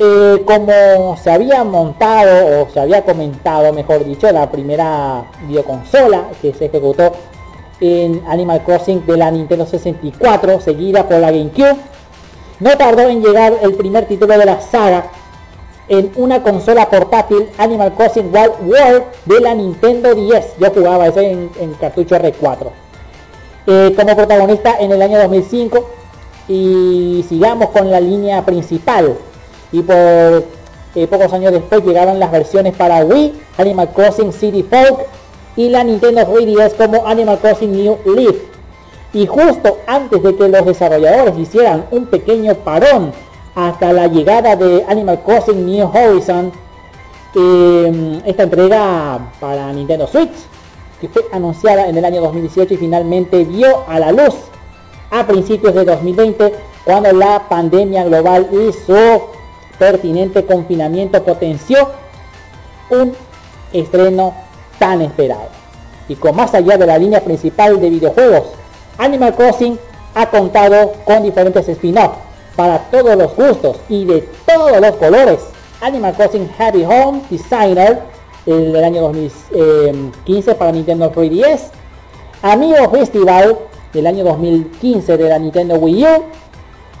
[0.00, 6.52] eh, como se había montado o se había comentado, mejor dicho, la primera videoconsola que
[6.54, 7.12] se ejecutó
[7.80, 11.76] en Animal Crossing de la Nintendo 64, seguida por la GameCube,
[12.60, 15.10] no tardó en llegar el primer título de la saga
[15.88, 20.58] en una consola portátil Animal Crossing Wild World de la Nintendo 10.
[20.58, 22.70] Yo jugaba en, en cartucho R4.
[23.66, 25.90] Eh, como protagonista en el año 2005
[26.48, 29.14] y sigamos con la línea principal
[29.72, 30.44] y por
[30.94, 35.00] eh, pocos años después llegaron las versiones para Wii, Animal Crossing City Folk
[35.58, 38.36] y la Nintendo 3DS como Animal Crossing New Leaf.
[39.12, 43.12] Y justo antes de que los desarrolladores hicieran un pequeño parón
[43.56, 46.52] hasta la llegada de Animal Crossing New Horizon,
[47.34, 50.30] eh, esta entrega para Nintendo Switch,
[51.00, 54.36] que fue anunciada en el año 2018 y finalmente vio a la luz
[55.10, 56.54] a principios de 2020,
[56.84, 59.22] cuando la pandemia global y su
[59.76, 61.90] pertinente confinamiento potenció
[62.90, 63.12] un
[63.72, 64.47] estreno
[64.78, 65.48] tan esperado.
[66.08, 68.44] Y con más allá de la línea principal de videojuegos,
[68.96, 69.78] Animal Crossing
[70.14, 72.18] ha contado con diferentes spin-offs
[72.56, 75.40] para todos los gustos y de todos los colores.
[75.80, 78.02] Animal Crossing Happy Home Designer
[78.46, 81.70] el del año 2015 para Nintendo 3DS.
[82.42, 83.58] Amigo Festival
[83.92, 86.24] del año 2015 de la Nintendo Wii U.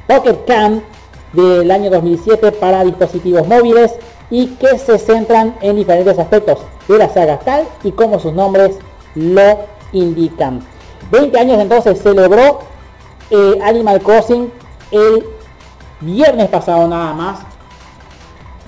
[0.06, 0.82] Pocket Camp
[1.32, 3.94] del año 2007 para dispositivos móviles
[4.30, 6.58] y que se centran en diferentes aspectos
[6.88, 8.78] de la saga tal y como sus nombres
[9.14, 9.58] lo
[9.92, 10.60] indican.
[11.10, 12.60] 20 años entonces celebró
[13.30, 14.50] eh, Animal Crossing
[14.90, 15.24] el
[16.00, 17.40] viernes pasado nada más.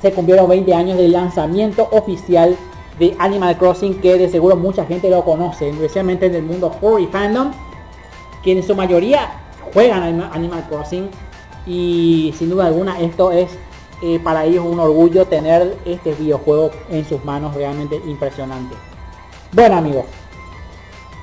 [0.02, 2.56] Se cumplieron 20 años del lanzamiento oficial
[2.98, 7.06] de Animal Crossing que de seguro mucha gente lo conoce, especialmente en el mundo furry
[7.06, 7.52] fandom,
[8.42, 9.30] que en su mayoría
[9.72, 11.10] juegan Animal Crossing
[11.66, 13.50] y sin duda alguna esto es
[14.24, 18.74] para ellos un orgullo tener este videojuego en sus manos realmente impresionante.
[19.52, 20.04] Bueno amigos,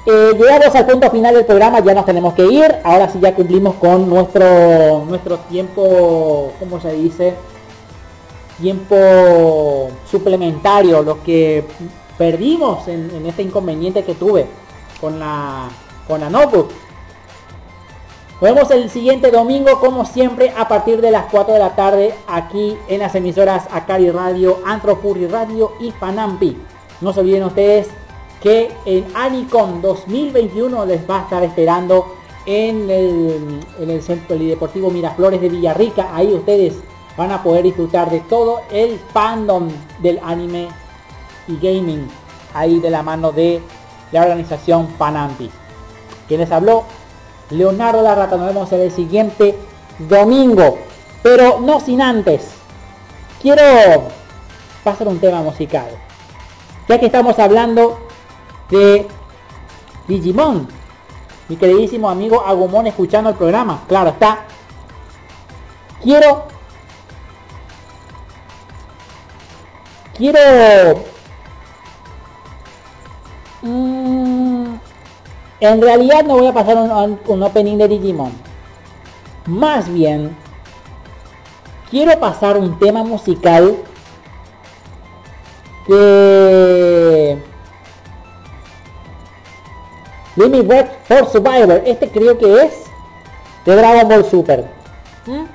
[0.06, 2.76] eh, llegamos al punto final del programa, ya nos tenemos que ir.
[2.84, 7.34] Ahora sí ya cumplimos con nuestro nuestro tiempo, ¿cómo se dice?
[8.62, 11.66] Tiempo suplementario, lo que
[12.18, 14.48] perdimos en este inconveniente que tuve
[15.02, 15.68] con la
[16.08, 16.70] con la notebook.
[18.40, 22.14] Nos vemos el siguiente domingo, como siempre, a partir de las 4 de la tarde,
[22.28, 26.56] aquí en las emisoras Acari Radio, Antropuri Radio y Panampi.
[27.02, 27.88] No se olviden ustedes
[28.40, 32.14] que en Anicon 2021 les va a estar esperando
[32.46, 36.16] en el, en el Centro Deportivo Miraflores de Villarrica.
[36.16, 36.76] Ahí ustedes
[37.18, 39.68] van a poder disfrutar de todo el fandom
[40.04, 40.68] del anime
[41.48, 42.08] y gaming.
[42.54, 43.64] Ahí de la mano de
[44.12, 45.50] la organización Panampi.
[46.28, 46.84] Quien les habló,
[47.50, 48.38] Leonardo La Rata.
[48.38, 49.58] Nos vemos en el siguiente
[50.00, 50.80] domingo.
[51.24, 52.52] Pero no sin antes.
[53.42, 53.64] Quiero
[54.84, 55.88] pasar un tema musical.
[56.88, 58.00] Ya que estamos hablando
[58.70, 59.08] de
[60.08, 60.68] Digimon.
[61.50, 63.84] Mi queridísimo amigo Agumon escuchando el programa.
[63.88, 64.46] Claro está.
[66.02, 66.46] Quiero...
[70.16, 71.17] Quiero...
[75.60, 78.32] en realidad no voy a pasar un, opening de Digimon.
[79.46, 80.36] Más bien,
[81.90, 83.76] quiero pasar un tema musical
[85.88, 87.38] que
[90.36, 91.82] Limit Break for Survivor.
[91.86, 92.84] Este creo que es
[93.66, 94.66] de Dragon Ball Super.
[95.26, 95.46] ¿Mm?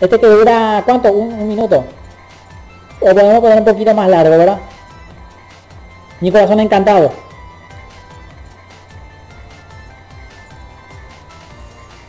[0.00, 1.12] Este que dura, ¿cuánto?
[1.12, 1.84] Un, minuto.
[3.00, 4.58] O podemos poner un poquito más largo, ¿verdad?
[6.22, 7.12] Mi corazón encantado.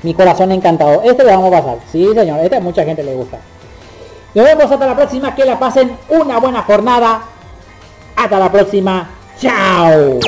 [0.04, 1.02] Mi corazón encantado.
[1.02, 1.78] Este lo vamos a pasar.
[1.92, 2.40] Sí, señor.
[2.42, 3.40] Este a mucha gente le gusta.
[4.36, 5.34] Nos vemos hasta la próxima.
[5.34, 7.24] Que la pasen una buena jornada.
[8.16, 9.10] Hasta la próxima.
[9.42, 10.20] Chao.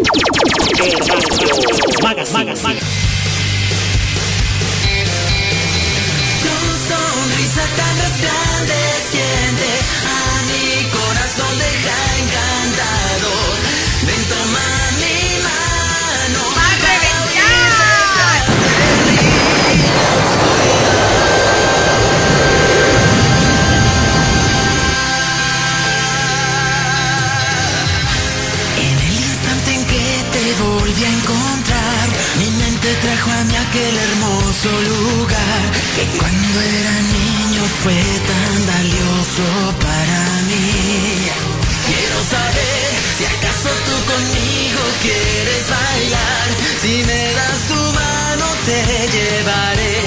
[2.01, 2.84] Magas, magas, magas.
[33.75, 35.61] Aquel hermoso lugar
[35.95, 39.45] que cuando era niño fue tan valioso
[39.81, 41.27] para mí.
[41.85, 42.87] Quiero saber
[43.17, 46.47] si acaso tú conmigo quieres bailar.
[46.81, 48.79] Si me das tu mano te
[49.15, 49.97] llevaré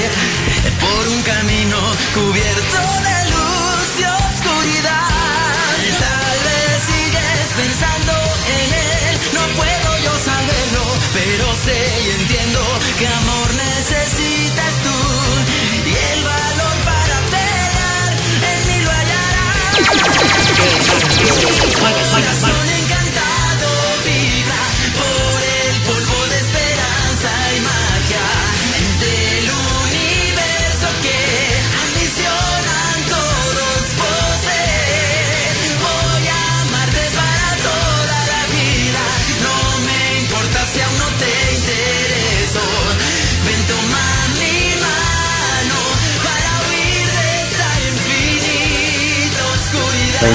[0.81, 1.79] por un camino
[2.15, 5.09] cubierto de luz y oscuridad.
[6.05, 8.13] Tal vez sigues pensando
[8.57, 8.88] en él,
[11.19, 12.61] pero sé y entiendo
[12.99, 14.99] que amor necesitas tú
[15.91, 18.11] y el valor para pelear
[18.53, 19.79] en mí lo hallarás.
[50.29, 50.35] Me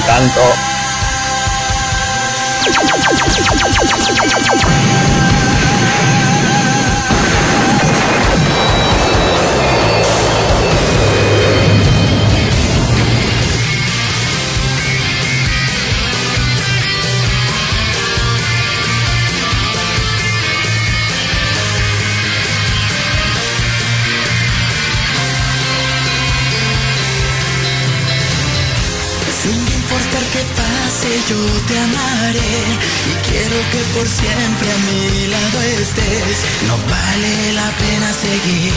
[31.28, 31.36] yo
[31.68, 32.54] te amaré
[33.08, 36.38] y quiero que por siempre a mi lado estés.
[36.68, 38.72] No vale la pena seguir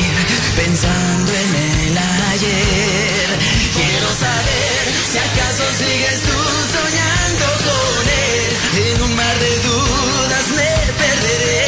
[0.55, 1.55] pensando en
[1.87, 3.27] el ayer.
[3.75, 6.39] Quiero saber si acaso sigues tú
[6.77, 8.49] soñando con él.
[8.95, 10.71] En un mar de dudas me
[11.01, 11.67] perderé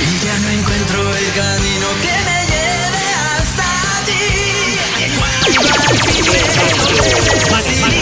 [0.00, 3.04] y ya no encuentro el camino que me lleve
[3.36, 3.68] hasta
[4.08, 4.24] ti.
[7.48, 7.97] Cuando al fin me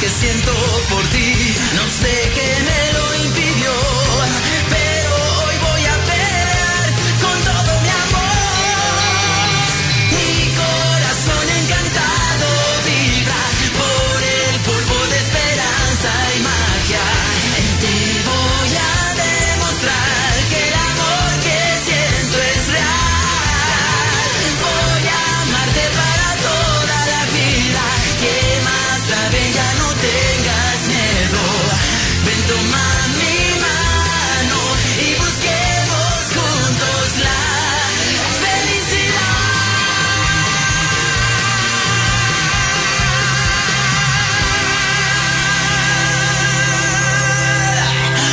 [0.00, 0.52] que siento
[0.90, 3.57] por ti, no sé qué me lo impidió,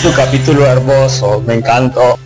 [0.05, 2.19] Tu capítulo hermoso, me encantó.